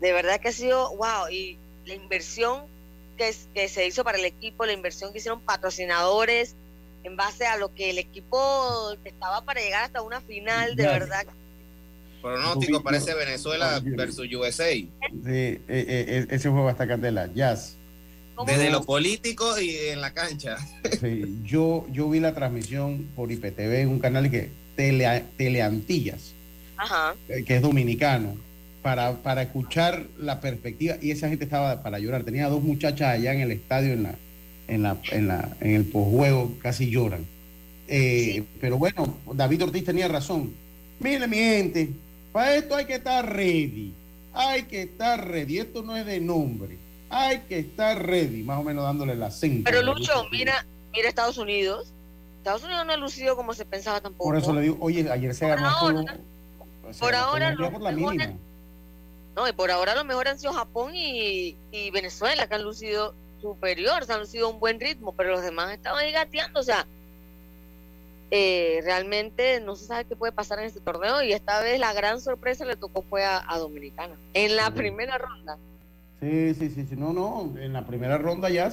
de 0.00 0.12
verdad 0.12 0.40
que 0.40 0.48
ha 0.48 0.52
sido 0.52 0.96
wow 0.96 1.28
y 1.30 1.58
la 1.86 1.94
inversión 1.94 2.62
que, 3.16 3.34
que 3.54 3.68
se 3.68 3.86
hizo 3.86 4.04
para 4.04 4.18
el 4.18 4.24
equipo, 4.24 4.66
la 4.66 4.72
inversión 4.72 5.12
que 5.12 5.18
hicieron 5.18 5.40
patrocinadores 5.40 6.54
en 7.04 7.16
base 7.16 7.46
a 7.46 7.56
lo 7.56 7.74
que 7.74 7.90
el 7.90 7.98
equipo 7.98 8.92
estaba 9.04 9.44
para 9.44 9.60
llegar 9.60 9.84
hasta 9.84 10.02
una 10.02 10.20
final, 10.20 10.76
de 10.76 10.84
verdad. 10.84 11.26
Pronóstico 12.20 12.82
parece 12.82 13.14
Venezuela 13.14 13.80
versus 13.84 14.26
USA. 14.32 14.70
Sí, 14.70 14.90
eh, 15.26 15.60
eh, 15.66 15.66
eh, 15.68 16.26
ese 16.30 16.50
juego 16.50 16.68
hasta 16.68 16.86
candela, 16.86 17.32
jazz. 17.32 17.76
Desde 18.46 18.70
lo 18.70 18.84
político 18.84 19.58
y 19.60 19.74
en 19.88 20.00
la 20.00 20.12
cancha. 20.12 20.58
Sí, 21.00 21.40
yo, 21.42 21.86
yo 21.90 22.08
vi 22.08 22.20
la 22.20 22.34
transmisión 22.34 23.08
por 23.16 23.32
IPTV 23.32 23.80
en 23.80 23.88
un 23.88 23.98
canal 23.98 24.30
que 24.30 24.50
Tele, 24.76 25.24
Teleantillas, 25.36 26.34
que 27.26 27.56
es 27.56 27.62
dominicano, 27.62 28.36
para, 28.88 29.12
para 29.16 29.42
escuchar 29.42 30.06
la 30.18 30.40
perspectiva. 30.40 30.96
Y 31.02 31.10
esa 31.10 31.28
gente 31.28 31.44
estaba 31.44 31.82
para 31.82 31.98
llorar. 31.98 32.24
Tenía 32.24 32.48
dos 32.48 32.62
muchachas 32.62 33.08
allá 33.08 33.34
en 33.34 33.40
el 33.40 33.50
estadio, 33.50 33.92
en 33.92 34.04
la, 34.04 34.14
en 34.66 34.82
la, 34.82 34.96
en 35.10 35.28
la, 35.28 35.56
en 35.60 35.74
el 35.74 35.84
posjuego, 35.84 36.54
casi 36.62 36.88
lloran. 36.88 37.26
Pero 37.86 38.78
bueno, 38.78 39.18
David 39.34 39.64
Ortiz 39.64 39.84
tenía 39.84 40.08
razón. 40.08 40.54
Mire, 41.00 41.26
mi 41.26 41.36
gente, 41.36 41.90
para 42.32 42.56
esto 42.56 42.76
hay 42.76 42.86
que 42.86 42.94
estar 42.94 43.30
ready. 43.30 43.92
Hay 44.32 44.62
que 44.62 44.80
estar 44.80 45.28
ready. 45.28 45.58
Esto 45.58 45.82
no 45.82 45.94
es 45.94 46.06
de 46.06 46.18
nombre. 46.18 46.78
Hay 47.10 47.40
que 47.40 47.58
estar 47.58 48.06
ready, 48.06 48.42
más 48.42 48.58
o 48.58 48.62
menos 48.62 48.84
dándole 48.84 49.14
la 49.16 49.26
acento. 49.26 49.70
Pero 49.70 49.82
Lucho, 49.82 50.12
mira, 50.32 50.64
mira 50.94 51.10
Estados 51.10 51.36
Unidos. 51.36 51.92
Estados 52.38 52.62
Unidos 52.62 52.86
no 52.86 52.92
ha 52.94 52.96
lucido 52.96 53.36
como 53.36 53.52
se 53.52 53.66
pensaba 53.66 54.00
tampoco. 54.00 54.24
Por 54.24 54.38
eso 54.38 54.54
le 54.54 54.62
digo, 54.62 54.78
oye, 54.80 55.10
ayer 55.10 55.34
se 55.34 55.46
ganó 55.46 55.68
ahora, 55.68 56.18
por 56.98 57.14
ahora 57.14 57.54
por 57.54 57.82
la. 57.82 58.32
No, 59.38 59.46
y 59.46 59.52
por 59.52 59.70
ahora 59.70 59.94
lo 59.94 60.04
mejor 60.04 60.26
han 60.26 60.36
sido 60.36 60.52
Japón 60.52 60.96
y, 60.96 61.54
y 61.70 61.92
Venezuela, 61.92 62.48
que 62.48 62.56
han 62.56 62.64
lucido 62.64 63.14
superior, 63.40 64.04
se 64.04 64.12
han 64.12 64.18
lucido 64.18 64.50
un 64.50 64.58
buen 64.58 64.80
ritmo, 64.80 65.14
pero 65.16 65.30
los 65.30 65.42
demás 65.42 65.72
estaban 65.72 66.04
ahí 66.04 66.10
gateando, 66.10 66.58
o 66.58 66.62
sea, 66.64 66.88
eh, 68.32 68.80
realmente 68.82 69.60
no 69.60 69.76
se 69.76 69.86
sabe 69.86 70.06
qué 70.06 70.16
puede 70.16 70.32
pasar 70.32 70.58
en 70.58 70.64
este 70.64 70.80
torneo 70.80 71.22
y 71.22 71.30
esta 71.30 71.60
vez 71.60 71.78
la 71.78 71.92
gran 71.92 72.20
sorpresa 72.20 72.64
le 72.64 72.74
tocó 72.74 73.02
fue 73.02 73.24
a, 73.24 73.44
Dominicana 73.58 74.16
en 74.34 74.56
la 74.56 74.72
primera 74.72 75.18
ronda. 75.18 75.56
Sí, 76.20 76.54
sí, 76.54 76.70
sí, 76.70 76.86
sí, 76.90 76.96
no, 76.96 77.12
no, 77.12 77.54
en 77.60 77.72
la 77.72 77.86
primera 77.86 78.18
ronda 78.18 78.50
ya. 78.50 78.72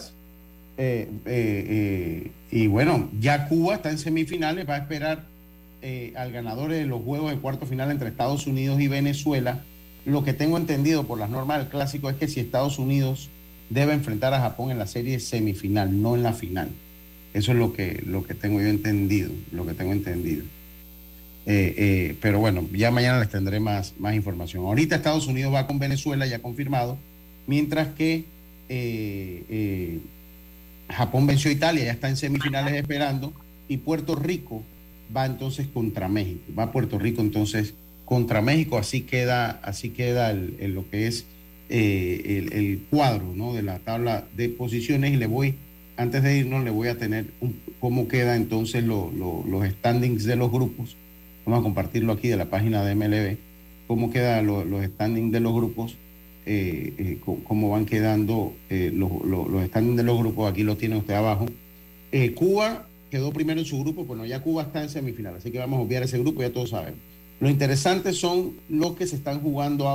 Eh, 0.79 1.11
eh, 1.27 2.31
y 2.49 2.65
bueno, 2.65 3.07
ya 3.19 3.47
Cuba 3.49 3.75
está 3.75 3.91
en 3.91 3.99
semifinales, 3.99 4.67
va 4.67 4.73
a 4.73 4.79
esperar 4.79 5.25
al 6.15 6.31
ganador 6.31 6.71
de 6.71 6.87
los 6.87 7.03
juegos 7.03 7.29
de 7.29 7.37
cuarto 7.37 7.67
final 7.67 7.91
entre 7.91 8.09
Estados 8.09 8.47
Unidos 8.47 8.81
y 8.81 8.87
Venezuela. 8.87 9.63
Lo 10.05 10.23
que 10.23 10.33
tengo 10.33 10.57
entendido 10.57 11.05
por 11.05 11.19
las 11.19 11.29
normas 11.29 11.59
del 11.59 11.67
clásico 11.67 12.09
es 12.09 12.15
que 12.15 12.27
si 12.27 12.39
Estados 12.39 12.77
Unidos 12.77 13.29
debe 13.69 13.93
enfrentar 13.93 14.33
a 14.33 14.39
Japón 14.39 14.71
en 14.71 14.77
la 14.77 14.87
serie 14.87 15.19
semifinal, 15.19 16.01
no 16.01 16.15
en 16.15 16.23
la 16.23 16.33
final. 16.33 16.69
Eso 17.33 17.51
es 17.51 17.57
lo 17.57 17.73
que, 17.73 18.01
lo 18.05 18.23
que 18.23 18.33
tengo 18.33 18.61
yo 18.61 18.67
entendido, 18.67 19.31
lo 19.51 19.65
que 19.65 19.73
tengo 19.73 19.91
entendido. 19.91 20.43
Eh, 21.47 21.75
eh, 21.77 22.15
pero 22.21 22.39
bueno, 22.39 22.67
ya 22.71 22.91
mañana 22.91 23.19
les 23.19 23.29
tendré 23.29 23.59
más, 23.59 23.93
más 23.99 24.15
información. 24.15 24.65
Ahorita 24.65 24.95
Estados 24.95 25.27
Unidos 25.27 25.53
va 25.53 25.67
con 25.67 25.77
Venezuela, 25.77 26.25
ya 26.25 26.39
confirmado, 26.39 26.97
mientras 27.45 27.89
que 27.89 28.25
eh, 28.69 29.99
Japón 30.89 31.27
venció 31.27 31.49
a 31.49 31.53
Italia, 31.53 31.85
ya 31.85 31.91
está 31.91 32.09
en 32.09 32.17
semifinales 32.17 32.73
esperando, 32.75 33.33
y 33.67 33.77
Puerto 33.77 34.15
Rico 34.15 34.63
va 35.15 35.25
entonces 35.25 35.67
contra 35.67 36.07
México. 36.07 36.41
Va 36.57 36.71
Puerto 36.71 36.97
Rico 36.97 37.21
entonces 37.21 37.73
contra 38.05 38.41
México, 38.41 38.77
así 38.77 39.01
queda, 39.01 39.59
así 39.63 39.89
queda 39.89 40.31
lo 40.33 40.89
que 40.89 41.07
es 41.07 41.25
el, 41.69 42.85
cuadro 42.89 43.33
¿no? 43.35 43.53
de 43.53 43.63
la 43.63 43.79
tabla 43.79 44.25
de 44.35 44.49
posiciones 44.49 45.13
y 45.13 45.17
le 45.17 45.27
voy 45.27 45.55
antes 45.97 46.23
de 46.23 46.37
irnos 46.37 46.63
le 46.63 46.71
voy 46.71 46.87
a 46.87 46.97
tener 46.97 47.27
cómo 47.79 48.07
queda 48.07 48.35
entonces 48.35 48.83
los 48.83 49.69
standings 49.69 50.25
de 50.25 50.35
los 50.35 50.51
grupos. 50.51 50.97
Vamos 51.45 51.59
a 51.59 51.63
compartirlo 51.63 52.13
aquí 52.13 52.27
de 52.27 52.37
la 52.37 52.49
página 52.49 52.83
de 52.83 52.95
MLB. 52.95 53.37
Cómo 53.87 54.11
quedan 54.11 54.47
los 54.47 54.85
standings 54.85 55.31
de 55.31 55.39
los 55.39 55.53
grupos, 55.53 55.95
eh, 56.45 56.93
eh, 56.97 57.19
cómo 57.23 57.69
van 57.69 57.85
quedando 57.85 58.55
eh, 58.69 58.91
los, 58.93 59.11
standings 59.67 59.97
de 59.97 60.03
los 60.03 60.17
grupos. 60.17 60.51
Aquí 60.51 60.63
los 60.63 60.77
tiene 60.77 60.97
usted 60.97 61.13
abajo. 61.13 61.45
Cuba 62.35 62.87
quedó 63.11 63.31
primero 63.31 63.59
en 63.59 63.65
su 63.65 63.79
grupo. 63.79 64.05
Bueno, 64.05 64.25
ya 64.25 64.41
Cuba 64.41 64.63
está 64.63 64.81
en 64.81 64.89
semifinal, 64.89 65.35
así 65.35 65.51
que 65.51 65.59
vamos 65.59 65.79
a 65.79 65.81
obviar 65.83 66.03
ese 66.03 66.17
grupo, 66.17 66.41
ya 66.41 66.51
todos 66.51 66.71
saben. 66.71 66.95
Lo 67.39 67.49
interesante 67.49 68.13
son 68.13 68.53
los 68.69 68.95
que 68.95 69.07
se 69.07 69.17
están 69.17 69.41
jugando 69.41 69.87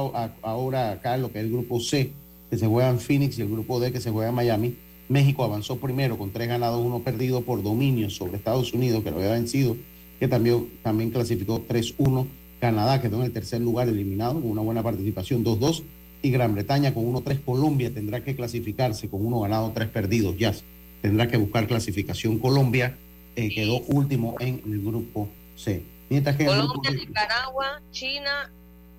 ahora 0.42 0.92
acá, 0.92 1.16
lo 1.16 1.32
que 1.32 1.38
es 1.38 1.44
el 1.44 1.50
grupo 1.50 1.80
C, 1.80 2.12
que 2.50 2.58
se 2.58 2.66
juega 2.66 2.90
en 2.90 3.00
Phoenix, 3.00 3.38
y 3.38 3.42
el 3.42 3.48
grupo 3.48 3.80
D, 3.80 3.92
que 3.92 4.00
se 4.00 4.10
juega 4.10 4.28
en 4.28 4.34
Miami. 4.34 4.76
México 5.08 5.42
avanzó 5.42 5.78
primero 5.78 6.18
con 6.18 6.30
tres 6.30 6.48
ganados, 6.48 6.84
uno 6.84 7.00
perdido 7.00 7.40
por 7.40 7.62
dominio 7.62 8.10
sobre 8.10 8.36
Estados 8.36 8.72
Unidos, 8.74 9.02
que 9.02 9.10
lo 9.10 9.16
había 9.16 9.32
vencido, 9.32 9.76
que 10.18 10.28
también, 10.28 10.68
también 10.82 11.10
clasificó 11.10 11.66
3-1. 11.66 12.26
Canadá 12.60 13.00
quedó 13.00 13.16
en 13.16 13.24
el 13.24 13.32
tercer 13.32 13.62
lugar 13.62 13.88
eliminado 13.88 14.34
con 14.34 14.50
una 14.50 14.60
buena 14.60 14.82
participación 14.82 15.42
2-2. 15.42 15.82
Y 16.22 16.30
Gran 16.30 16.52
Bretaña 16.52 16.92
con 16.92 17.10
1-3. 17.10 17.42
Colombia 17.42 17.92
tendrá 17.92 18.22
que 18.22 18.36
clasificarse 18.36 19.08
con 19.08 19.24
uno 19.24 19.40
ganado, 19.40 19.72
tres 19.74 19.88
perdidos. 19.88 20.36
Ya 20.36 20.54
tendrá 21.00 21.26
que 21.26 21.38
buscar 21.38 21.66
clasificación. 21.66 22.38
Colombia 22.38 22.98
eh, 23.34 23.48
quedó 23.48 23.80
último 23.80 24.36
en 24.38 24.60
el 24.66 24.82
grupo 24.82 25.30
C. 25.56 25.82
Mientras 26.10 26.36
que 26.36 26.44
Colombia, 26.44 26.90
Nicaragua, 26.90 27.80
China, 27.92 28.52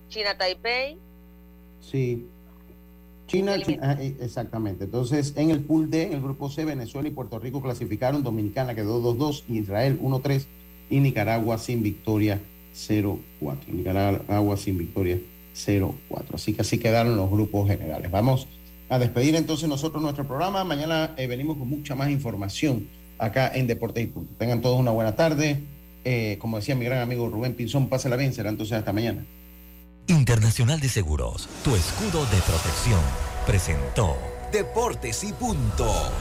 China 0.07 0.37
Taipei. 0.37 0.97
Sí. 1.81 2.25
China, 3.27 3.55
ah, 3.81 3.97
eh, 3.99 4.17
exactamente. 4.21 4.85
Entonces, 4.85 5.33
en 5.35 5.51
el 5.51 5.61
pool 5.61 5.89
D, 5.89 6.03
en 6.03 6.13
el 6.13 6.21
grupo 6.21 6.49
C, 6.49 6.65
Venezuela 6.65 7.07
y 7.09 7.11
Puerto 7.11 7.37
Rico 7.37 7.61
clasificaron. 7.61 8.23
Dominicana 8.23 8.75
quedó 8.75 9.01
2-2, 9.01 9.43
Israel 9.49 9.99
1-3 10.01 10.45
y 10.89 10.99
Nicaragua 10.99 11.57
sin 11.57 11.83
victoria 11.83 12.41
0-4. 12.73 13.19
Nicaragua 13.67 14.57
sin 14.57 14.77
victoria 14.77 15.19
0-4. 15.53 15.95
Así 16.33 16.53
que 16.53 16.61
así 16.61 16.77
quedaron 16.77 17.17
los 17.17 17.29
grupos 17.29 17.69
generales. 17.69 18.09
Vamos 18.09 18.47
a 18.89 18.99
despedir 18.99 19.35
entonces 19.35 19.67
nosotros 19.67 20.01
nuestro 20.01 20.25
programa. 20.25 20.63
Mañana 20.63 21.13
eh, 21.17 21.27
venimos 21.27 21.57
con 21.57 21.69
mucha 21.69 21.95
más 21.95 22.09
información 22.09 22.87
acá 23.17 23.51
en 23.53 23.67
Deporte 23.67 24.01
y 24.01 24.07
Punto. 24.07 24.33
Tengan 24.37 24.61
todos 24.61 24.79
una 24.79 24.91
buena 24.91 25.15
tarde. 25.15 25.61
Eh, 26.03 26.37
como 26.39 26.57
decía 26.57 26.75
mi 26.75 26.85
gran 26.85 26.99
amigo 26.99 27.29
Rubén 27.29 27.53
Pinzón, 27.53 27.89
pásala 27.89 28.15
bien, 28.15 28.33
será 28.33 28.49
entonces 28.49 28.77
hasta 28.77 28.93
mañana. 28.93 29.25
Internacional 30.07 30.79
de 30.79 30.89
Seguros, 30.89 31.47
tu 31.63 31.75
escudo 31.75 32.25
de 32.25 32.41
protección, 32.41 32.99
presentó 33.45 34.17
Deportes 34.51 35.23
y 35.23 35.31
Punto. 35.33 36.11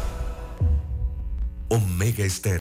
Omega 1.68 2.24
Esther. 2.24 2.58